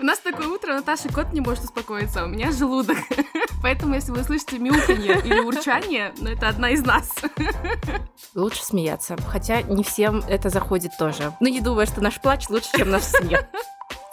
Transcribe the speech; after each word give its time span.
У 0.00 0.04
нас 0.04 0.18
такое 0.18 0.48
утро, 0.48 0.72
Наташа 0.72 1.12
кот 1.12 1.34
не 1.34 1.42
может 1.42 1.64
успокоиться, 1.64 2.24
у 2.24 2.28
меня 2.28 2.52
желудок. 2.52 2.96
Поэтому, 3.62 3.94
если 3.94 4.12
вы 4.12 4.22
слышите 4.22 4.58
мяуканье 4.58 5.20
или 5.22 5.40
урчание, 5.40 6.14
ну, 6.18 6.30
это 6.30 6.48
одна 6.48 6.70
из 6.70 6.82
нас. 6.82 7.10
Лучше 8.34 8.64
смеяться. 8.64 9.18
Хотя 9.28 9.60
не 9.60 9.84
всем 9.84 10.22
это 10.26 10.48
заходит 10.48 10.92
тоже. 10.98 11.34
Но 11.40 11.48
не 11.48 11.60
думаю, 11.60 11.86
что 11.86 12.00
наш 12.00 12.18
плач 12.18 12.48
лучше, 12.48 12.70
чем 12.78 12.90
наш 12.90 13.02
смех. 13.02 13.44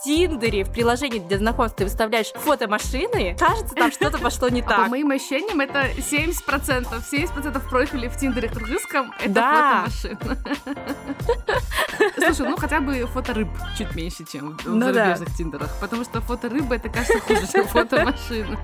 Тиндере, 0.03 0.63
в 0.63 0.71
приложении 0.71 1.19
для 1.19 1.37
знакомств 1.37 1.77
ты 1.77 1.83
выставляешь 1.85 2.31
фото 2.33 2.67
машины, 2.67 3.35
кажется, 3.39 3.73
там 3.75 3.91
что-то 3.91 4.17
пошло 4.19 4.47
не 4.49 4.61
так. 4.61 4.71
А 4.79 4.83
по 4.83 4.89
моим 4.89 5.11
ощущениям, 5.11 5.59
это 5.59 5.89
70%. 5.97 7.03
70% 7.11 7.69
профилей 7.69 8.07
в 8.09 8.17
Тиндере 8.17 8.47
кыргызском— 8.49 9.11
это 9.19 9.29
Да. 9.33 9.85
фото 9.87 10.15
машин. 10.17 10.19
Слушай, 12.17 12.49
ну 12.49 12.57
хотя 12.57 12.79
бы 12.79 12.93
фото 13.07 13.33
рыб 13.33 13.49
чуть 13.77 13.95
меньше, 13.95 14.23
чем 14.31 14.57
в 14.57 14.65
Ну 14.67 14.87
да. 14.87 14.93
зарубежных 14.93 15.35
Тиндерах. 15.35 15.69
Потому 15.79 16.03
что 16.03 16.21
фото 16.21 16.49
рыбы— 16.49 16.75
это, 16.77 16.89
кажется, 16.89 17.19
хуже, 17.19 17.47
чем 17.51 17.65
фото 17.67 18.03
машины. 18.05 18.57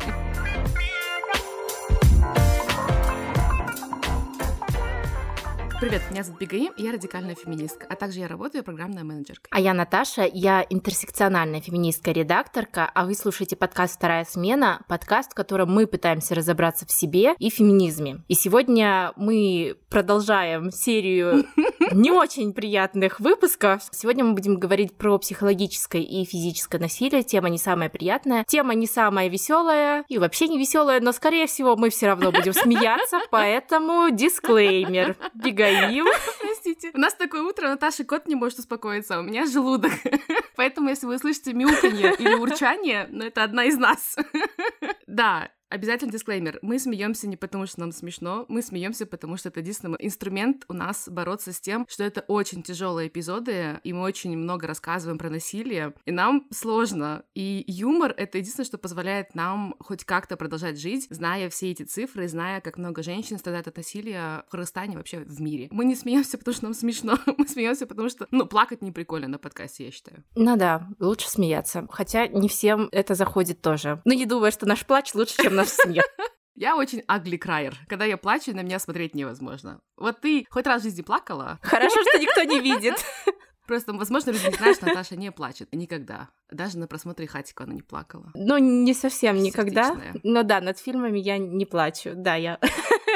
Привет, 5.83 6.01
меня 6.11 6.23
зовут 6.23 6.39
Бигаим, 6.39 6.71
и 6.77 6.83
я 6.83 6.93
радикальная 6.93 7.35
феминистка, 7.35 7.85
а 7.89 7.97
также 7.97 8.19
я 8.19 8.29
работаю 8.29 8.63
программной 8.63 9.03
менеджеркой. 9.03 9.49
А 9.51 9.59
я 9.59 9.73
Наташа, 9.73 10.23
я 10.23 10.65
интерсекциональная 10.69 11.59
феминистка-редакторка, 11.59 12.89
а 12.93 13.03
вы 13.05 13.15
слушаете 13.15 13.57
подкаст 13.57 13.97
«Вторая 13.97 14.23
смена», 14.23 14.81
подкаст, 14.88 15.33
в 15.33 15.35
котором 15.35 15.73
мы 15.73 15.85
пытаемся 15.85 16.35
разобраться 16.35 16.85
в 16.85 16.91
себе 16.93 17.35
и 17.38 17.49
феминизме. 17.49 18.21
И 18.29 18.33
сегодня 18.33 19.11
мы 19.17 19.75
продолжаем 19.89 20.71
серию 20.71 21.47
не 21.91 22.11
очень 22.11 22.53
приятных 22.53 23.19
выпусков. 23.19 23.81
Сегодня 23.91 24.23
мы 24.23 24.35
будем 24.35 24.59
говорить 24.59 24.95
про 24.95 25.17
психологическое 25.17 26.02
и 26.02 26.23
физическое 26.23 26.79
насилие. 26.79 27.23
Тема 27.23 27.49
не 27.49 27.57
самая 27.57 27.89
приятная, 27.89 28.45
тема 28.47 28.73
не 28.73 28.88
самая 28.88 29.27
веселая 29.27 30.05
и 30.08 30.17
вообще 30.17 30.47
не 30.47 30.58
веселая, 30.58 31.02
но, 31.02 31.11
скорее 31.11 31.45
всего, 31.45 31.75
мы 31.75 31.89
все 31.89 32.08
равно 32.08 32.31
будем 32.31 32.53
смеяться, 32.53 33.19
поэтому 33.30 34.09
дисклеймер. 34.11 35.17
Бегаим. 35.33 35.72
Простите. 36.41 36.91
У 36.93 36.97
нас 36.97 37.13
такое 37.13 37.41
утро, 37.43 37.67
Наташа 37.67 38.03
кот 38.03 38.27
не 38.27 38.35
может 38.35 38.59
успокоиться, 38.59 39.16
а 39.16 39.19
у 39.19 39.23
меня 39.23 39.45
желудок. 39.45 39.91
Поэтому, 40.55 40.89
если 40.89 41.05
вы 41.05 41.17
слышите 41.17 41.53
мяуканье 41.53 42.13
или 42.17 42.35
урчание, 42.35 43.07
ну, 43.11 43.25
это 43.25 43.43
одна 43.43 43.65
из 43.65 43.77
нас. 43.77 44.15
Да, 45.05 45.52
Обязательно 45.73 46.11
дисклеймер. 46.11 46.59
Мы 46.61 46.77
смеемся 46.77 47.27
не 47.27 47.35
потому, 47.35 47.66
что 47.66 47.79
нам 47.79 47.91
смешно, 47.91 48.45
мы 48.47 48.61
смеемся, 48.61 49.07
потому 49.07 49.38
что 49.38 49.49
это 49.49 49.59
единственный 49.59 49.97
инструмент 49.99 50.65
у 50.67 50.73
нас 50.73 51.09
бороться 51.09 51.52
с 51.52 51.59
тем, 51.59 51.88
что 51.89 52.03
это 52.03 52.23
очень 52.27 52.61
тяжелые 52.61 53.07
эпизоды, 53.07 53.80
и 53.83 53.91
мы 53.91 54.02
очень 54.02 54.38
много 54.38 54.67
рассказываем 54.67 55.17
про 55.17 55.31
насилие, 55.31 55.95
и 56.05 56.11
нам 56.11 56.45
сложно. 56.52 57.23
И 57.33 57.63
юмор— 57.65 58.13
это 58.17 58.38
единственное, 58.38 58.67
что 58.67 58.77
позволяет 58.77 59.33
нам 59.33 59.73
хоть 59.80 60.05
как-то 60.05 60.38
продолжать 60.38 60.80
жить, 60.80 61.07
зная 61.09 61.49
все 61.49 61.71
эти 61.71 61.81
цифры, 61.81 62.27
зная, 62.27 62.61
как 62.61 62.77
много 62.77 63.02
женщин 63.02 63.39
страдают 63.39 63.67
от 63.67 63.75
насилия 63.75 64.43
в 64.47 64.52
Кыргызстане, 64.52 64.95
вообще 64.95 65.21
в 65.21 65.41
мире. 65.41 65.69
Мы 65.71 65.85
не 65.85 65.95
смеемся, 65.95 66.37
потому 66.37 66.53
что 66.53 66.65
нам 66.65 66.75
смешно, 66.75 67.17
мы 67.35 67.47
смеемся, 67.47 67.87
потому 67.87 68.09
что, 68.09 68.27
ну, 68.30 68.45
плакать 68.45 68.83
не 68.83 68.91
прикольно 68.91 69.27
на 69.27 69.39
подкасте, 69.39 69.85
я 69.85 69.91
считаю. 69.91 70.23
Ну 70.35 70.55
да, 70.55 70.87
лучше 70.99 71.27
смеяться. 71.27 71.87
Хотя 71.89 72.27
не 72.27 72.47
всем 72.47 72.89
это 72.91 73.15
заходит 73.15 73.63
тоже. 73.63 74.03
Но 74.05 74.13
не 74.13 74.27
думаю, 74.27 74.52
что 74.52 74.67
наш 74.67 74.85
плач 74.85 75.15
лучше, 75.15 75.41
чем 75.41 75.55
наш 75.55 75.62
смех. 75.69 76.03
Я 76.56 76.75
очень 76.75 77.00
ugly 77.00 77.39
crier. 77.39 77.73
Когда 77.88 78.06
я 78.06 78.16
плачу, 78.16 78.53
на 78.53 78.61
меня 78.61 78.78
смотреть 78.78 79.16
невозможно. 79.16 79.81
Вот 79.97 80.22
ты 80.22 80.45
хоть 80.52 80.67
раз 80.67 80.81
в 80.81 80.83
жизни 80.83 81.02
плакала? 81.02 81.59
Хорошо, 81.64 82.00
что 82.03 82.20
никто 82.20 82.44
не 82.44 82.59
видит. 82.61 82.94
Просто, 83.66 83.94
возможно, 83.94 84.31
люди 84.31 84.45
не 84.47 84.53
знают, 84.53 84.78
что 84.78 84.86
Наташа 84.88 85.16
не 85.16 85.31
плачет. 85.31 85.70
Никогда. 85.73 86.30
Даже 86.52 86.78
на 86.78 86.86
просмотре 86.88 87.28
Хатика 87.28 87.64
она 87.64 87.73
не 87.73 87.81
плакала. 87.81 88.31
Ну, 88.36 88.58
не 88.58 88.94
совсем 88.94 89.38
никогда. 89.38 89.97
Но 90.23 90.44
да, 90.44 90.59
над 90.59 90.78
фильмами 90.78 91.20
я 91.20 91.38
не 91.38 91.66
плачу. 91.66 92.11
Да, 92.16 92.36
я... 92.36 92.59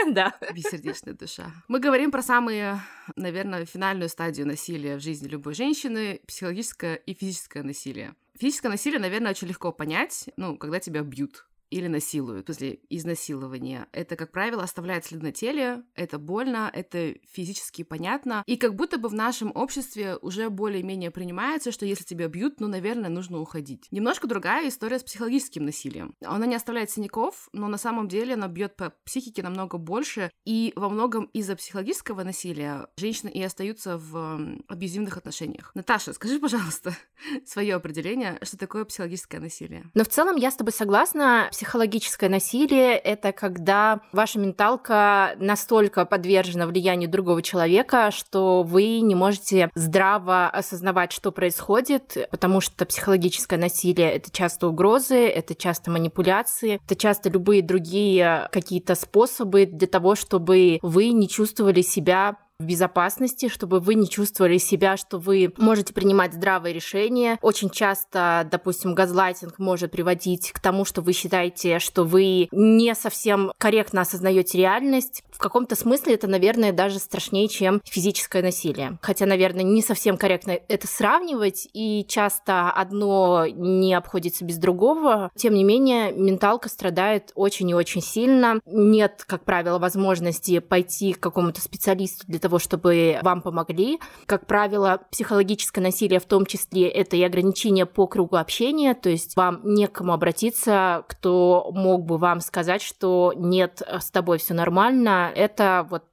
Да. 0.10 0.34
Бессердечная 0.54 1.16
душа. 1.16 1.52
Мы 1.68 1.80
говорим 1.80 2.12
про 2.12 2.22
самые, 2.22 2.80
наверное, 3.18 3.66
финальную 3.66 4.08
стадию 4.08 4.48
насилия 4.48 4.96
в 4.96 5.02
жизни 5.02 5.28
любой 5.28 5.54
женщины— 5.54 6.22
психологическое 6.28 6.96
и 6.96 7.14
физическое 7.14 7.62
насилие. 7.62 8.16
Физическое 8.40 8.70
насилие, 8.70 9.00
наверное, 9.00 9.32
очень 9.32 9.48
легко 9.48 9.74
понять, 9.74 10.30
ну, 10.38 10.56
когда 10.58 10.80
тебя 10.80 11.02
бьют 11.02 11.46
или 11.70 11.88
насилуют, 11.88 12.46
после 12.46 12.80
изнасилования. 12.90 13.88
Это, 13.92 14.16
как 14.16 14.32
правило, 14.32 14.64
оставляет 14.64 15.06
след 15.06 15.22
на 15.22 15.32
теле, 15.32 15.84
это 15.96 16.18
больно, 16.18 16.70
это 16.74 17.16
физически 17.30 17.84
понятно. 17.84 18.44
И 18.46 18.58
как 18.58 18.76
будто 18.76 18.98
бы 18.98 19.10
в 19.10 19.14
нашем 19.14 19.52
обществе 19.56 20.18
уже 20.22 20.50
более-менее 20.50 21.12
принимается, 21.12 21.72
что 21.72 21.86
если 21.86 22.04
тебя 22.04 22.28
бьют, 22.28 22.60
ну, 22.60 22.68
наверное, 22.68 23.10
нужно 23.10 23.40
уходить. 23.40 23.88
Немножко 23.92 24.28
другая 24.28 24.70
история 24.70 25.00
с 25.00 25.04
психологическим 25.04 25.66
насилием. 25.66 26.16
Она 26.24 26.46
не 26.46 26.56
оставляет 26.56 26.90
синяков, 26.90 27.50
но 27.54 27.68
на 27.68 27.78
самом 27.78 28.08
деле 28.08 28.34
она 28.34 28.48
бьет 28.48 28.76
по 28.76 28.94
психике 29.06 29.44
намного 29.44 29.78
больше, 29.78 30.32
и 30.46 30.74
во 30.76 30.90
многом 30.90 31.26
из-за 31.34 31.56
психологического 31.56 32.24
насилия 32.24 32.88
женщины 32.98 33.30
и 33.30 33.42
остаются 33.42 33.98
в 33.98 34.40
абьюзивных 34.68 35.18
отношениях. 35.18 35.72
Наташа, 35.76 36.14
скажи, 36.14 36.40
пожалуйста, 36.40 36.96
свое 37.46 37.76
определение, 37.76 38.40
что 38.44 38.58
такое 38.58 38.86
психологическое 38.86 39.40
насилие. 39.40 39.90
Но 39.94 40.04
в 40.04 40.10
целом 40.10 40.36
я 40.36 40.52
с 40.52 40.56
тобой 40.56 40.74
согласна. 40.74 41.50
Психологическое 41.58 42.30
насилие— 42.30 42.96
это 43.04 43.32
когда 43.32 44.02
ваша 44.12 44.38
менталка 44.38 45.34
настолько 45.40 46.06
подвержена 46.06 46.68
влиянию 46.68 47.10
другого 47.10 47.42
человека, 47.42 48.12
что 48.12 48.62
вы 48.62 49.00
не 49.00 49.16
можете 49.16 49.72
здраво 49.74 50.50
осознавать, 50.50 51.12
что 51.12 51.32
происходит, 51.32 52.30
потому 52.30 52.62
что 52.62 52.86
психологическое 52.86 53.58
насилие— 53.58 54.12
это 54.14 54.30
часто 54.30 54.68
угрозы, 54.68 55.28
это 55.28 55.56
часто 55.56 55.90
манипуляции, 55.90 56.80
это 56.86 56.96
часто 56.96 57.32
любые 57.32 57.64
другие 57.64 58.50
какие-то 58.52 58.94
способы 58.94 59.66
для 59.66 59.88
того, 59.88 60.14
чтобы 60.14 60.78
вы 60.84 61.10
не 61.10 61.28
чувствовали 61.28 61.82
себя 61.82 62.38
в 62.60 62.66
безопасности, 62.66 63.50
чтобы 63.50 63.80
вы 63.80 63.94
не 63.94 64.10
чувствовали 64.10 64.58
себя, 64.58 64.98
что 64.98 65.20
вы 65.20 65.54
можете 65.58 65.94
принимать 65.94 66.34
здравые 66.34 66.74
решения. 66.74 67.38
Очень 67.44 67.70
часто, 67.70 68.48
допустим, 68.50 68.96
газлайтинг 68.96 69.60
может 69.60 69.92
приводить 69.92 70.52
к 70.52 70.60
тому, 70.60 70.84
что 70.84 71.02
вы 71.02 71.14
считаете, 71.14 71.78
что 71.78 72.04
вы 72.04 72.48
не 72.52 72.96
совсем 72.96 73.52
корректно 73.60 74.02
осознаете 74.02 74.58
реальность. 74.58 75.22
В 75.30 75.38
каком-то 75.38 75.76
смысле 75.76 76.16
это, 76.16 76.26
наверное, 76.26 76.72
даже 76.72 76.98
страшнее, 76.98 77.48
чем 77.48 77.80
физическое 77.86 78.42
насилие. 78.42 78.98
Хотя, 79.04 79.28
наверное, 79.28 79.64
не 79.64 79.84
совсем 79.84 80.18
корректно 80.18 80.58
это 80.68 80.88
сравнивать, 80.88 81.68
и 81.74 82.08
часто 82.10 82.72
одно 82.72 83.46
не 83.46 83.94
обходится 83.94 84.44
без 84.44 84.58
другого. 84.58 85.30
Тем 85.36 85.54
не 85.54 85.64
менее, 85.64 86.12
менталка 86.12 86.70
страдает 86.70 87.32
очень 87.36 87.70
и 87.70 87.76
очень 87.76 88.02
сильно. 88.02 88.62
Нет, 88.66 89.26
как 89.28 89.46
правило, 89.46 89.78
возможности 89.78 90.58
пойти 90.58 91.14
к 91.14 91.20
какому-то 91.20 91.62
специалисту 91.62 92.26
для 92.28 92.40
того, 92.40 92.47
чтобы 92.60 93.20
вам 93.22 93.42
помогли. 93.42 94.00
Как 94.26 94.46
правило, 94.48 95.02
психологическое 95.12 95.82
насилие 95.82 96.20
в 96.20 96.26
том 96.26 96.46
числе 96.46 96.88
это 96.88 97.16
и 97.16 97.24
ограничение 97.24 97.86
по 97.86 98.08
кругу 98.08 98.38
общения, 98.38 98.94
то 98.94 99.10
есть 99.10 99.36
вам 99.36 99.62
некому 99.64 100.14
обратиться, 100.14 101.04
кто 101.08 101.70
мог 101.74 102.06
бы 102.06 102.18
вам 102.18 102.40
сказать, 102.40 102.82
что 102.82 103.34
нет, 103.36 103.82
с 103.88 104.10
тобой 104.12 104.38
все 104.38 104.54
нормально, 104.54 105.32
это 105.36 105.86
вот 105.90 106.04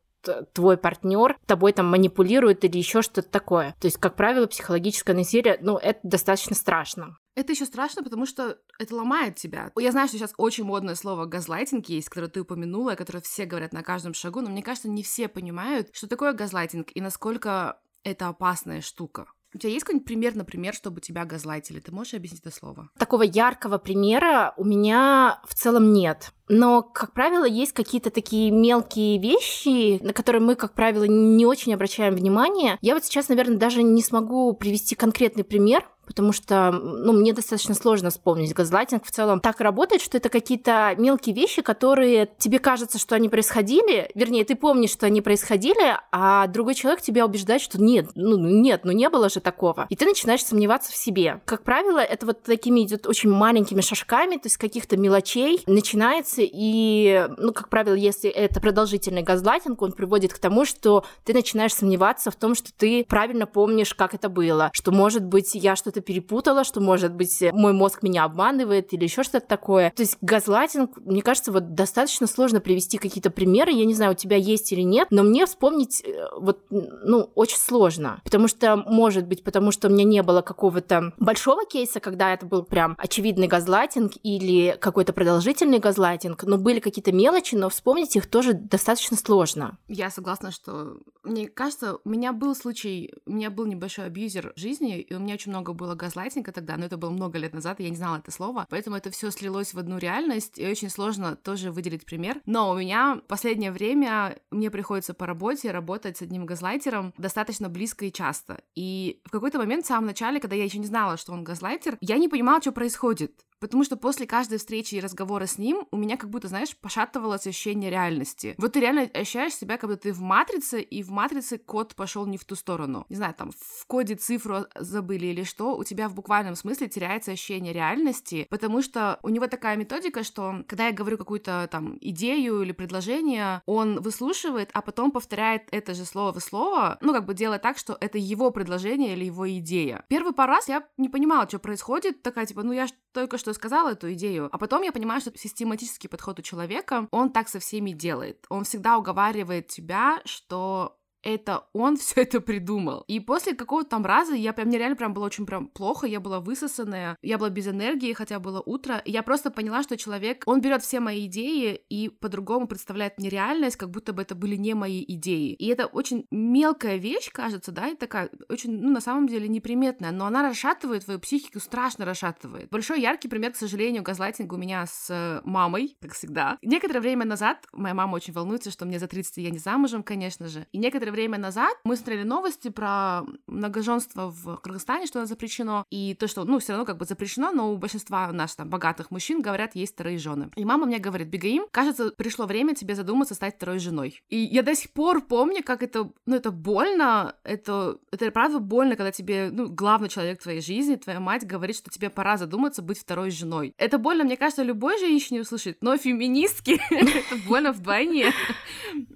твой 0.52 0.76
партнер 0.76 1.36
тобой 1.46 1.72
там 1.72 1.86
манипулирует 1.86 2.64
или 2.64 2.78
еще 2.78 3.02
что-то 3.02 3.28
такое. 3.28 3.74
То 3.80 3.86
есть, 3.86 3.98
как 3.98 4.16
правило, 4.16 4.46
психологическое 4.46 5.14
насилие, 5.14 5.58
ну, 5.60 5.76
это 5.76 6.00
достаточно 6.02 6.54
страшно. 6.54 7.18
Это 7.34 7.52
еще 7.52 7.64
страшно, 7.64 8.04
потому 8.04 8.26
что 8.26 8.58
это 8.78 8.94
ломает 8.94 9.36
тебя. 9.36 9.72
Я 9.76 9.90
знаю, 9.90 10.08
что 10.08 10.18
сейчас 10.18 10.34
очень 10.36 10.64
модное 10.64 10.94
слово 10.94 11.26
газлайтинг 11.26 11.86
есть, 11.86 12.08
которое 12.08 12.28
ты 12.28 12.40
упомянула, 12.40 12.94
которое 12.94 13.20
все 13.20 13.44
говорят 13.44 13.72
на 13.72 13.82
каждом 13.82 14.14
шагу, 14.14 14.40
но 14.40 14.50
мне 14.50 14.62
кажется, 14.62 14.88
не 14.88 15.02
все 15.02 15.28
понимают, 15.28 15.88
что 15.92 16.08
такое 16.08 16.32
газлайтинг 16.32 16.88
и 16.94 17.00
насколько 17.00 17.80
это 18.04 18.28
опасная 18.28 18.80
штука. 18.80 19.26
У 19.54 19.58
тебя 19.58 19.72
есть 19.72 19.84
какой-нибудь 19.84 20.06
пример, 20.06 20.34
например, 20.34 20.74
чтобы 20.74 21.00
тебя 21.00 21.24
газлайтили? 21.24 21.78
Ты 21.78 21.92
можешь 21.92 22.14
объяснить 22.14 22.40
это 22.40 22.50
слово? 22.50 22.90
Такого 22.98 23.22
яркого 23.22 23.78
примера 23.78 24.52
у 24.56 24.64
меня 24.64 25.40
в 25.46 25.54
целом 25.54 25.92
нет. 25.92 26.32
Но, 26.48 26.82
как 26.82 27.12
правило, 27.12 27.44
есть 27.44 27.72
какие-то 27.72 28.10
такие 28.10 28.50
мелкие 28.50 29.18
вещи, 29.18 30.02
на 30.02 30.12
которые 30.12 30.42
мы, 30.42 30.56
как 30.56 30.74
правило, 30.74 31.04
не 31.04 31.46
очень 31.46 31.72
обращаем 31.72 32.16
внимание. 32.16 32.78
Я 32.82 32.94
вот 32.94 33.04
сейчас, 33.04 33.28
наверное, 33.28 33.56
даже 33.56 33.82
не 33.82 34.02
смогу 34.02 34.52
привести 34.54 34.94
конкретный 34.94 35.44
пример, 35.44 35.88
потому 36.06 36.32
что 36.32 36.70
ну, 36.72 37.12
мне 37.12 37.32
достаточно 37.32 37.74
сложно 37.74 38.10
вспомнить. 38.10 38.54
Газлайтинг 38.54 39.04
в 39.04 39.10
целом 39.10 39.40
так 39.40 39.60
работает, 39.60 40.02
что 40.02 40.16
это 40.16 40.28
какие-то 40.28 40.94
мелкие 40.98 41.34
вещи, 41.34 41.62
которые 41.62 42.30
тебе 42.38 42.58
кажется, 42.58 42.98
что 42.98 43.14
они 43.14 43.28
происходили, 43.28 44.10
вернее, 44.14 44.44
ты 44.44 44.54
помнишь, 44.54 44.90
что 44.90 45.06
они 45.06 45.20
происходили, 45.20 45.96
а 46.12 46.46
другой 46.46 46.74
человек 46.74 47.00
тебя 47.00 47.24
убеждает, 47.24 47.62
что 47.62 47.80
нет, 47.80 48.10
ну 48.14 48.36
нет, 48.36 48.82
ну 48.84 48.92
не 48.92 49.08
было 49.08 49.28
же 49.28 49.40
такого. 49.40 49.86
И 49.88 49.96
ты 49.96 50.06
начинаешь 50.06 50.44
сомневаться 50.44 50.92
в 50.92 50.96
себе. 50.96 51.40
Как 51.44 51.62
правило, 51.62 51.98
это 51.98 52.26
вот 52.26 52.42
такими 52.42 52.82
идет 52.82 53.06
очень 53.06 53.30
маленькими 53.30 53.80
шажками, 53.80 54.36
то 54.36 54.46
есть 54.46 54.56
каких-то 54.56 54.96
мелочей 54.96 55.62
начинается, 55.66 56.42
и, 56.42 57.28
ну, 57.38 57.52
как 57.52 57.68
правило, 57.68 57.94
если 57.94 58.30
это 58.30 58.60
продолжительный 58.60 59.22
газлайтинг, 59.22 59.80
он 59.82 59.92
приводит 59.92 60.32
к 60.32 60.38
тому, 60.38 60.64
что 60.64 61.04
ты 61.24 61.32
начинаешь 61.32 61.74
сомневаться 61.74 62.30
в 62.30 62.36
том, 62.36 62.54
что 62.54 62.72
ты 62.72 63.04
правильно 63.08 63.46
помнишь, 63.46 63.94
как 63.94 64.14
это 64.14 64.28
было, 64.28 64.70
что, 64.72 64.92
может 64.92 65.24
быть, 65.24 65.54
я 65.54 65.76
что-то 65.76 65.93
что-то 65.94 66.00
перепутала, 66.00 66.64
что, 66.64 66.80
может 66.80 67.14
быть, 67.14 67.42
мой 67.52 67.72
мозг 67.72 68.02
меня 68.02 68.24
обманывает 68.24 68.92
или 68.92 69.04
еще 69.04 69.22
что-то 69.22 69.46
такое. 69.46 69.92
То 69.94 70.02
есть 70.02 70.16
газлайтинг, 70.20 70.98
мне 71.04 71.22
кажется, 71.22 71.52
вот 71.52 71.74
достаточно 71.74 72.26
сложно 72.26 72.60
привести 72.60 72.98
какие-то 72.98 73.30
примеры. 73.30 73.70
Я 73.70 73.84
не 73.84 73.94
знаю, 73.94 74.12
у 74.12 74.16
тебя 74.16 74.36
есть 74.36 74.72
или 74.72 74.80
нет, 74.80 75.08
но 75.10 75.22
мне 75.22 75.46
вспомнить 75.46 76.02
э, 76.04 76.26
вот, 76.36 76.62
ну, 76.70 77.30
очень 77.34 77.58
сложно. 77.58 78.20
Потому 78.24 78.48
что, 78.48 78.76
может 78.76 79.26
быть, 79.26 79.44
потому 79.44 79.70
что 79.70 79.88
у 79.88 79.90
меня 79.90 80.04
не 80.04 80.22
было 80.22 80.42
какого-то 80.42 81.12
большого 81.18 81.64
кейса, 81.64 82.00
когда 82.00 82.34
это 82.34 82.46
был 82.46 82.64
прям 82.64 82.96
очевидный 82.98 83.46
газлайтинг 83.46 84.12
или 84.22 84.76
какой-то 84.80 85.12
продолжительный 85.12 85.78
газлайтинг, 85.78 86.42
но 86.42 86.58
были 86.58 86.80
какие-то 86.80 87.12
мелочи, 87.12 87.54
но 87.54 87.68
вспомнить 87.68 88.16
их 88.16 88.26
тоже 88.26 88.54
достаточно 88.54 89.16
сложно. 89.16 89.78
Я 89.86 90.10
согласна, 90.10 90.50
что 90.50 90.98
мне 91.22 91.48
кажется, 91.48 91.98
у 92.04 92.08
меня 92.08 92.32
был 92.32 92.54
случай, 92.54 93.12
у 93.26 93.32
меня 93.32 93.50
был 93.50 93.66
небольшой 93.66 94.06
абьюзер 94.06 94.52
в 94.56 94.58
жизни, 94.58 95.00
и 95.00 95.14
у 95.14 95.18
меня 95.18 95.34
очень 95.34 95.52
много 95.52 95.72
было 95.72 95.83
газлайтинга 95.92 96.52
тогда, 96.52 96.78
но 96.78 96.86
это 96.86 96.96
было 96.96 97.10
много 97.10 97.36
лет 97.36 97.52
назад, 97.52 97.80
я 97.80 97.90
не 97.90 97.96
знала 97.96 98.16
это 98.16 98.30
слово, 98.30 98.66
поэтому 98.70 98.96
это 98.96 99.10
все 99.10 99.30
слилось 99.30 99.74
в 99.74 99.78
одну 99.78 99.98
реальность, 99.98 100.58
и 100.58 100.66
очень 100.66 100.88
сложно 100.88 101.36
тоже 101.36 101.70
выделить 101.70 102.06
пример. 102.06 102.40
Но 102.46 102.70
у 102.70 102.78
меня 102.78 103.16
в 103.16 103.26
последнее 103.28 103.70
время 103.70 104.38
мне 104.50 104.70
приходится 104.70 105.12
по 105.12 105.26
работе 105.26 105.70
работать 105.70 106.16
с 106.16 106.22
одним 106.22 106.46
газлайтером 106.46 107.12
достаточно 107.18 107.68
близко 107.68 108.06
и 108.06 108.12
часто. 108.12 108.62
И 108.74 109.20
в 109.26 109.30
какой-то 109.30 109.58
момент 109.58 109.84
в 109.84 109.88
самом 109.88 110.06
начале, 110.06 110.40
когда 110.40 110.56
я 110.56 110.64
еще 110.64 110.78
не 110.78 110.86
знала, 110.86 111.18
что 111.18 111.32
он 111.32 111.44
газлайтер, 111.44 111.98
я 112.00 112.16
не 112.16 112.28
понимала, 112.28 112.62
что 112.62 112.72
происходит. 112.72 113.44
Потому 113.64 113.82
что 113.82 113.96
после 113.96 114.26
каждой 114.26 114.58
встречи 114.58 114.94
и 114.94 115.00
разговора 115.00 115.46
с 115.46 115.56
ним 115.56 115.86
у 115.90 115.96
меня 115.96 116.18
как 116.18 116.28
будто, 116.28 116.48
знаешь, 116.48 116.76
пошатывалось 116.76 117.46
ощущение 117.46 117.90
реальности. 117.90 118.54
Вот 118.58 118.74
ты 118.74 118.80
реально 118.80 119.08
ощущаешь 119.14 119.54
себя, 119.54 119.78
как 119.78 119.88
будто 119.88 120.02
ты 120.02 120.12
в 120.12 120.20
матрице, 120.20 120.82
и 120.82 121.02
в 121.02 121.08
матрице 121.08 121.56
код 121.56 121.94
пошел 121.94 122.26
не 122.26 122.36
в 122.36 122.44
ту 122.44 122.56
сторону. 122.56 123.06
Не 123.08 123.16
знаю, 123.16 123.32
там 123.32 123.52
в 123.52 123.86
коде 123.86 124.16
цифру 124.16 124.66
забыли 124.78 125.28
или 125.28 125.44
что, 125.44 125.78
у 125.78 125.82
тебя 125.82 126.10
в 126.10 126.14
буквальном 126.14 126.56
смысле 126.56 126.88
теряется 126.88 127.32
ощущение 127.32 127.72
реальности, 127.72 128.46
потому 128.50 128.82
что 128.82 129.18
у 129.22 129.30
него 129.30 129.46
такая 129.46 129.78
методика, 129.78 130.24
что 130.24 130.62
когда 130.68 130.88
я 130.88 130.92
говорю 130.92 131.16
какую-то 131.16 131.66
там 131.72 131.96
идею 132.02 132.60
или 132.60 132.72
предложение, 132.72 133.62
он 133.64 133.98
выслушивает, 133.98 134.68
а 134.74 134.82
потом 134.82 135.10
повторяет 135.10 135.62
это 135.70 135.94
же 135.94 136.04
слово 136.04 136.38
в 136.38 136.44
слово, 136.44 136.98
ну, 137.00 137.14
как 137.14 137.24
бы 137.24 137.32
делая 137.32 137.58
так, 137.58 137.78
что 137.78 137.96
это 137.98 138.18
его 138.18 138.50
предложение 138.50 139.14
или 139.14 139.24
его 139.24 139.50
идея. 139.50 140.04
Первый 140.08 140.34
пару 140.34 140.52
раз 140.52 140.68
я 140.68 140.86
не 140.98 141.08
понимала, 141.08 141.48
что 141.48 141.58
происходит, 141.58 142.20
такая, 142.20 142.44
типа, 142.44 142.62
ну, 142.62 142.72
я 142.72 142.88
только 143.14 143.38
что 143.38 143.53
сказала 143.54 143.92
эту 143.92 144.12
идею, 144.12 144.48
а 144.52 144.58
потом 144.58 144.82
я 144.82 144.92
понимаю, 144.92 145.20
что 145.20 145.36
систематический 145.36 146.08
подход 146.08 146.38
у 146.38 146.42
человека, 146.42 147.08
он 147.10 147.30
так 147.30 147.48
со 147.48 147.58
всеми 147.58 147.90
делает. 147.90 148.44
Он 148.48 148.64
всегда 148.64 148.98
уговаривает 148.98 149.68
тебя, 149.68 150.20
что 150.24 150.98
это 151.24 151.66
он 151.72 151.96
все 151.96 152.22
это 152.22 152.40
придумал. 152.40 153.04
И 153.08 153.18
после 153.18 153.54
какого-то 153.54 153.90
там 153.90 154.06
раза 154.06 154.34
я 154.34 154.52
прям, 154.52 154.68
мне 154.68 154.78
реально 154.78 154.96
прям 154.96 155.14
было 155.14 155.24
очень 155.24 155.46
прям 155.46 155.68
плохо, 155.68 156.06
я 156.06 156.20
была 156.20 156.40
высосанная, 156.40 157.16
я 157.22 157.38
была 157.38 157.50
без 157.50 157.66
энергии, 157.66 158.12
хотя 158.12 158.38
было 158.38 158.62
утро, 158.64 158.98
и 159.04 159.10
я 159.10 159.22
просто 159.22 159.50
поняла, 159.50 159.82
что 159.82 159.96
человек, 159.96 160.42
он 160.46 160.60
берет 160.60 160.82
все 160.82 161.00
мои 161.00 161.26
идеи 161.26 161.80
и 161.88 162.08
по-другому 162.08 162.68
представляет 162.68 163.18
мне 163.18 163.28
реальность, 163.28 163.76
как 163.76 163.90
будто 163.90 164.12
бы 164.12 164.22
это 164.22 164.34
были 164.34 164.56
не 164.56 164.74
мои 164.74 165.04
идеи. 165.06 165.52
И 165.54 165.66
это 165.66 165.86
очень 165.86 166.26
мелкая 166.30 166.96
вещь, 166.96 167.30
кажется, 167.32 167.72
да, 167.72 167.88
и 167.88 167.96
такая 167.96 168.30
очень, 168.48 168.78
ну, 168.80 168.90
на 168.90 169.00
самом 169.00 169.26
деле 169.26 169.48
неприметная, 169.48 170.12
но 170.12 170.26
она 170.26 170.48
расшатывает 170.48 171.04
твою 171.04 171.18
психику, 171.20 171.60
страшно 171.60 172.04
расшатывает. 172.04 172.68
Большой 172.70 173.00
яркий 173.00 173.28
пример, 173.28 173.52
к 173.52 173.56
сожалению, 173.56 174.02
газлайтинга 174.02 174.54
у 174.54 174.58
меня 174.58 174.84
с 174.86 175.40
мамой, 175.44 175.96
как 176.00 176.12
всегда. 176.12 176.58
Некоторое 176.62 177.00
время 177.00 177.24
назад 177.24 177.66
моя 177.72 177.94
мама 177.94 178.16
очень 178.16 178.32
волнуется, 178.32 178.70
что 178.70 178.84
мне 178.84 178.98
за 178.98 179.06
30 179.06 179.38
я 179.38 179.50
не 179.50 179.58
замужем, 179.58 180.02
конечно 180.02 180.48
же, 180.48 180.66
и 180.72 180.78
некоторое 180.78 181.13
время 181.14 181.38
назад 181.38 181.76
мы 181.84 181.96
смотрели 181.96 182.24
новости 182.24 182.68
про 182.68 183.22
многоженство 183.46 184.30
в 184.30 184.56
Кыргызстане, 184.56 185.06
что 185.06 185.20
оно 185.20 185.26
запрещено, 185.26 185.84
и 185.90 186.14
то, 186.14 186.26
что, 186.26 186.44
ну, 186.44 186.58
все 186.58 186.72
равно 186.72 186.84
как 186.84 186.96
бы 186.96 187.04
запрещено, 187.04 187.52
но 187.52 187.72
у 187.72 187.76
большинства 187.76 188.30
наших 188.32 188.56
там 188.56 188.70
богатых 188.70 189.10
мужчин, 189.10 189.40
говорят, 189.40 189.76
есть 189.76 189.94
вторые 189.94 190.18
жены. 190.18 190.50
И 190.56 190.64
мама 190.64 190.86
мне 190.86 190.98
говорит, 190.98 191.28
Бегаим, 191.28 191.66
кажется, 191.70 192.10
пришло 192.10 192.46
время 192.46 192.74
тебе 192.74 192.94
задуматься 192.94 193.34
стать 193.34 193.56
второй 193.56 193.78
женой. 193.78 194.20
И 194.28 194.38
я 194.38 194.62
до 194.62 194.74
сих 194.74 194.90
пор 194.92 195.22
помню, 195.22 195.62
как 195.62 195.82
это, 195.82 196.10
ну, 196.26 196.34
это 196.34 196.50
больно, 196.50 197.36
это, 197.44 197.98
это 198.10 198.30
правда 198.30 198.58
больно, 198.58 198.96
когда 198.96 199.12
тебе, 199.12 199.50
ну, 199.52 199.68
главный 199.68 200.08
человек 200.08 200.42
твоей 200.42 200.60
жизни, 200.60 200.96
твоя 200.96 201.20
мать 201.20 201.46
говорит, 201.46 201.76
что 201.76 201.90
тебе 201.90 202.10
пора 202.10 202.36
задуматься 202.36 202.82
быть 202.82 202.98
второй 202.98 203.30
женой. 203.30 203.74
Это 203.78 203.98
больно, 203.98 204.24
мне 204.24 204.36
кажется, 204.36 204.62
любой 204.62 204.98
женщине 204.98 205.42
услышать, 205.42 205.78
но 205.80 205.96
феминистки 205.96 206.80
это 206.90 207.36
больно 207.46 207.72
вдвойне. 207.72 208.32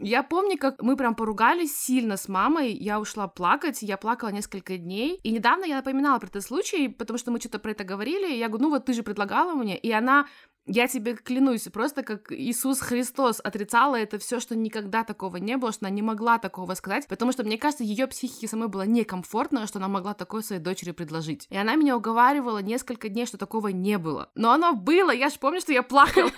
Я 0.01 0.23
помню, 0.23 0.57
как 0.59 0.83
мы 0.83 0.97
прям 0.97 1.15
поругались 1.15 1.88
сильно 1.89 2.19
с 2.19 2.29
мамой, 2.29 2.75
я 2.75 3.01
ушла 3.01 3.29
плакать, 3.29 3.79
я 3.81 3.97
плакала 3.97 4.29
несколько 4.29 4.77
дней, 4.77 5.19
и 5.23 5.31
недавно 5.31 5.65
я 5.65 5.77
напоминала 5.77 6.19
про 6.19 6.29
этот 6.29 6.45
случай, 6.45 6.89
потому 6.89 7.19
что 7.19 7.31
мы 7.31 7.41
что-то 7.41 7.59
про 7.59 7.71
это 7.71 7.83
говорили, 7.83 8.31
и 8.31 8.39
я 8.39 8.49
говорю, 8.49 8.65
ну 8.65 8.71
вот 8.71 8.85
ты 8.85 8.93
же 8.93 9.03
предлагала 9.03 9.55
мне, 9.55 9.79
и 9.79 9.91
она 9.91 10.27
я 10.71 10.87
тебе 10.87 11.15
клянусь, 11.15 11.63
просто 11.73 12.03
как 12.03 12.31
Иисус 12.31 12.81
Христос 12.81 13.41
отрицала 13.43 13.97
это 13.97 14.19
все, 14.19 14.39
что 14.39 14.55
никогда 14.55 15.03
такого 15.03 15.39
не 15.39 15.57
было, 15.57 15.73
что 15.73 15.87
она 15.87 15.95
не 15.95 16.03
могла 16.03 16.39
такого 16.39 16.75
сказать, 16.75 17.09
потому 17.09 17.33
что, 17.33 17.43
мне 17.43 17.57
кажется, 17.57 17.85
ее 17.85 18.07
психике 18.07 18.49
самой 18.49 18.69
было 18.69 18.83
некомфортно, 18.83 19.67
что 19.67 19.79
она 19.79 19.89
могла 19.89 20.13
такое 20.13 20.43
своей 20.43 20.61
дочери 20.61 20.91
предложить. 20.91 21.47
И 21.49 21.57
она 21.57 21.75
меня 21.77 21.97
уговаривала 21.97 22.59
несколько 22.59 23.09
дней, 23.09 23.25
что 23.25 23.39
такого 23.39 23.69
не 23.69 23.97
было. 23.97 24.31
Но 24.35 24.51
оно 24.51 24.75
было, 24.75 25.11
я 25.11 25.31
же 25.31 25.39
помню, 25.39 25.61
что 25.61 25.73
я 25.73 25.83
плакала. 25.83 26.31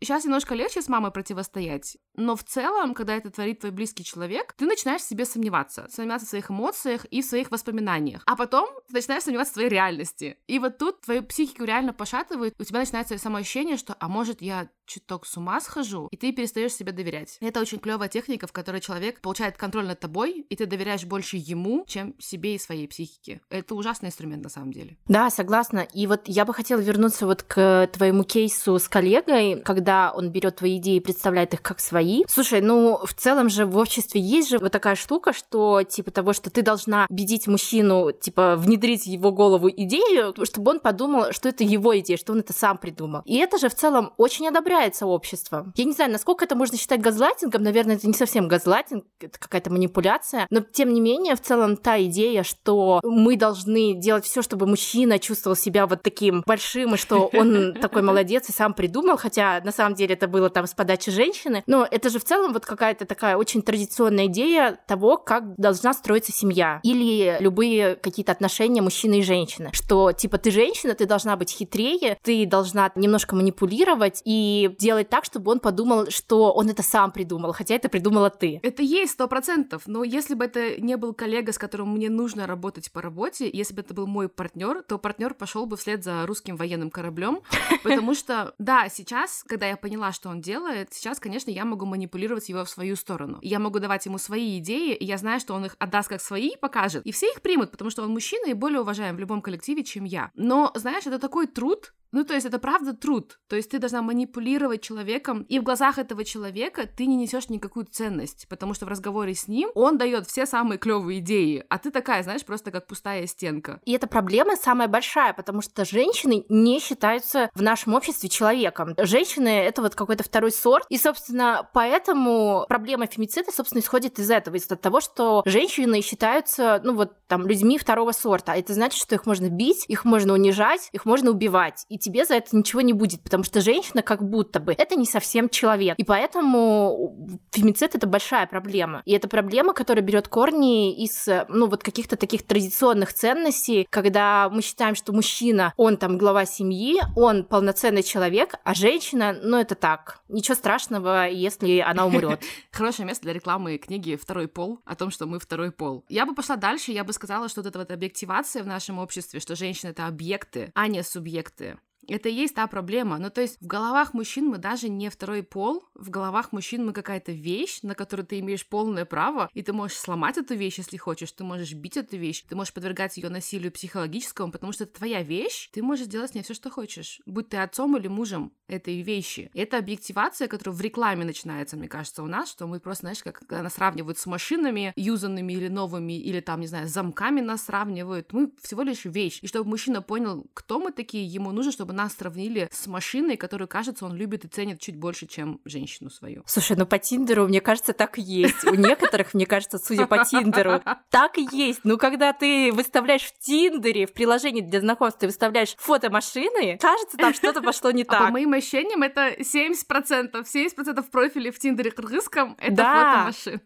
Сейчас 0.00 0.24
немножко 0.24 0.54
легче 0.54 0.82
с 0.82 0.88
мамой 0.88 1.10
противостоять, 1.10 1.96
но 2.14 2.36
в 2.36 2.44
целом, 2.44 2.94
когда 2.94 3.16
это 3.16 3.30
творит 3.30 3.60
твой 3.60 3.72
близкий 3.72 4.04
человек, 4.04 4.52
ты 4.54 4.66
начинаешь 4.66 5.02
в 5.02 5.08
себе 5.08 5.24
сомневаться. 5.24 5.86
Сомневаться 5.90 6.26
в 6.26 6.30
своих 6.30 6.50
эмоциях 6.50 7.04
и 7.06 7.22
в 7.22 7.24
своих 7.24 7.50
воспоминаниях. 7.50 8.22
А 8.26 8.36
потом 8.36 8.68
ты 8.88 8.94
начинаешь 8.94 9.22
сомневаться 9.22 9.52
в 9.52 9.54
твоей 9.54 9.68
реальности. 9.68 10.36
И 10.46 10.58
вот 10.58 10.78
тут 10.78 11.00
твою 11.00 11.22
психику 11.22 11.64
реально 11.64 11.92
пошатывает, 11.92 12.54
у 12.58 12.64
тебя 12.64 12.80
начинается 12.80 13.16
само 13.18 13.38
ощущение, 13.38 13.76
что, 13.76 13.96
а 13.98 14.08
может, 14.08 14.42
я 14.42 14.68
чуток 14.86 15.26
с 15.26 15.36
ума 15.36 15.60
схожу, 15.60 16.08
и 16.10 16.16
ты 16.16 16.32
перестаешь 16.32 16.72
себе 16.72 16.92
доверять. 16.92 17.36
Это 17.40 17.60
очень 17.60 17.78
клевая 17.78 18.08
техника, 18.08 18.46
в 18.46 18.52
которой 18.52 18.80
человек 18.80 19.20
получает 19.20 19.56
контроль 19.56 19.86
над 19.86 20.00
тобой, 20.00 20.46
и 20.48 20.56
ты 20.56 20.66
доверяешь 20.66 21.04
больше 21.04 21.36
ему, 21.36 21.84
чем 21.86 22.14
себе 22.18 22.54
и 22.54 22.58
своей 22.58 22.88
психике. 22.88 23.40
Это 23.50 23.74
ужасный 23.74 24.08
инструмент 24.08 24.42
на 24.42 24.48
самом 24.48 24.72
деле. 24.72 24.96
Да, 25.06 25.30
согласна. 25.30 25.86
И 25.92 26.06
вот 26.06 26.22
я 26.26 26.44
бы 26.44 26.54
хотела 26.54 26.80
вернуться 26.80 27.26
вот 27.26 27.42
к 27.42 27.88
твоему 27.92 28.24
кейсу 28.24 28.78
с 28.78 28.88
коллегой, 28.88 29.60
когда 29.62 29.87
он 30.14 30.30
берет 30.30 30.56
твои 30.56 30.78
идеи 30.78 30.96
и 30.96 31.00
представляет 31.00 31.54
их 31.54 31.62
как 31.62 31.80
свои. 31.80 32.24
Слушай, 32.28 32.60
ну 32.60 33.00
в 33.04 33.14
целом 33.14 33.48
же 33.48 33.66
в 33.66 33.76
обществе 33.76 34.20
есть 34.20 34.50
же 34.50 34.58
вот 34.58 34.72
такая 34.72 34.94
штука, 34.94 35.32
что 35.32 35.82
типа 35.82 36.10
того, 36.10 36.32
что 36.32 36.50
ты 36.50 36.62
должна 36.62 37.06
убедить 37.08 37.46
мужчину, 37.46 38.12
типа 38.12 38.56
внедрить 38.56 39.04
в 39.04 39.06
его 39.06 39.32
голову 39.32 39.68
идею, 39.68 40.34
чтобы 40.44 40.70
он 40.70 40.80
подумал, 40.80 41.32
что 41.32 41.48
это 41.48 41.64
его 41.64 41.98
идея, 41.98 42.16
что 42.16 42.32
он 42.32 42.40
это 42.40 42.52
сам 42.52 42.78
придумал. 42.78 43.22
И 43.24 43.36
это 43.38 43.58
же 43.58 43.68
в 43.68 43.74
целом 43.74 44.12
очень 44.16 44.46
одобряется 44.46 44.68
одобряет 44.68 44.94
сообщество. 44.94 45.72
Я 45.76 45.84
не 45.84 45.92
знаю, 45.92 46.10
насколько 46.10 46.44
это 46.44 46.54
можно 46.54 46.76
считать 46.76 47.00
газлайтингом, 47.00 47.62
наверное, 47.62 47.96
это 47.96 48.06
не 48.06 48.12
совсем 48.12 48.48
газлайтинг, 48.48 49.04
это 49.20 49.38
какая-то 49.38 49.70
манипуляция, 49.70 50.46
но 50.50 50.60
тем 50.60 50.92
не 50.92 51.00
менее, 51.00 51.36
в 51.36 51.40
целом 51.40 51.76
та 51.76 52.00
идея, 52.04 52.42
что 52.42 53.00
мы 53.02 53.36
должны 53.36 53.94
делать 53.94 54.24
все, 54.24 54.42
чтобы 54.42 54.66
мужчина 54.66 55.18
чувствовал 55.18 55.56
себя 55.56 55.86
вот 55.86 56.02
таким 56.02 56.42
большим, 56.46 56.94
и 56.94 56.98
что 56.98 57.30
он 57.32 57.74
такой 57.80 58.02
молодец 58.02 58.48
и 58.48 58.52
сам 58.52 58.74
придумал, 58.74 59.16
хотя 59.16 59.60
на 59.64 59.72
самом 59.78 59.94
деле 59.94 60.14
это 60.14 60.26
было 60.28 60.50
там 60.50 60.66
с 60.66 60.74
подачи 60.74 61.10
женщины, 61.10 61.62
но 61.66 61.86
это 61.88 62.10
же 62.10 62.18
в 62.18 62.24
целом 62.24 62.52
вот 62.52 62.66
какая-то 62.66 63.06
такая 63.06 63.36
очень 63.36 63.62
традиционная 63.62 64.26
идея 64.26 64.78
того, 64.86 65.16
как 65.16 65.54
должна 65.56 65.94
строиться 65.94 66.32
семья 66.32 66.80
или 66.82 67.36
любые 67.40 67.94
какие-то 67.94 68.32
отношения 68.32 68.82
мужчины 68.82 69.20
и 69.20 69.22
женщины, 69.22 69.70
что 69.72 70.12
типа 70.12 70.38
ты 70.38 70.50
женщина, 70.50 70.94
ты 70.94 71.06
должна 71.06 71.36
быть 71.36 71.50
хитрее, 71.50 72.18
ты 72.22 72.44
должна 72.46 72.90
немножко 72.96 73.36
манипулировать 73.36 74.20
и 74.24 74.74
делать 74.78 75.08
так, 75.08 75.24
чтобы 75.24 75.52
он 75.52 75.60
подумал, 75.60 76.10
что 76.10 76.52
он 76.52 76.68
это 76.68 76.82
сам 76.82 77.12
придумал, 77.12 77.52
хотя 77.52 77.74
это 77.74 77.88
придумала 77.88 78.30
ты. 78.30 78.58
Это 78.62 78.82
есть 78.82 79.12
сто 79.12 79.28
процентов, 79.28 79.82
но 79.86 80.02
если 80.02 80.34
бы 80.34 80.44
это 80.44 80.80
не 80.80 80.96
был 80.96 81.14
коллега, 81.14 81.52
с 81.52 81.58
которым 81.58 81.92
мне 81.92 82.10
нужно 82.10 82.46
работать 82.46 82.90
по 82.90 83.00
работе, 83.00 83.48
если 83.52 83.74
бы 83.74 83.82
это 83.82 83.94
был 83.94 84.06
мой 84.06 84.28
партнер, 84.28 84.82
то 84.82 84.98
партнер 84.98 85.34
пошел 85.34 85.66
бы 85.66 85.76
вслед 85.76 86.02
за 86.02 86.26
русским 86.26 86.56
военным 86.56 86.90
кораблем, 86.90 87.40
потому 87.84 88.14
что, 88.14 88.54
да, 88.58 88.88
сейчас, 88.88 89.44
когда 89.46 89.67
я 89.68 89.76
поняла, 89.76 90.12
что 90.12 90.28
он 90.28 90.40
делает, 90.40 90.92
сейчас, 90.92 91.20
конечно, 91.20 91.50
я 91.50 91.64
могу 91.64 91.86
манипулировать 91.86 92.48
его 92.48 92.64
в 92.64 92.70
свою 92.70 92.96
сторону. 92.96 93.38
Я 93.42 93.58
могу 93.58 93.78
давать 93.78 94.06
ему 94.06 94.18
свои 94.18 94.58
идеи, 94.58 94.94
и 94.94 95.04
я 95.04 95.18
знаю, 95.18 95.40
что 95.40 95.54
он 95.54 95.66
их 95.66 95.76
отдаст 95.78 96.08
как 96.08 96.20
свои, 96.20 96.56
покажет, 96.56 97.04
и 97.06 97.12
все 97.12 97.26
их 97.30 97.42
примут, 97.42 97.70
потому 97.70 97.90
что 97.90 98.02
он 98.02 98.10
мужчина 98.10 98.50
и 98.50 98.54
более 98.54 98.80
уважаем 98.80 99.16
в 99.16 99.20
любом 99.20 99.42
коллективе, 99.42 99.84
чем 99.84 100.04
я. 100.04 100.30
Но, 100.34 100.72
знаешь, 100.74 101.06
это 101.06 101.18
такой 101.18 101.46
труд, 101.46 101.92
Ну, 102.12 102.24
то 102.24 102.34
есть 102.34 102.46
это 102.46 102.58
правда 102.58 102.94
труд. 102.94 103.38
То 103.48 103.56
есть 103.56 103.70
ты 103.70 103.78
должна 103.78 104.02
манипулировать 104.02 104.82
человеком, 104.82 105.42
и 105.42 105.58
в 105.58 105.62
глазах 105.62 105.98
этого 105.98 106.24
человека 106.24 106.86
ты 106.86 107.06
не 107.06 107.16
несешь 107.16 107.48
никакую 107.48 107.86
ценность, 107.86 108.46
потому 108.48 108.74
что 108.74 108.86
в 108.86 108.88
разговоре 108.88 109.34
с 109.34 109.48
ним 109.48 109.70
он 109.74 109.98
дает 109.98 110.26
все 110.26 110.46
самые 110.46 110.78
клевые 110.78 111.20
идеи, 111.20 111.64
а 111.68 111.78
ты 111.78 111.90
такая, 111.90 112.22
знаешь, 112.22 112.44
просто 112.44 112.70
как 112.70 112.86
пустая 112.86 113.26
стенка. 113.26 113.80
И 113.84 113.92
эта 113.92 114.06
проблема 114.06 114.56
самая 114.56 114.88
большая, 114.88 115.32
потому 115.32 115.60
что 115.60 115.84
женщины 115.84 116.44
не 116.48 116.80
считаются 116.80 117.50
в 117.54 117.62
нашем 117.62 117.94
обществе 117.94 118.28
человеком. 118.28 118.94
Женщины— 118.98 119.48
это 119.48 119.82
вот 119.82 119.94
какой-то 119.94 120.24
второй 120.24 120.52
сорт, 120.52 120.86
и, 120.88 120.98
собственно, 120.98 121.68
поэтому 121.74 122.64
проблема 122.68 123.06
фемицида, 123.06 123.52
собственно, 123.52 123.80
исходит 123.80 124.18
из 124.18 124.30
этого, 124.30 124.56
из 124.56 124.66
того, 124.66 125.00
что 125.00 125.42
женщины 125.44 126.00
считаются, 126.00 126.80
ну 126.84 126.94
вот, 126.94 127.12
там, 127.26 127.46
людьми 127.46 127.78
второго 127.78 128.12
сорта. 128.12 128.52
А 128.52 128.56
это 128.56 128.72
значит, 128.74 129.00
что 129.00 129.14
их 129.14 129.26
можно 129.26 129.48
бить, 129.48 129.84
их 129.88 130.04
можно 130.04 130.32
унижать, 130.32 130.88
их 130.92 131.04
можно 131.04 131.30
убивать. 131.30 131.84
И 131.88 131.97
тебе 131.98 132.24
за 132.24 132.34
это 132.34 132.56
ничего 132.56 132.80
не 132.80 132.92
будет, 132.92 133.22
потому 133.22 133.44
что 133.44 133.60
женщина 133.60 134.02
как 134.02 134.22
будто 134.22 134.60
бы 134.60 134.74
это 134.76 134.96
не 134.96 135.06
совсем 135.06 135.48
человек. 135.48 135.98
И 135.98 136.04
поэтому 136.04 137.16
фемицид 137.52 137.94
это 137.94 138.06
большая 138.06 138.46
проблема. 138.46 139.02
И 139.04 139.12
это 139.12 139.28
проблема, 139.28 139.72
которая 139.72 140.04
берет 140.04 140.28
корни 140.28 140.96
из, 141.04 141.26
ну, 141.48 141.66
вот 141.66 141.82
каких-то 141.82 142.16
таких 142.16 142.46
традиционных 142.46 143.12
ценностей, 143.12 143.86
когда 143.90 144.48
мы 144.50 144.62
считаем, 144.62 144.94
что 144.94 145.12
мужчина, 145.12 145.72
он 145.76 145.96
там 145.96 146.18
глава 146.18 146.44
семьи, 146.46 147.00
он 147.16 147.44
полноценный 147.44 148.02
человек, 148.02 148.54
а 148.64 148.74
женщина, 148.74 149.36
ну, 149.42 149.58
это 149.58 149.74
так. 149.74 150.20
Ничего 150.28 150.54
страшного, 150.54 151.28
если 151.28 151.80
она 151.80 152.06
умрет. 152.06 152.42
Хорошее 152.72 153.06
место 153.06 153.24
для 153.24 153.32
рекламы 153.32 153.78
книги 153.78 154.16
«Второй 154.16 154.48
пол» 154.48 154.80
о 154.84 154.94
том, 154.94 155.10
что 155.10 155.26
мы 155.26 155.38
второй 155.38 155.72
пол. 155.72 156.04
Я 156.08 156.26
бы 156.26 156.34
пошла 156.34 156.56
дальше, 156.56 156.92
я 156.92 157.04
бы 157.04 157.12
сказала, 157.12 157.48
что 157.48 157.60
вот 157.62 157.68
эта 157.68 157.78
вот 157.78 157.90
объективация 157.90 158.62
в 158.62 158.66
нашем 158.66 158.98
обществе, 158.98 159.40
что 159.40 159.56
женщины— 159.56 159.90
это 159.90 160.06
объекты, 160.06 160.70
а 160.74 160.88
не 160.88 161.02
субъекты. 161.02 161.78
Это 162.08 162.28
и 162.28 162.32
есть 162.32 162.54
та 162.54 162.66
проблема. 162.66 163.18
Ну, 163.18 163.30
то 163.30 163.40
есть 163.40 163.60
в 163.60 163.66
головах 163.66 164.14
мужчин 164.14 164.46
мы 164.46 164.58
даже 164.58 164.88
не 164.88 165.10
второй 165.10 165.42
пол, 165.42 165.84
в 165.94 166.10
головах 166.10 166.52
мужчин 166.52 166.86
мы 166.86 166.92
какая-то 166.92 167.32
вещь, 167.32 167.80
на 167.82 167.94
которую 167.94 168.26
ты 168.26 168.38
имеешь 168.40 168.66
полное 168.66 169.04
право, 169.04 169.50
и 169.54 169.62
ты 169.62 169.72
можешь 169.72 169.98
сломать 169.98 170.38
эту 170.38 170.54
вещь, 170.54 170.78
если 170.78 170.96
хочешь, 170.96 171.32
ты 171.32 171.44
можешь 171.44 171.72
бить 171.74 171.96
эту 171.96 172.16
вещь, 172.16 172.44
ты 172.48 172.56
можешь 172.56 172.72
подвергать 172.72 173.16
ее 173.16 173.28
насилию 173.28 173.70
психологическому, 173.70 174.52
потому 174.52 174.72
что 174.72 174.84
это 174.84 174.98
твоя 174.98 175.22
вещь, 175.22 175.68
ты 175.72 175.82
можешь 175.82 176.06
делать 176.06 176.30
с 176.30 176.34
ней 176.34 176.42
все, 176.42 176.54
что 176.54 176.70
хочешь, 176.70 177.20
будь 177.26 177.50
ты 177.50 177.58
отцом 177.58 177.96
или 177.96 178.08
мужем 178.08 178.52
этой 178.66 179.00
вещи. 179.02 179.50
Это 179.54 179.78
объективация, 179.78 180.48
которая 180.48 180.76
в 180.76 180.80
рекламе 180.80 181.24
начинается, 181.24 181.76
мне 181.76 181.88
кажется, 181.88 182.22
у 182.22 182.26
нас, 182.26 182.50
что 182.50 182.66
мы 182.66 182.80
просто, 182.80 183.02
знаешь, 183.02 183.22
как 183.22 183.42
нас 183.50 183.74
сравнивают 183.74 184.18
с 184.18 184.26
машинами, 184.26 184.92
юзанными 184.96 185.52
или 185.52 185.68
новыми, 185.68 186.18
или 186.18 186.40
там, 186.40 186.60
не 186.60 186.66
знаю, 186.66 186.88
замками 186.88 187.40
нас 187.40 187.64
сравнивают. 187.64 188.32
Мы 188.32 188.52
всего 188.62 188.82
лишь 188.82 189.04
вещь. 189.04 189.40
И 189.42 189.46
чтобы 189.46 189.70
мужчина 189.70 190.02
понял, 190.02 190.46
кто 190.54 190.78
мы 190.78 190.92
такие, 190.92 191.26
ему 191.26 191.52
нужно, 191.52 191.72
чтобы 191.72 191.92
нас 191.98 192.14
сравнили 192.14 192.68
с 192.72 192.86
машиной, 192.86 193.36
которую, 193.36 193.68
кажется, 193.68 194.06
он 194.06 194.14
любит 194.14 194.44
и 194.44 194.48
ценит 194.48 194.80
чуть 194.80 194.96
больше, 194.96 195.26
чем 195.26 195.60
женщину 195.64 196.10
свою. 196.10 196.44
Слушай, 196.46 196.76
ну 196.76 196.86
по 196.86 196.98
Тиндеру, 196.98 197.48
мне 197.48 197.60
кажется, 197.60 197.92
так 197.92 198.18
и 198.18 198.22
есть. 198.22 198.64
У 198.64 198.74
некоторых, 198.74 199.34
мне 199.34 199.46
кажется, 199.46 199.78
судя 199.78 200.06
по 200.06 200.24
Тиндеру, 200.24 200.80
так 201.10 201.38
и 201.38 201.48
есть. 201.50 201.80
Ну, 201.82 201.98
когда 201.98 202.32
ты 202.32 202.72
выставляешь 202.72 203.24
в 203.24 203.38
Тиндере, 203.38 204.06
в 204.06 204.12
приложении 204.12 204.60
для 204.60 204.80
знакомств, 204.80 205.20
ты 205.20 205.26
выставляешь 205.26 205.74
фото 205.76 206.08
машины, 206.10 206.78
кажется, 206.80 207.16
там 207.16 207.34
что-то 207.34 207.60
пошло 207.62 207.90
не 207.90 208.04
так. 208.04 208.20
А 208.20 208.26
по 208.26 208.32
моим 208.32 208.52
ощущениям, 208.52 209.02
это 209.02 209.34
70%. 209.38 210.44
70% 210.44 211.02
профилей 211.10 211.50
в 211.50 211.58
Тиндере 211.58 211.90
кыргызском— 211.90 212.56
это 212.60 212.76
да. 212.76 212.92
фото 212.94 213.24
машин. 213.24 213.60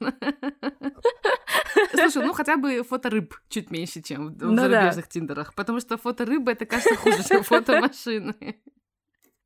Слушай, 1.94 2.26
ну 2.26 2.32
хотя 2.32 2.56
бы 2.56 2.82
фото 2.82 3.10
рыб 3.10 3.34
чуть 3.48 3.70
меньше, 3.70 4.00
чем 4.00 4.34
в 4.34 4.42
ну, 4.42 4.56
зарубежных 4.56 5.08
тиндерах, 5.08 5.54
потому 5.54 5.80
что 5.80 5.98
фото 5.98 6.24
рыбы— 6.24 6.52
это, 6.52 6.64
кажется, 6.64 6.96
хуже, 6.96 7.22
чем 7.28 7.42
фото 7.42 7.80
машины 7.80 8.21
стороны. 8.22 8.56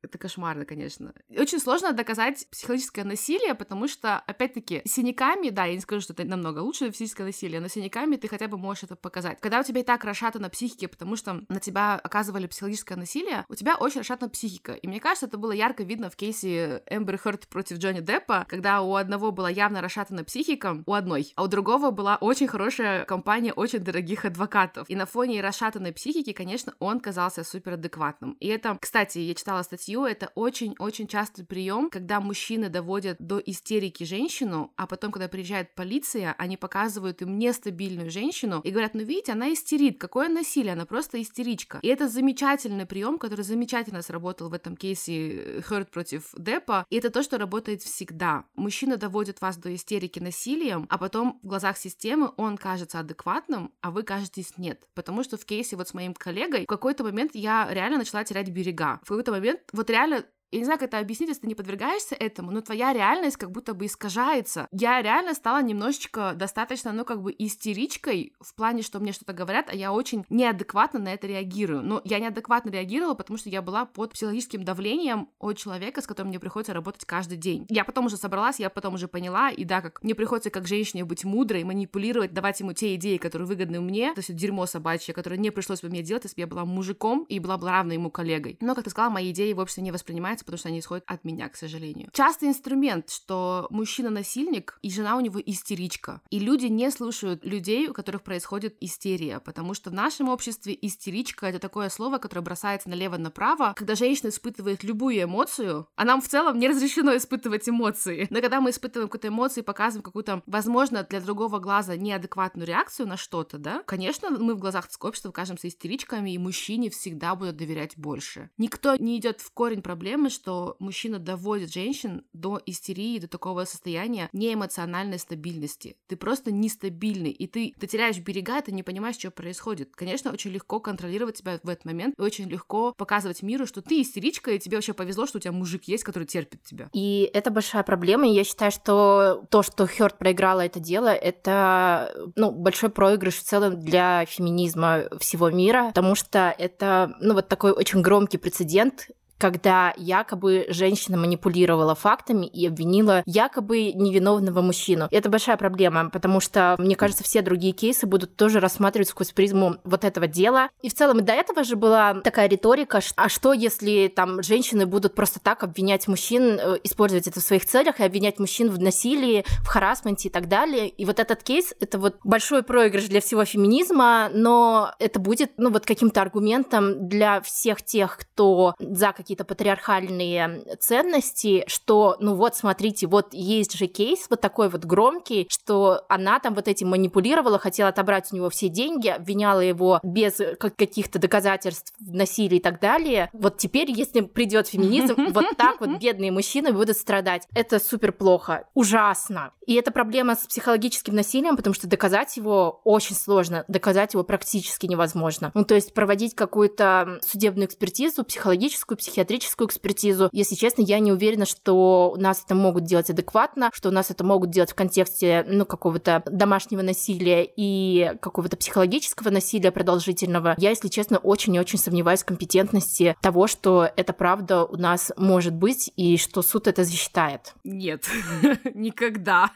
Это 0.07 0.17
кошмарно, 0.17 0.63
конечно. 0.63 1.13
Очень 1.29 1.59
сложно 1.59 1.91
доказать 1.91 2.47
психологическое 2.49 3.03
насилие, 3.03 3.55
потому 3.55 3.89
что, 3.89 4.19
опять-таки, 4.19 4.81
синяками, 4.85 5.49
да, 5.49 5.65
я 5.65 5.73
не 5.73 5.81
скажу, 5.81 5.99
что 5.99 6.13
это 6.13 6.23
намного 6.23 6.59
лучше 6.59 6.89
физическое 6.91 7.25
насилие, 7.25 7.59
но 7.59 7.67
синяками 7.67 8.15
ты 8.15 8.29
хотя 8.29 8.47
бы 8.47 8.57
можешь 8.57 8.83
это 8.83 8.95
показать. 8.95 9.41
Когда 9.41 9.59
у 9.59 9.63
тебя 9.63 9.81
и 9.81 9.83
так 9.83 10.05
расшатана 10.05 10.49
психика, 10.49 10.87
потому 10.87 11.17
что 11.17 11.43
на 11.49 11.59
тебя 11.59 11.95
оказывали 11.95 12.47
психологическое 12.47 12.95
насилие, 12.95 13.45
у 13.49 13.55
тебя 13.55 13.75
очень 13.75 13.99
расшатана 13.99 14.29
психика. 14.29 14.73
И 14.73 14.87
мне 14.87 15.01
кажется, 15.01 15.25
это 15.25 15.37
было 15.37 15.51
ярко 15.51 15.83
видно 15.83 16.09
в 16.09 16.15
кейсе 16.15 16.83
Эмбер 16.89 17.17
Хёрд 17.17 17.49
против 17.49 17.77
Джонни 17.79 17.99
Деппа, 17.99 18.45
когда 18.47 18.81
у 18.81 18.95
одного 18.95 19.33
была 19.33 19.49
явно 19.49 19.81
расшатана 19.81 20.23
психика, 20.23 20.83
у 20.85 20.93
одной, 20.93 21.33
а 21.35 21.43
у 21.43 21.47
другого 21.47 21.91
была 21.91 22.15
очень 22.21 22.47
хорошая 22.47 23.03
компания 23.03 23.51
очень 23.51 23.79
дорогих 23.79 24.23
адвокатов. 24.23 24.89
И 24.89 24.95
на 24.95 25.05
фоне 25.05 25.41
расшатанной 25.41 25.91
психики, 25.91 26.31
конечно, 26.31 26.73
он 26.79 27.01
казался 27.01 27.43
суперадекватным. 27.43 28.37
И 28.39 28.47
это, 28.47 28.77
кстати, 28.79 29.19
я 29.19 29.35
читала 29.35 29.63
статью 29.63 29.96
статью, 29.97 30.05
это 30.05 30.31
очень-очень 30.35 31.07
частый 31.07 31.45
прием, 31.45 31.89
когда 31.89 32.19
мужчины 32.19 32.69
доводят 32.69 33.17
до 33.19 33.39
истерики 33.39 34.03
женщину, 34.03 34.71
а 34.75 34.87
потом, 34.87 35.11
когда 35.11 35.27
приезжает 35.27 35.75
полиция, 35.75 36.35
они 36.37 36.57
показывают 36.57 37.21
им 37.21 37.37
нестабильную 37.37 38.11
женщину 38.11 38.61
и 38.63 38.71
говорят, 38.71 38.93
ну 38.93 39.03
видите, 39.03 39.33
она 39.33 39.51
истерит, 39.53 39.99
какое 39.99 40.29
насилие, 40.29 40.73
она 40.73 40.85
просто 40.85 41.21
истеричка. 41.21 41.79
И 41.81 41.87
это 41.87 42.07
замечательный 42.07 42.85
прием, 42.85 43.17
который 43.17 43.41
замечательно 43.41 44.01
сработал 44.01 44.49
в 44.49 44.53
этом 44.53 44.75
кейсе 44.75 45.61
Хёрд 45.61 45.89
против 45.91 46.33
Деппа, 46.37 46.85
и 46.89 46.97
это 46.97 47.09
то, 47.09 47.23
что 47.23 47.37
работает 47.37 47.81
всегда. 47.81 48.43
Мужчина 48.55 48.97
доводит 48.97 49.41
вас 49.41 49.57
до 49.57 49.73
истерики 49.73 50.19
насилием, 50.19 50.85
а 50.89 50.97
потом 50.97 51.39
в 51.43 51.47
глазах 51.47 51.77
системы 51.77 52.31
он 52.37 52.57
кажется 52.57 52.99
адекватным, 52.99 53.71
а 53.81 53.91
вы 53.91 54.03
кажетесь 54.03 54.57
нет. 54.57 54.83
Потому 54.93 55.23
что 55.23 55.37
в 55.37 55.45
кейсе 55.45 55.75
вот 55.75 55.87
с 55.87 55.93
моим 55.93 56.13
коллегой 56.13 56.63
в 56.63 56.67
какой-то 56.67 57.03
момент 57.03 57.31
я 57.33 57.67
реально 57.71 57.97
начала 57.97 58.23
терять 58.23 58.49
берега. 58.49 58.99
В 59.03 59.07
какой-то 59.09 59.31
момент 59.31 59.59
вот 59.77 59.89
реально 59.89 60.25
я 60.51 60.59
не 60.59 60.65
знаю, 60.65 60.79
как 60.79 60.89
это 60.89 60.99
объяснить, 60.99 61.29
если 61.29 61.41
ты 61.41 61.47
не 61.47 61.55
подвергаешься 61.55 62.15
этому, 62.15 62.51
но 62.51 62.61
твоя 62.61 62.93
реальность 62.93 63.37
как 63.37 63.51
будто 63.51 63.73
бы 63.73 63.85
искажается. 63.85 64.67
Я 64.71 65.01
реально 65.01 65.33
стала 65.33 65.61
немножечко 65.61 66.33
достаточно, 66.35 66.91
ну, 66.93 67.05
как 67.05 67.21
бы 67.21 67.35
истеричкой 67.37 68.33
в 68.39 68.55
плане, 68.55 68.81
что 68.81 68.99
мне 68.99 69.11
что-то 69.11 69.33
говорят, 69.33 69.69
а 69.69 69.75
я 69.75 69.91
очень 69.91 70.25
неадекватно 70.29 70.99
на 70.99 71.13
это 71.13 71.27
реагирую. 71.27 71.83
Но 71.83 72.01
я 72.05 72.19
неадекватно 72.19 72.69
реагировала, 72.69 73.13
потому 73.13 73.37
что 73.37 73.49
я 73.49 73.61
была 73.61 73.85
под 73.85 74.13
психологическим 74.13 74.63
давлением 74.63 75.29
от 75.39 75.57
человека, 75.57 76.01
с 76.01 76.07
которым 76.07 76.29
мне 76.29 76.39
приходится 76.39 76.73
работать 76.73 77.05
каждый 77.05 77.37
день. 77.37 77.65
Я 77.69 77.83
потом 77.83 78.05
уже 78.05 78.17
собралась, 78.17 78.59
я 78.59 78.69
потом 78.69 78.93
уже 78.93 79.07
поняла, 79.07 79.49
и 79.49 79.65
да, 79.65 79.81
как 79.81 80.03
мне 80.03 80.15
приходится 80.15 80.49
как 80.49 80.67
женщине 80.67 81.03
быть 81.03 81.25
мудрой, 81.25 81.63
манипулировать, 81.63 82.33
давать 82.33 82.59
ему 82.59 82.73
те 82.73 82.95
идеи, 82.95 83.17
которые 83.17 83.47
выгодны 83.47 83.81
мне, 83.81 84.13
то 84.13 84.19
есть 84.19 84.33
дерьмо 84.33 84.65
собачье, 84.65 85.13
которое 85.13 85.37
не 85.37 85.51
пришлось 85.51 85.81
бы 85.81 85.89
мне 85.89 86.03
делать, 86.03 86.23
если 86.23 86.35
бы 86.35 86.41
я 86.41 86.47
была 86.47 86.65
мужиком 86.65 87.25
и 87.27 87.39
была 87.39 87.57
бы 87.57 87.67
равна 87.67 87.93
ему 87.93 88.09
коллегой. 88.09 88.57
Но, 88.61 88.75
как 88.75 88.85
ты 88.85 88.89
сказала, 88.89 89.11
мои 89.11 89.31
идеи 89.31 89.53
в 89.53 89.59
обществе 89.59 89.83
не 89.83 89.91
воспринимаются 89.91 90.36
воспринимается, 90.37 90.45
потому 90.45 90.57
что 90.57 90.69
они 90.69 90.79
исходят 90.79 91.03
от 91.07 91.23
меня, 91.23 91.49
к 91.49 91.55
сожалению. 91.55 92.09
Частый 92.13 92.49
инструмент, 92.49 93.09
что 93.09 93.67
мужчина 93.69 94.09
насильник, 94.09 94.77
и 94.81 94.91
жена 94.91 95.17
у 95.17 95.19
него 95.19 95.39
истеричка. 95.45 96.21
И 96.29 96.39
люди 96.39 96.65
не 96.67 96.91
слушают 96.91 97.45
людей, 97.45 97.87
у 97.87 97.93
которых 97.93 98.23
происходит 98.23 98.77
истерия, 98.81 99.39
потому 99.39 99.73
что 99.73 99.89
в 99.89 99.93
нашем 99.93 100.29
обществе 100.29 100.77
истеричка— 100.81 101.45
это 101.47 101.59
такое 101.59 101.89
слово, 101.89 102.17
которое 102.17 102.41
бросается 102.41 102.89
налево-направо, 102.89 103.73
когда 103.75 103.95
женщина 103.95 104.29
испытывает 104.29 104.83
любую 104.83 105.23
эмоцию, 105.23 105.87
а 105.95 106.05
нам 106.05 106.21
в 106.21 106.27
целом 106.27 106.59
не 106.59 106.67
разрешено 106.67 107.15
испытывать 107.15 107.67
эмоции. 107.67 108.27
Но 108.29 108.41
когда 108.41 108.61
мы 108.61 108.69
испытываем 108.69 109.09
какую-то 109.09 109.27
эмоцию 109.29 109.63
и 109.63 109.65
показываем 109.65 110.03
какую-то, 110.03 110.41
возможно, 110.45 111.03
для 111.03 111.21
другого 111.21 111.59
глаза 111.59 111.95
неадекватную 111.95 112.67
реакцию 112.67 113.07
на 113.07 113.17
что-то, 113.17 113.57
да, 113.57 113.83
конечно, 113.85 114.29
мы 114.29 114.55
в 114.55 114.59
глазах 114.59 114.87
общества 115.01 115.31
кажемся 115.31 115.67
истеричками, 115.67 116.31
и 116.31 116.37
мужчине 116.37 116.89
всегда 116.89 117.35
будут 117.35 117.57
доверять 117.57 117.97
больше. 117.97 118.49
Никто 118.57 118.95
не 118.95 119.17
идет 119.17 119.41
в 119.41 119.51
корень 119.51 119.81
проблемы, 119.81 120.26
проблемы, 120.27 120.29
что 120.29 120.75
мужчина 120.79 121.19
доводит 121.19 121.73
женщин 121.73 122.23
до 122.33 122.59
истерии, 122.65 123.19
до 123.19 123.27
такого 123.27 123.65
состояния 123.65 124.29
неэмоциональной 124.33 125.19
стабильности. 125.19 125.95
Ты 126.07 126.15
просто 126.15 126.51
нестабильный, 126.51 127.31
и 127.31 127.47
ты, 127.47 127.73
ты 127.79 127.87
теряешь 127.87 128.19
берега, 128.19 128.61
ты 128.61 128.71
не 128.71 128.83
понимаешь, 128.83 129.17
что 129.17 129.31
происходит. 129.31 129.95
Конечно, 129.95 130.31
очень 130.31 130.51
легко 130.51 130.79
контролировать 130.79 131.37
себя 131.37 131.59
в 131.63 131.69
этот 131.69 131.85
момент, 131.85 132.15
и 132.17 132.21
очень 132.21 132.49
легко 132.49 132.93
показывать 132.97 133.43
миру, 133.43 133.65
что 133.65 133.81
ты 133.81 134.01
истеричка, 134.01 134.51
и 134.51 134.59
тебе 134.59 134.77
вообще 134.77 134.93
повезло, 134.93 135.25
что 135.25 135.37
у 135.37 135.41
тебя 135.41 135.51
мужик 135.51 135.83
есть, 135.85 136.03
который 136.03 136.25
терпит 136.25 136.63
тебя. 136.63 136.89
И 136.93 137.29
это 137.33 137.51
большая 137.51 137.83
проблема, 137.83 138.27
и 138.27 138.33
я 138.33 138.43
считаю, 138.43 138.71
что 138.71 139.45
то, 139.49 139.63
что 139.63 139.87
Хёрд 139.87 140.17
проиграла 140.17 140.61
это 140.61 140.79
дело, 140.79 141.07
это 141.07 142.13
ну, 142.35 142.51
большой 142.51 142.89
проигрыш 142.89 143.35
в 143.35 143.43
целом 143.43 143.79
для 143.79 144.25
феминизма 144.25 145.03
всего 145.19 145.49
мира, 145.49 145.87
потому 145.87 146.15
что 146.15 146.53
это 146.57 147.15
ну, 147.21 147.33
вот 147.33 147.47
такой 147.47 147.71
очень 147.71 148.01
громкий 148.01 148.37
прецедент, 148.37 149.07
когда 149.37 149.93
якобы 149.97 150.65
женщина 150.69 151.17
манипулировала 151.17 151.95
фактами 151.95 152.45
и 152.45 152.67
обвинила 152.67 153.23
якобы 153.25 153.91
невиновного 153.93 154.61
мужчину. 154.61 155.07
Это 155.11 155.29
большая 155.29 155.57
проблема, 155.57 156.09
потому 156.09 156.39
что, 156.39 156.75
мне 156.79 156.95
кажется, 156.95 157.23
все 157.23 157.41
другие 157.41 157.73
кейсы 157.73 158.05
будут 158.05 158.35
тоже 158.35 158.59
рассматривать 158.59 159.09
сквозь 159.09 159.31
призму 159.31 159.77
вот 159.83 160.03
этого 160.03 160.27
дела. 160.27 160.69
И 160.81 160.89
в 160.89 160.93
целом 160.93 161.19
и 161.19 161.23
до 161.23 161.33
этого 161.33 161.63
же 161.63 161.75
была 161.75 162.15
такая 162.21 162.49
риторика, 162.49 163.01
а 163.15 163.29
что 163.29 163.53
если 163.53 164.07
там 164.07 164.41
женщины 164.43 164.85
будут 164.85 165.15
просто 165.15 165.39
так 165.39 165.63
обвинять 165.63 166.07
мужчин, 166.07 166.59
э, 166.59 166.77
использовать 166.83 167.27
это 167.27 167.39
в 167.39 167.43
своих 167.43 167.65
целях 167.65 167.99
и 167.99 168.03
обвинять 168.03 168.39
мужчин 168.39 168.69
в 168.69 168.79
насилии, 168.79 169.45
в 169.61 169.67
харасменте 169.67 170.29
и 170.29 170.31
так 170.31 170.47
далее. 170.47 170.89
И 170.89 171.05
вот 171.05 171.19
этот 171.19 171.43
кейс— 171.43 171.73
это 171.79 171.99
вот 171.99 172.17
большой 172.23 172.63
проигрыш 172.63 173.05
для 173.05 173.21
всего 173.21 173.45
феминизма, 173.45 174.29
но 174.33 174.93
это 174.99 175.19
будет, 175.19 175.51
ну, 175.57 175.69
вот 175.69 175.85
каким-то 175.85 176.21
аргументом 176.21 177.07
для 177.07 177.41
всех 177.41 177.83
тех, 177.83 178.17
кто 178.17 178.75
за 178.79 179.11
какие-то 179.27 179.43
патриархальные 179.43 180.77
ценности, 180.79 181.65
что, 181.67 182.15
ну 182.21 182.35
вот, 182.35 182.55
смотрите, 182.55 183.07
вот 183.07 183.33
есть 183.33 183.77
же 183.77 183.87
кейс 183.87 184.27
вот 184.29 184.39
такой 184.39 184.69
вот 184.69 184.85
громкий, 184.85 185.47
что 185.51 186.05
она 186.07 186.39
там 186.39 186.55
вот 186.55 186.69
этим 186.69 186.87
манипулировала, 186.87 187.59
хотела 187.59 187.89
отобрать 187.89 188.31
у 188.31 188.37
него 188.37 188.49
все 188.49 188.69
деньги, 188.69 189.09
обвиняла 189.09 189.59
его 189.59 189.99
без 190.01 190.39
каких-то 190.57 191.19
доказательств 191.19 191.93
в 191.99 192.13
насилии 192.13 192.55
и 192.55 192.61
так 192.61 192.79
далее. 192.79 193.29
Вот 193.33 193.57
теперь, 193.57 193.91
если 193.91 194.21
придет 194.21 194.69
феминизм, 194.69 195.15
вот 195.33 195.57
так 195.57 195.81
вот 195.81 195.99
бедные 195.99 196.31
мужчины 196.31 196.71
будут 196.71 196.95
страдать. 196.95 197.49
Это 197.53 197.79
супер 197.79 198.13
плохо, 198.13 198.65
ужасно. 198.75 199.51
И 199.67 199.73
это 199.73 199.91
проблема 199.91 200.35
с 200.35 200.47
психологическим 200.47 201.13
насилием, 201.13 201.57
потому 201.57 201.73
что 201.73 201.87
доказать 201.87 202.37
его 202.37 202.79
очень 202.85 203.15
сложно, 203.15 203.65
доказать 203.67 204.13
его 204.13 204.23
практически 204.23 204.85
невозможно. 204.85 205.51
Ну, 205.53 205.65
то 205.65 205.75
есть 205.75 205.93
проводить 205.93 206.33
какую-то 206.33 207.19
судебную 207.21 207.67
экспертизу, 207.67 208.23
психологическую, 208.23 208.97
психиатрическую 209.17 209.67
экспертизу, 209.67 210.29
если 210.31 210.53
честно, 210.53 210.83
я 210.83 210.99
не 210.99 211.11
уверена, 211.11 211.47
что 211.47 212.11
у 212.11 212.19
нас 212.19 212.43
это 212.45 212.53
могут 212.53 212.83
делать 212.83 213.09
адекватно, 213.09 213.71
что 213.73 213.89
у 213.89 213.91
нас 213.91 214.11
это 214.11 214.23
могут 214.23 214.51
делать 214.51 214.71
в 214.71 214.75
контексте, 214.75 215.43
ну, 215.47 215.65
какого-то 215.65 216.21
домашнего 216.27 216.83
насилия 216.83 217.43
и 217.43 218.11
какого-то 218.21 218.57
психологического 218.57 219.31
насилия 219.31 219.71
продолжительного. 219.71 220.53
Я, 220.59 220.69
если 220.69 220.87
честно, 220.89 221.17
очень 221.17 221.55
и 221.55 221.59
очень 221.59 221.79
сомневаюсь 221.79 222.21
в 222.21 222.25
компетентности 222.25 223.15
того, 223.19 223.47
что 223.47 223.89
это 223.95 224.13
правда 224.13 224.65
у 224.65 224.77
нас 224.77 225.11
может 225.17 225.55
быть 225.55 225.91
и 225.95 226.17
что 226.17 226.43
суд 226.43 226.67
это 226.67 226.83
засчитает. 226.83 227.55
Нет, 227.63 228.05
никогда. 228.75 229.51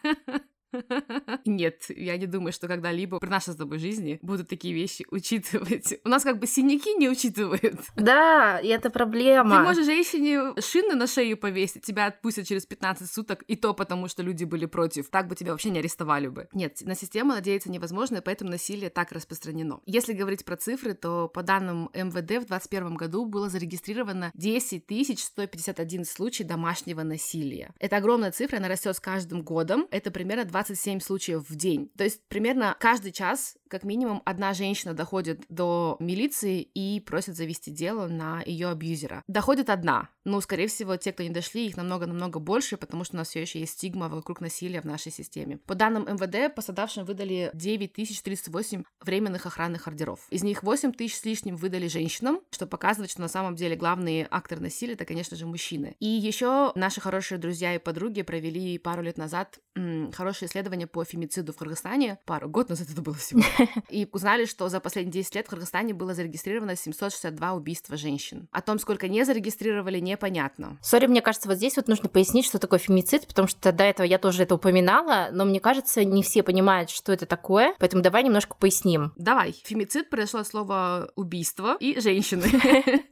Нет, 1.45 1.85
я 1.89 2.17
не 2.17 2.25
думаю, 2.25 2.53
что 2.53 2.67
когда-либо 2.67 3.19
при 3.19 3.29
нашей 3.29 3.53
с 3.53 3.57
тобой 3.57 3.79
жизни 3.79 4.19
будут 4.21 4.49
такие 4.49 4.73
вещи 4.73 5.05
учитывать. 5.09 5.99
У 6.03 6.09
нас 6.09 6.23
как 6.23 6.39
бы 6.39 6.47
синяки 6.47 6.93
не 6.95 7.09
учитывают. 7.09 7.81
Да, 7.95 8.59
и 8.59 8.67
это 8.67 8.89
проблема. 8.89 9.57
Ты 9.57 9.63
можешь 9.63 9.85
женщине 9.85 10.53
шины 10.61 10.95
на 10.95 11.07
шею 11.07 11.37
повесить, 11.37 11.83
тебя 11.83 12.07
отпустят 12.07 12.47
через 12.47 12.65
15 12.65 13.09
суток, 13.09 13.43
и 13.43 13.55
то 13.55 13.73
потому, 13.73 14.07
что 14.07 14.23
люди 14.23 14.43
были 14.43 14.65
против. 14.65 15.09
Так 15.09 15.27
бы 15.27 15.35
тебя 15.35 15.51
вообще 15.51 15.69
не 15.69 15.79
арестовали 15.79 16.27
бы. 16.27 16.47
Нет, 16.53 16.81
на 16.81 16.95
систему 16.95 17.33
надеяться 17.33 17.69
невозможно, 17.71 18.17
и 18.17 18.21
поэтому 18.21 18.51
насилие 18.51 18.89
так 18.89 19.11
распространено. 19.11 19.79
Если 19.85 20.13
говорить 20.13 20.45
про 20.45 20.55
цифры, 20.57 20.93
то 20.93 21.27
по 21.27 21.43
данным 21.43 21.89
МВД 21.93 22.43
в 22.43 22.47
2021 22.47 22.95
году 22.95 23.25
было 23.25 23.49
зарегистрировано 23.49 24.31
10 24.35 25.19
151 25.19 26.05
случай 26.05 26.43
домашнего 26.43 27.03
насилия. 27.03 27.73
Это 27.79 27.97
огромная 27.97 28.31
цифра, 28.31 28.57
она 28.57 28.67
растет 28.67 28.95
с 28.95 28.99
каждым 28.99 29.41
годом. 29.43 29.87
Это 29.91 30.11
примерно 30.11 30.45
20 30.45 30.60
27 30.61 30.99
случаев 30.99 31.49
в 31.49 31.55
день. 31.55 31.89
То 31.97 32.03
есть 32.03 32.21
примерно 32.27 32.75
каждый 32.79 33.11
час 33.11 33.55
как 33.71 33.85
минимум 33.85 34.21
одна 34.25 34.53
женщина 34.53 34.93
доходит 34.93 35.45
до 35.47 35.95
милиции 35.99 36.61
и 36.61 36.99
просит 36.99 37.37
завести 37.37 37.71
дело 37.71 38.07
на 38.07 38.43
ее 38.45 38.67
абьюзера. 38.67 39.23
Доходит 39.29 39.69
одна. 39.69 40.09
Ну, 40.25 40.39
скорее 40.41 40.67
всего, 40.67 40.97
те, 40.97 41.13
кто 41.13 41.23
не 41.23 41.29
дошли, 41.29 41.65
их 41.65 41.77
намного-намного 41.77 42.39
больше, 42.39 42.77
потому 42.77 43.05
что 43.05 43.15
у 43.15 43.17
нас 43.17 43.29
все 43.29 43.41
еще 43.41 43.59
есть 43.59 43.73
стигма 43.73 44.09
вокруг 44.09 44.41
насилия 44.41 44.81
в 44.81 44.85
нашей 44.85 45.11
системе. 45.11 45.57
По 45.65 45.73
данным 45.73 46.03
МВД, 46.03 46.53
пострадавшим 46.53 47.05
выдали 47.05 47.49
9338 47.53 48.83
временных 49.01 49.45
охранных 49.45 49.87
ордеров. 49.87 50.27
Из 50.29 50.43
них 50.43 50.63
8 50.63 50.91
тысяч 50.91 51.17
с 51.17 51.25
лишним 51.25 51.55
выдали 51.55 51.87
женщинам, 51.87 52.41
что 52.51 52.67
показывает, 52.67 53.09
что 53.09 53.21
на 53.21 53.29
самом 53.29 53.55
деле 53.55 53.75
главные 53.77 54.27
акторы 54.29 54.61
насилия 54.61 54.93
это, 54.93 55.05
конечно 55.05 55.37
же, 55.37 55.45
мужчины. 55.45 55.95
И 55.99 56.07
еще 56.07 56.73
наши 56.75 56.99
хорошие 56.99 57.37
друзья 57.37 57.73
и 57.73 57.79
подруги 57.79 58.21
провели 58.21 58.77
пару 58.77 59.01
лет 59.01 59.17
назад 59.17 59.59
м, 59.75 60.11
хорошее 60.11 60.49
исследование 60.49 60.87
по 60.87 61.03
фемициду 61.05 61.53
в 61.53 61.57
Кыргызстане. 61.57 62.19
Пару 62.25 62.49
год 62.49 62.69
назад 62.69 62.89
это 62.91 63.01
было 63.01 63.15
всего. 63.15 63.41
И 63.89 64.07
узнали, 64.11 64.45
что 64.45 64.69
за 64.69 64.79
последние 64.79 65.13
10 65.13 65.35
лет 65.35 65.47
в 65.47 65.49
Кыргызстане 65.49 65.93
было 65.93 66.13
зарегистрировано 66.13 66.75
762 66.75 67.53
убийства 67.53 67.97
женщин. 67.97 68.47
О 68.51 68.61
том, 68.61 68.79
сколько 68.79 69.07
не 69.07 69.23
зарегистрировали, 69.23 69.99
непонятно. 69.99 70.77
Сори, 70.81 71.07
мне 71.07 71.21
кажется, 71.21 71.47
вот 71.47 71.57
здесь 71.57 71.75
вот 71.75 71.87
нужно 71.87 72.09
пояснить, 72.09 72.45
что 72.45 72.59
такое 72.59 72.79
фемицид, 72.79 73.27
потому 73.27 73.47
что 73.47 73.71
до 73.71 73.83
этого 73.83 74.05
я 74.05 74.17
тоже 74.17 74.43
это 74.43 74.55
упоминала, 74.55 75.29
но 75.31 75.45
мне 75.45 75.59
кажется, 75.59 76.03
не 76.03 76.23
все 76.23 76.43
понимают, 76.43 76.89
что 76.89 77.11
это 77.11 77.25
такое, 77.25 77.75
поэтому 77.79 78.03
давай 78.03 78.23
немножко 78.23 78.55
поясним. 78.55 79.13
Давай. 79.15 79.53
Фемицид 79.63 80.09
произошло 80.09 80.41
от 80.41 80.47
слова 80.47 81.11
убийство 81.15 81.77
и 81.79 81.99
женщины. 81.99 82.43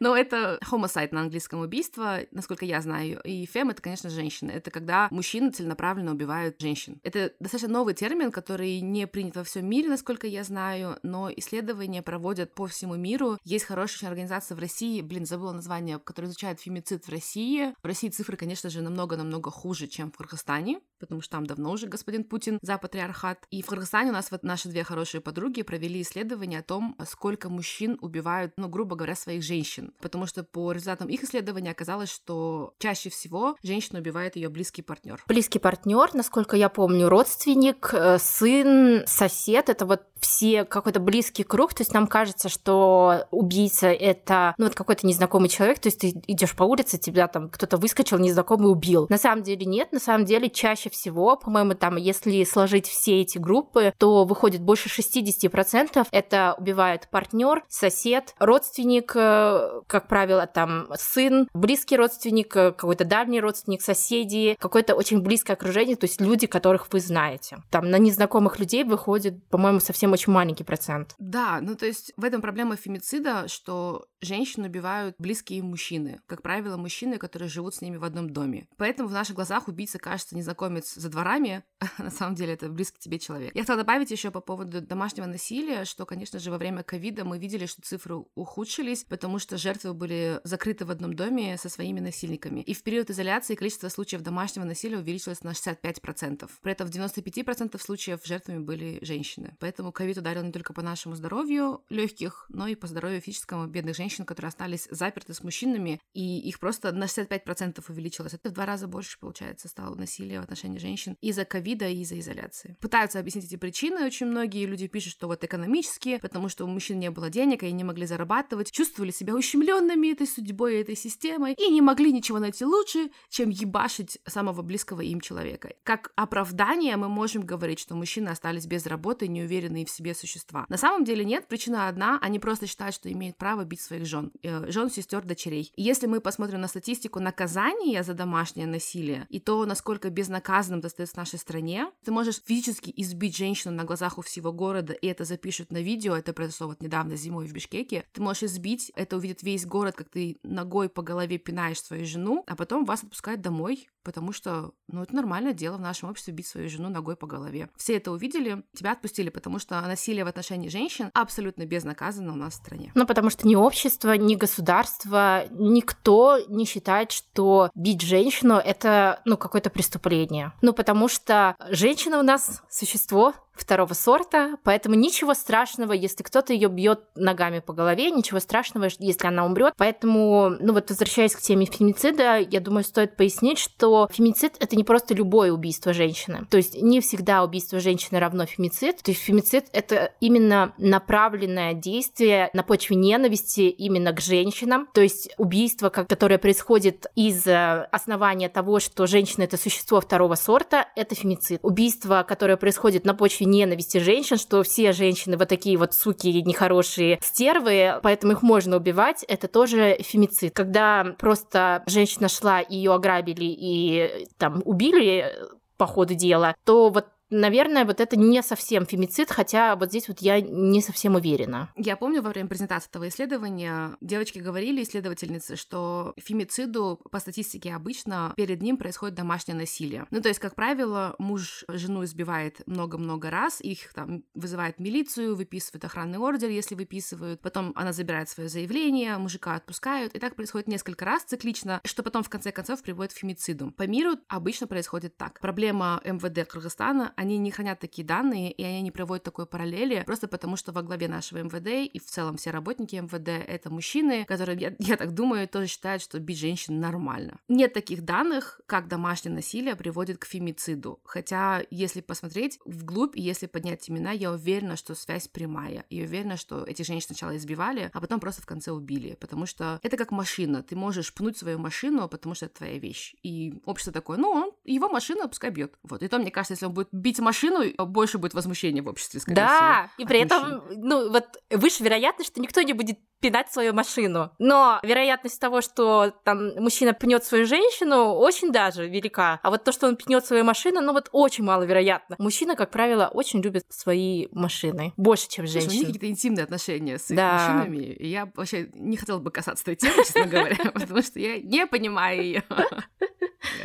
Но 0.00 0.16
это 0.16 0.58
homicide 0.70 1.08
на 1.12 1.22
английском 1.22 1.60
убийство, 1.60 2.20
насколько 2.30 2.64
я 2.64 2.80
знаю. 2.80 3.20
И 3.24 3.46
фем— 3.46 3.70
это, 3.70 3.82
конечно, 3.82 4.10
женщины. 4.10 4.50
Это 4.50 4.70
когда 4.70 5.08
мужчины 5.10 5.50
целенаправленно 5.50 6.12
убивают 6.12 6.60
женщин. 6.60 7.00
Это 7.02 7.32
достаточно 7.40 7.72
новый 7.72 7.94
термин, 7.94 8.30
который 8.30 8.80
не 8.80 9.06
принят 9.06 9.36
во 9.36 9.44
всем 9.44 9.67
мире, 9.68 9.88
насколько 9.88 10.26
я 10.26 10.44
знаю, 10.44 10.98
но 11.02 11.30
исследования 11.30 12.02
проводят 12.02 12.54
по 12.54 12.66
всему 12.66 12.96
миру. 12.96 13.38
Есть 13.44 13.66
хорошая 13.66 14.10
организация 14.10 14.56
в 14.56 14.58
России, 14.58 15.00
блин, 15.00 15.26
забыла 15.26 15.52
название, 15.52 15.98
которая 15.98 16.30
изучает 16.30 16.60
фемицид 16.60 17.04
в 17.06 17.10
России. 17.10 17.74
В 17.82 17.86
России 17.86 18.08
цифры, 18.08 18.36
конечно 18.36 18.70
же, 18.70 18.80
намного-намного 18.80 19.50
хуже, 19.50 19.86
чем 19.86 20.10
в 20.10 20.16
Кыргызстане, 20.16 20.80
потому 20.98 21.20
что 21.20 21.32
там 21.32 21.46
давно 21.46 21.72
уже 21.72 21.86
господин 21.86 22.24
Путин 22.24 22.58
за 22.62 22.78
патриархат. 22.78 23.46
И 23.50 23.62
в 23.62 23.66
Кыргызстане 23.66 24.10
у 24.10 24.14
нас 24.14 24.30
вот 24.30 24.42
наши 24.42 24.68
две 24.68 24.84
хорошие 24.84 25.20
подруги 25.20 25.62
провели 25.62 26.02
исследование 26.02 26.60
о 26.60 26.62
том, 26.62 26.96
сколько 27.08 27.48
мужчин 27.48 27.98
убивают, 28.00 28.52
ну, 28.56 28.68
грубо 28.68 28.96
говоря, 28.96 29.14
своих 29.14 29.42
женщин. 29.42 29.92
Потому 30.00 30.26
что 30.26 30.44
по 30.44 30.72
результатам 30.72 31.08
их 31.08 31.22
исследования 31.24 31.70
оказалось, 31.70 32.10
что 32.10 32.74
чаще 32.78 33.10
всего 33.10 33.56
женщина 33.62 33.98
убивает 33.98 34.36
ее 34.36 34.48
близкий 34.48 34.82
партнер. 34.82 35.22
Близкий 35.26 35.58
партнер, 35.58 36.14
насколько 36.14 36.56
я 36.56 36.68
помню, 36.68 37.08
родственник, 37.08 37.90
э, 37.92 38.18
сын, 38.18 39.02
сосед, 39.06 39.57
это 39.66 39.86
вот 39.86 40.02
все 40.20 40.64
какой-то 40.64 41.00
близкий 41.00 41.44
круг, 41.44 41.74
то 41.74 41.82
есть 41.82 41.92
нам 41.94 42.06
кажется, 42.06 42.48
что 42.48 43.26
убийца 43.30 43.88
это 43.88 44.54
ну 44.58 44.66
вот 44.66 44.74
какой-то 44.74 45.06
незнакомый 45.06 45.48
человек, 45.48 45.78
то 45.78 45.88
есть 45.88 46.00
ты 46.00 46.14
идешь 46.26 46.54
по 46.54 46.64
улице, 46.64 46.98
тебя 46.98 47.28
там 47.28 47.48
кто-то 47.48 47.76
выскочил, 47.76 48.18
незнакомый 48.18 48.70
убил. 48.70 49.06
На 49.08 49.18
самом 49.18 49.42
деле 49.42 49.66
нет, 49.66 49.92
на 49.92 50.00
самом 50.00 50.24
деле 50.24 50.50
чаще 50.50 50.90
всего, 50.90 51.36
по-моему, 51.36 51.74
там, 51.74 51.96
если 51.96 52.44
сложить 52.44 52.86
все 52.86 53.20
эти 53.20 53.38
группы, 53.38 53.92
то 53.98 54.24
выходит 54.24 54.62
больше 54.62 54.88
60% 54.88 56.06
это 56.10 56.54
убивает 56.58 57.08
партнер, 57.10 57.64
сосед, 57.68 58.34
родственник, 58.38 59.12
э, 59.14 59.82
как 59.86 60.08
правило, 60.08 60.46
там 60.46 60.88
сын, 60.96 61.48
близкий 61.54 61.96
родственник, 61.96 62.56
э, 62.56 62.72
какой-то 62.72 63.04
дальний 63.04 63.40
родственник, 63.40 63.82
соседи, 63.82 64.56
какое-то 64.60 64.94
очень 64.94 65.20
близкое 65.20 65.54
окружение, 65.54 65.96
то 65.96 66.04
есть 66.04 66.20
люди, 66.20 66.46
которых 66.46 66.88
вы 66.92 67.00
знаете. 67.00 67.58
Там 67.70 67.90
на 67.90 67.98
незнакомых 67.98 68.58
людей 68.58 68.84
выходит, 68.84 69.44
по-моему, 69.48 69.80
совсем 69.80 70.07
совсем 70.07 70.07
очень 70.12 70.32
маленький 70.32 70.64
процент. 70.64 71.14
Да, 71.18 71.60
ну 71.60 71.74
то 71.74 71.86
есть 71.86 72.12
в 72.16 72.24
этом 72.24 72.40
проблема 72.40 72.76
фемицида, 72.76 73.48
что 73.48 74.06
женщин 74.20 74.64
убивают 74.64 75.14
близкие 75.18 75.62
мужчины. 75.62 76.20
Как 76.26 76.42
правило, 76.42 76.76
мужчины, 76.76 77.18
которые 77.18 77.48
живут 77.48 77.74
с 77.74 77.80
ними 77.80 77.96
в 77.96 78.04
одном 78.04 78.30
доме. 78.30 78.68
Поэтому 78.76 79.08
в 79.08 79.12
наших 79.12 79.36
глазах 79.36 79.68
убийца 79.68 79.98
кажется 79.98 80.36
незнакомец 80.36 80.94
за 80.94 81.08
дворами, 81.08 81.64
а 81.98 82.02
на 82.02 82.10
самом 82.10 82.34
деле 82.34 82.54
это 82.54 82.68
близкий 82.68 82.98
тебе 82.98 83.18
человек. 83.18 83.54
Я 83.54 83.62
хотела 83.62 83.78
добавить 83.78 84.10
еще 84.10 84.30
по 84.30 84.40
поводу 84.40 84.80
домашнего 84.80 85.26
насилия, 85.26 85.84
что, 85.84 86.06
конечно 86.06 86.38
же, 86.38 86.50
во 86.50 86.58
время 86.58 86.82
ковида 86.82 87.24
мы 87.24 87.38
видели, 87.38 87.66
что 87.66 87.82
цифры 87.82 88.16
ухудшились, 88.34 89.04
потому 89.04 89.38
что 89.38 89.56
жертвы 89.56 89.94
были 89.94 90.40
закрыты 90.44 90.84
в 90.84 90.90
одном 90.90 91.14
доме 91.14 91.56
со 91.58 91.68
своими 91.68 92.00
насильниками. 92.00 92.60
И 92.60 92.74
в 92.74 92.82
период 92.82 93.10
изоляции 93.10 93.54
количество 93.54 93.88
случаев 93.88 94.22
домашнего 94.22 94.64
насилия 94.64 94.98
увеличилось 94.98 95.42
на 95.42 95.50
65%. 95.50 96.48
При 96.62 96.72
этом 96.72 96.88
в 96.88 96.90
95% 96.90 97.80
случаев 97.80 98.20
жертвами 98.24 98.58
были 98.58 98.98
женщины. 99.02 99.56
Поэтому 99.60 99.92
ковид 99.98 100.16
ударил 100.16 100.44
не 100.44 100.52
только 100.52 100.72
по 100.72 100.80
нашему 100.80 101.16
здоровью 101.16 101.82
легких, 101.88 102.46
но 102.50 102.68
и 102.68 102.76
по 102.76 102.86
здоровью 102.86 103.20
физическому 103.20 103.66
бедных 103.66 103.96
женщин, 103.96 104.24
которые 104.24 104.48
остались 104.50 104.86
заперты 104.92 105.34
с 105.34 105.42
мужчинами, 105.42 106.00
и 106.14 106.38
их 106.38 106.60
просто 106.60 106.92
на 106.92 107.06
65% 107.06 107.84
увеличилось. 107.88 108.32
Это 108.32 108.50
в 108.50 108.52
два 108.52 108.64
раза 108.64 108.86
больше, 108.86 109.18
получается, 109.18 109.66
стало 109.66 109.96
насилие 109.96 110.38
в 110.38 110.44
отношении 110.44 110.78
женщин 110.78 111.16
из-за 111.20 111.44
ковида 111.44 111.88
и 111.88 112.02
из-за 112.02 112.20
изоляции. 112.20 112.76
Пытаются 112.80 113.18
объяснить 113.18 113.46
эти 113.46 113.56
причины. 113.56 114.06
Очень 114.06 114.26
многие 114.26 114.66
люди 114.66 114.86
пишут, 114.86 115.14
что 115.14 115.26
вот 115.26 115.42
экономические, 115.42 116.20
потому 116.20 116.48
что 116.48 116.64
у 116.64 116.68
мужчин 116.68 117.00
не 117.00 117.10
было 117.10 117.28
денег, 117.28 117.64
и 117.64 117.66
они 117.66 117.74
не 117.78 117.84
могли 117.84 118.06
зарабатывать, 118.06 118.70
чувствовали 118.70 119.10
себя 119.10 119.34
ущемленными 119.34 120.12
этой 120.12 120.28
судьбой, 120.28 120.80
этой 120.80 120.94
системой, 120.94 121.54
и 121.54 121.70
не 121.72 121.80
могли 121.80 122.12
ничего 122.12 122.38
найти 122.38 122.64
лучше, 122.64 123.10
чем 123.30 123.50
ебашить 123.50 124.20
самого 124.26 124.62
близкого 124.62 125.00
им 125.00 125.20
человека. 125.20 125.74
Как 125.82 126.12
оправдание 126.14 126.96
мы 126.96 127.08
можем 127.08 127.42
говорить, 127.42 127.80
что 127.80 127.96
мужчины 127.96 128.28
остались 128.28 128.66
без 128.66 128.86
работы, 128.86 129.26
неуверенные 129.26 129.87
в 129.88 129.90
себе 129.90 130.14
существа. 130.14 130.66
На 130.68 130.76
самом 130.76 131.04
деле 131.04 131.24
нет, 131.24 131.48
причина 131.48 131.88
одна, 131.88 132.18
они 132.20 132.38
просто 132.38 132.66
считают, 132.66 132.94
что 132.94 133.10
имеют 133.10 133.36
право 133.36 133.64
бить 133.64 133.80
своих 133.80 134.06
жен, 134.06 134.32
э, 134.42 134.70
жен, 134.70 134.90
сестер, 134.90 135.24
дочерей. 135.24 135.72
И 135.76 135.82
если 135.82 136.06
мы 136.06 136.20
посмотрим 136.20 136.60
на 136.60 136.68
статистику 136.68 137.20
наказания 137.20 138.02
за 138.02 138.14
домашнее 138.14 138.66
насилие 138.66 139.26
и 139.28 139.40
то, 139.40 139.64
насколько 139.66 140.10
безнаказанным 140.10 140.78
это 140.78 140.88
остается 140.88 141.14
в 141.14 141.18
нашей 141.18 141.38
стране, 141.38 141.90
ты 142.04 142.10
можешь 142.10 142.42
физически 142.44 142.92
избить 142.96 143.36
женщину 143.36 143.74
на 143.74 143.84
глазах 143.84 144.18
у 144.18 144.22
всего 144.22 144.52
города, 144.52 144.92
и 144.92 145.06
это 145.06 145.24
запишут 145.24 145.72
на 145.72 145.82
видео, 145.82 146.16
это 146.16 146.32
произошло 146.32 146.68
вот 146.68 146.82
недавно 146.82 147.16
зимой 147.16 147.46
в 147.46 147.52
Бишкеке, 147.52 148.04
ты 148.12 148.20
можешь 148.20 148.44
избить, 148.44 148.92
это 148.94 149.16
увидит 149.16 149.42
весь 149.42 149.66
город, 149.66 149.94
как 149.96 150.08
ты 150.08 150.38
ногой 150.42 150.88
по 150.88 151.02
голове 151.02 151.38
пинаешь 151.38 151.80
свою 151.80 152.06
жену, 152.06 152.44
а 152.46 152.56
потом 152.56 152.84
вас 152.84 153.02
отпускают 153.02 153.40
домой, 153.40 153.88
потому 154.02 154.32
что, 154.32 154.72
ну, 154.88 155.02
это 155.02 155.14
нормальное 155.14 155.52
дело 155.52 155.76
в 155.76 155.80
нашем 155.80 156.08
обществе 156.08 156.32
бить 156.32 156.46
свою 156.46 156.68
жену 156.68 156.88
ногой 156.88 157.16
по 157.16 157.26
голове. 157.26 157.68
Все 157.76 157.96
это 157.96 158.10
увидели, 158.10 158.64
тебя 158.74 158.92
отпустили, 158.92 159.28
потому 159.28 159.58
что 159.58 159.77
насилие 159.86 160.24
в 160.24 160.28
отношении 160.28 160.68
женщин 160.68 161.10
абсолютно 161.14 161.64
безнаказанно 161.66 162.32
у 162.32 162.36
нас 162.36 162.54
в 162.54 162.56
стране. 162.56 162.92
Ну, 162.94 163.06
потому 163.06 163.30
что 163.30 163.46
ни 163.46 163.54
общество, 163.54 164.16
ни 164.16 164.34
государство, 164.34 165.44
никто 165.50 166.38
не 166.48 166.64
считает, 166.64 167.12
что 167.12 167.70
бить 167.74 168.02
женщину— 168.02 168.54
это, 168.64 169.20
ну, 169.24 169.36
какое-то 169.36 169.70
преступление. 169.70 170.52
Ну, 170.62 170.72
потому 170.72 171.08
что 171.08 171.56
женщина 171.70 172.18
у 172.18 172.22
нас 172.22 172.62
существо 172.70 173.34
второго 173.60 173.94
сорта, 173.94 174.56
поэтому 174.64 174.94
ничего 174.94 175.34
страшного, 175.34 175.92
если 175.92 176.22
кто-то 176.22 176.52
ее 176.52 176.68
бьет 176.68 177.00
ногами 177.14 177.60
по 177.60 177.72
голове, 177.72 178.10
ничего 178.10 178.40
страшного, 178.40 178.88
если 178.98 179.26
она 179.26 179.44
умрет. 179.44 179.74
Поэтому, 179.76 180.50
ну 180.60 180.72
вот 180.72 180.90
возвращаясь 180.90 181.34
к 181.34 181.40
теме 181.40 181.66
фемицида, 181.66 182.38
я 182.38 182.60
думаю, 182.60 182.84
стоит 182.84 183.16
пояснить, 183.16 183.58
что 183.58 184.08
фемицид 184.12 184.56
это 184.60 184.76
не 184.76 184.84
просто 184.84 185.14
любое 185.14 185.52
убийство 185.52 185.92
женщины. 185.92 186.46
То 186.50 186.56
есть 186.56 186.80
не 186.80 187.00
всегда 187.00 187.44
убийство 187.44 187.80
женщины 187.80 188.18
равно 188.18 188.46
фемицид. 188.46 189.02
То 189.02 189.10
есть 189.10 189.22
фемицид 189.22 189.66
это 189.72 190.12
именно 190.20 190.72
направленное 190.78 191.74
действие 191.74 192.50
на 192.52 192.62
почве 192.62 192.96
ненависти 192.96 193.62
именно 193.62 194.12
к 194.12 194.20
женщинам. 194.20 194.88
То 194.94 195.00
есть 195.00 195.30
убийство, 195.38 195.88
которое 195.88 196.38
происходит 196.38 197.06
из 197.14 197.46
э, 197.46 197.88
основания 197.92 198.48
того, 198.48 198.80
что 198.80 199.06
женщина 199.06 199.44
это 199.44 199.56
существо 199.56 200.00
второго 200.00 200.34
сорта, 200.34 200.88
это 200.96 201.14
фемицид. 201.14 201.60
Убийство, 201.62 202.24
которое 202.26 202.56
происходит 202.56 203.04
на 203.04 203.14
почве 203.14 203.46
ненависти 203.50 203.98
женщин, 203.98 204.36
что 204.36 204.62
все 204.62 204.92
женщины 204.92 205.36
вот 205.36 205.48
такие 205.48 205.76
вот 205.76 205.94
суки 205.94 206.28
нехорошие 206.42 207.18
стервы, 207.22 208.00
поэтому 208.02 208.32
их 208.32 208.42
можно 208.42 208.76
убивать, 208.76 209.24
это 209.26 209.48
тоже 209.48 209.98
фемицид. 210.00 210.54
Когда 210.54 211.14
просто 211.18 211.82
женщина 211.86 212.28
шла, 212.28 212.60
ее 212.60 212.94
ограбили 212.94 213.44
и 213.44 214.26
там 214.38 214.62
убили 214.64 215.32
по 215.76 215.86
ходу 215.86 216.14
дела, 216.14 216.54
то 216.64 216.90
вот 216.90 217.06
Наверное, 217.30 217.84
вот 217.84 218.00
это 218.00 218.16
не 218.16 218.42
совсем 218.42 218.86
фемицид, 218.86 219.30
хотя 219.30 219.76
вот 219.76 219.90
здесь 219.90 220.08
вот 220.08 220.20
я 220.20 220.40
не 220.40 220.80
совсем 220.80 221.14
уверена. 221.14 221.70
Я 221.76 221.96
помню 221.96 222.22
во 222.22 222.30
время 222.30 222.48
презентации 222.48 222.88
этого 222.88 223.08
исследования 223.08 223.96
девочки 224.00 224.38
говорили, 224.38 224.82
исследовательницы, 224.82 225.56
что 225.56 226.14
фемициду 226.16 227.00
по 227.10 227.18
статистике 227.20 227.74
обычно 227.74 228.32
перед 228.36 228.62
ним 228.62 228.76
происходит 228.78 229.14
домашнее 229.14 229.56
насилие. 229.56 230.06
Ну, 230.10 230.20
то 230.20 230.28
есть, 230.28 230.40
как 230.40 230.54
правило, 230.54 231.14
муж 231.18 231.64
жену 231.68 232.04
избивает 232.04 232.62
много-много 232.66 233.30
раз, 233.30 233.60
их 233.60 233.92
там 233.92 234.24
вызывает 234.34 234.78
милицию, 234.78 235.36
выписывают 235.36 235.84
охранный 235.84 236.18
ордер, 236.18 236.48
если 236.48 236.74
выписывают, 236.74 237.40
потом 237.42 237.72
она 237.74 237.92
забирает 237.92 238.28
свое 238.28 238.48
заявление, 238.48 239.18
мужика 239.18 239.54
отпускают, 239.54 240.14
и 240.14 240.18
так 240.18 240.34
происходит 240.34 240.68
несколько 240.68 241.04
раз 241.04 241.24
циклично, 241.24 241.80
что 241.84 242.02
потом 242.02 242.22
в 242.22 242.30
конце 242.30 242.52
концов 242.52 242.82
приводит 242.82 243.12
к 243.12 243.16
фемициду. 243.16 243.70
По 243.72 243.86
миру 243.86 244.16
обычно 244.28 244.66
происходит 244.66 245.16
так. 245.16 245.40
Проблема 245.40 246.00
МВД 246.04 246.48
Кыргызстана 246.48 247.12
они 247.18 247.36
не 247.38 247.50
хранят 247.50 247.80
такие 247.80 248.06
данные, 248.06 248.52
и 248.52 248.62
они 248.62 248.80
не 248.80 248.92
проводят 248.92 249.24
такой 249.24 249.44
параллели, 249.44 250.04
просто 250.06 250.28
потому 250.28 250.56
что 250.56 250.70
во 250.70 250.82
главе 250.82 251.08
нашего 251.08 251.42
МВД 251.42 251.92
и 251.92 251.98
в 251.98 252.04
целом 252.04 252.36
все 252.36 252.50
работники 252.50 252.94
МВД— 252.94 253.28
это 253.48 253.70
мужчины, 253.70 254.24
которые, 254.24 254.56
я, 254.56 254.74
я 254.78 254.96
так 254.96 255.14
думаю, 255.14 255.48
тоже 255.48 255.66
считают, 255.66 256.00
что 256.00 256.20
бить 256.20 256.38
женщин 256.38 256.78
нормально. 256.78 257.40
Нет 257.48 257.72
таких 257.72 258.04
данных, 258.04 258.60
как 258.66 258.86
домашнее 258.86 259.34
насилие 259.34 259.74
приводит 259.74 260.18
к 260.18 260.26
фемициду. 260.26 261.00
Хотя, 261.04 261.64
если 261.70 262.00
посмотреть 262.00 262.60
вглубь, 262.64 263.16
и 263.16 263.20
если 263.20 263.46
поднять 263.46 263.90
имена, 263.90 264.12
я 264.12 264.30
уверена, 264.30 264.76
что 264.76 264.94
связь 264.94 265.26
прямая. 265.26 265.84
И 265.90 266.00
уверена, 266.00 266.36
что 266.36 266.62
эти 266.62 266.82
женщины 266.82 267.16
сначала 267.16 267.36
избивали, 267.36 267.90
а 267.92 268.00
потом 268.00 268.20
просто 268.20 268.42
в 268.42 268.46
конце 268.46 268.70
убили. 268.70 269.16
Потому 269.20 269.46
что 269.46 269.80
это 269.82 269.96
как 269.96 270.12
машина. 270.12 270.62
Ты 270.62 270.76
можешь 270.76 271.12
пнуть 271.12 271.36
свою 271.36 271.58
машину, 271.58 272.08
потому 272.08 272.36
что 272.36 272.46
это 272.46 272.58
твоя 272.58 272.78
вещь. 272.78 273.16
И 273.24 273.60
общество 273.64 273.92
такое, 273.92 274.18
ну, 274.18 274.30
он, 274.30 274.52
его 274.64 274.88
машина 274.88 275.26
пускай 275.26 275.50
бьет. 275.50 275.76
Вот. 275.82 276.04
И 276.04 276.08
то, 276.08 276.18
мне 276.18 276.30
кажется, 276.30 276.52
если 276.52 276.66
он 276.66 276.74
будет 276.74 276.88
бить 276.92 277.07
машину, 277.18 277.64
больше 277.86 278.18
будет 278.18 278.34
возмущения 278.34 278.82
в 278.82 278.88
обществе, 278.88 279.20
скорее 279.20 279.36
да, 279.36 279.90
всего. 279.92 280.04
и 280.04 280.06
при 280.06 280.20
этом, 280.20 280.62
ну, 280.70 281.10
вот 281.10 281.24
выше 281.50 281.82
вероятность, 281.82 282.30
что 282.30 282.40
никто 282.40 282.60
не 282.62 282.72
будет 282.72 282.98
пинать 283.20 283.52
свою 283.52 283.72
машину. 283.72 284.30
Но 284.38 284.78
вероятность 284.82 285.40
того, 285.40 285.60
что 285.60 286.12
там 286.24 286.54
мужчина 286.56 286.94
пнет 286.94 287.24
свою 287.24 287.46
женщину, 287.46 288.14
очень 288.14 288.52
даже 288.52 288.88
велика. 288.88 289.40
А 289.42 289.50
вот 289.50 289.64
то, 289.64 289.72
что 289.72 289.88
он 289.88 289.96
пнет 289.96 290.24
свою 290.24 290.44
машину, 290.44 290.80
ну 290.80 290.92
вот 290.92 291.08
очень 291.12 291.44
маловероятно. 291.44 292.16
Мужчина, 292.18 292.54
как 292.54 292.70
правило, 292.70 293.10
очень 293.12 293.40
любит 293.40 293.64
свои 293.70 294.28
машины. 294.32 294.92
Больше, 294.96 295.28
чем 295.28 295.46
женщины. 295.46 295.72
у 295.72 295.74
них 295.74 295.86
какие-то 295.86 296.08
интимные 296.08 296.44
отношения 296.44 296.98
с 296.98 297.10
их 297.10 297.16
да. 297.16 297.32
машинами. 297.32 297.84
И 297.84 298.08
я 298.08 298.30
вообще 298.34 298.70
не 298.74 298.96
хотела 298.96 299.18
бы 299.18 299.30
касаться 299.30 299.64
этой 299.70 299.76
темы, 299.76 300.04
честно 300.04 300.26
говоря, 300.26 300.56
потому 300.74 301.02
что 301.02 301.18
я 301.18 301.40
не 301.40 301.66
понимаю 301.66 302.22
ее. 302.22 302.44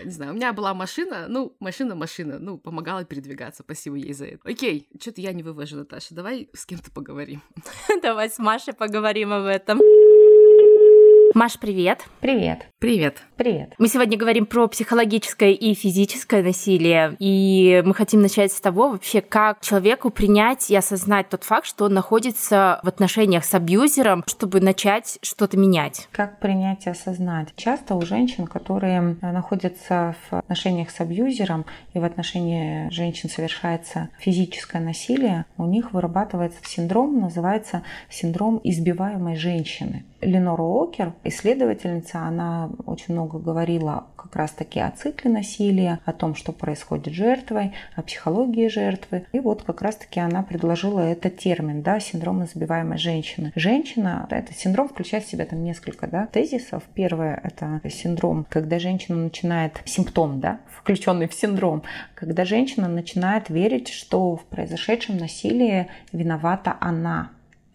Не 0.03 0.11
знаю, 0.11 0.31
у 0.31 0.35
меня 0.35 0.53
была 0.53 0.73
машина, 0.73 1.27
ну, 1.27 1.55
машина-машина, 1.59 2.39
ну, 2.39 2.57
помогала 2.57 3.03
передвигаться, 3.05 3.63
спасибо 3.63 3.95
ей 3.95 4.13
за 4.13 4.25
это. 4.25 4.47
Окей, 4.47 4.87
что-то 4.99 5.21
я 5.21 5.33
не 5.33 5.43
вывожу, 5.43 5.77
Наташа, 5.77 6.13
давай 6.15 6.49
с 6.53 6.65
кем-то 6.65 6.91
поговорим. 6.91 7.41
Давай 8.01 8.29
с 8.29 8.37
Машей 8.37 8.73
поговорим 8.73 9.31
об 9.31 9.45
этом. 9.45 9.79
Маш, 11.33 11.57
привет. 11.57 12.05
Привет. 12.19 12.67
Привет. 12.77 13.23
Привет. 13.37 13.73
Мы 13.79 13.87
сегодня 13.87 14.19
говорим 14.19 14.45
про 14.45 14.67
психологическое 14.67 15.51
и 15.51 15.73
физическое 15.73 16.43
насилие, 16.43 17.15
и 17.17 17.81
мы 17.83 17.95
хотим 17.95 18.21
начать 18.21 18.51
с 18.51 18.61
того 18.61 18.89
вообще, 18.89 19.21
как 19.21 19.61
человеку 19.61 20.11
принять 20.11 20.69
и 20.69 20.75
осознать 20.75 21.29
тот 21.29 21.43
факт, 21.43 21.65
что 21.65 21.85
он 21.85 21.93
находится 21.95 22.79
в 22.83 22.87
отношениях 22.87 23.45
с 23.45 23.53
абьюзером, 23.55 24.23
чтобы 24.27 24.61
начать 24.61 25.17
что-то 25.23 25.57
менять. 25.57 26.07
Как 26.11 26.39
принять 26.39 26.85
и 26.85 26.91
осознать? 26.91 27.47
Часто 27.55 27.95
у 27.95 28.01
женщин, 28.03 28.45
которые 28.45 29.17
находятся 29.21 30.15
в 30.29 30.37
отношениях 30.37 30.91
с 30.91 30.99
абьюзером 30.99 31.65
и 31.95 31.99
в 31.99 32.03
отношении 32.03 32.89
женщин 32.91 33.29
совершается 33.29 34.09
физическое 34.19 34.79
насилие, 34.79 35.45
у 35.57 35.65
них 35.65 35.93
вырабатывается 35.93 36.59
синдром, 36.63 37.19
называется 37.19 37.81
синдром 38.09 38.61
избиваемой 38.63 39.35
женщины. 39.35 40.05
Ленора 40.21 40.63
Окер, 40.63 41.13
исследовательница, 41.23 42.19
она 42.19 42.69
очень 42.85 43.13
много 43.13 43.39
говорила 43.39 44.07
как 44.15 44.35
раз-таки 44.35 44.79
о 44.79 44.91
цикле 44.91 45.31
насилия, 45.31 45.99
о 46.05 46.13
том, 46.13 46.35
что 46.35 46.51
происходит 46.51 47.13
с 47.13 47.15
жертвой, 47.15 47.73
о 47.95 48.01
психологии 48.01 48.67
жертвы. 48.67 49.25
И 49.31 49.39
вот 49.39 49.63
как 49.63 49.81
раз-таки 49.81 50.19
она 50.19 50.43
предложила 50.43 50.99
этот 50.99 51.37
термин, 51.37 51.81
да, 51.81 51.99
синдром 51.99 52.43
избиваемой 52.43 52.97
женщины. 52.97 53.51
Женщина, 53.55 54.27
этот 54.29 54.57
синдром 54.57 54.89
включает 54.89 55.25
в 55.25 55.29
себя 55.29 55.45
там 55.45 55.63
несколько 55.63 56.07
да, 56.07 56.27
тезисов. 56.27 56.83
Первое– 56.93 57.39
это 57.43 57.81
синдром, 57.89 58.45
когда 58.49 58.79
женщина 58.79 59.17
начинает, 59.17 59.81
симптом, 59.85 60.39
да, 60.39 60.59
включенный 60.69 61.27
в 61.27 61.33
синдром, 61.33 61.83
когда 62.15 62.45
женщина 62.45 62.87
начинает 62.87 63.49
верить, 63.49 63.89
что 63.89 64.35
в 64.35 64.45
произошедшем 64.45 65.17
насилии 65.17 65.87
виновата 66.11 66.75
она, 66.79 67.31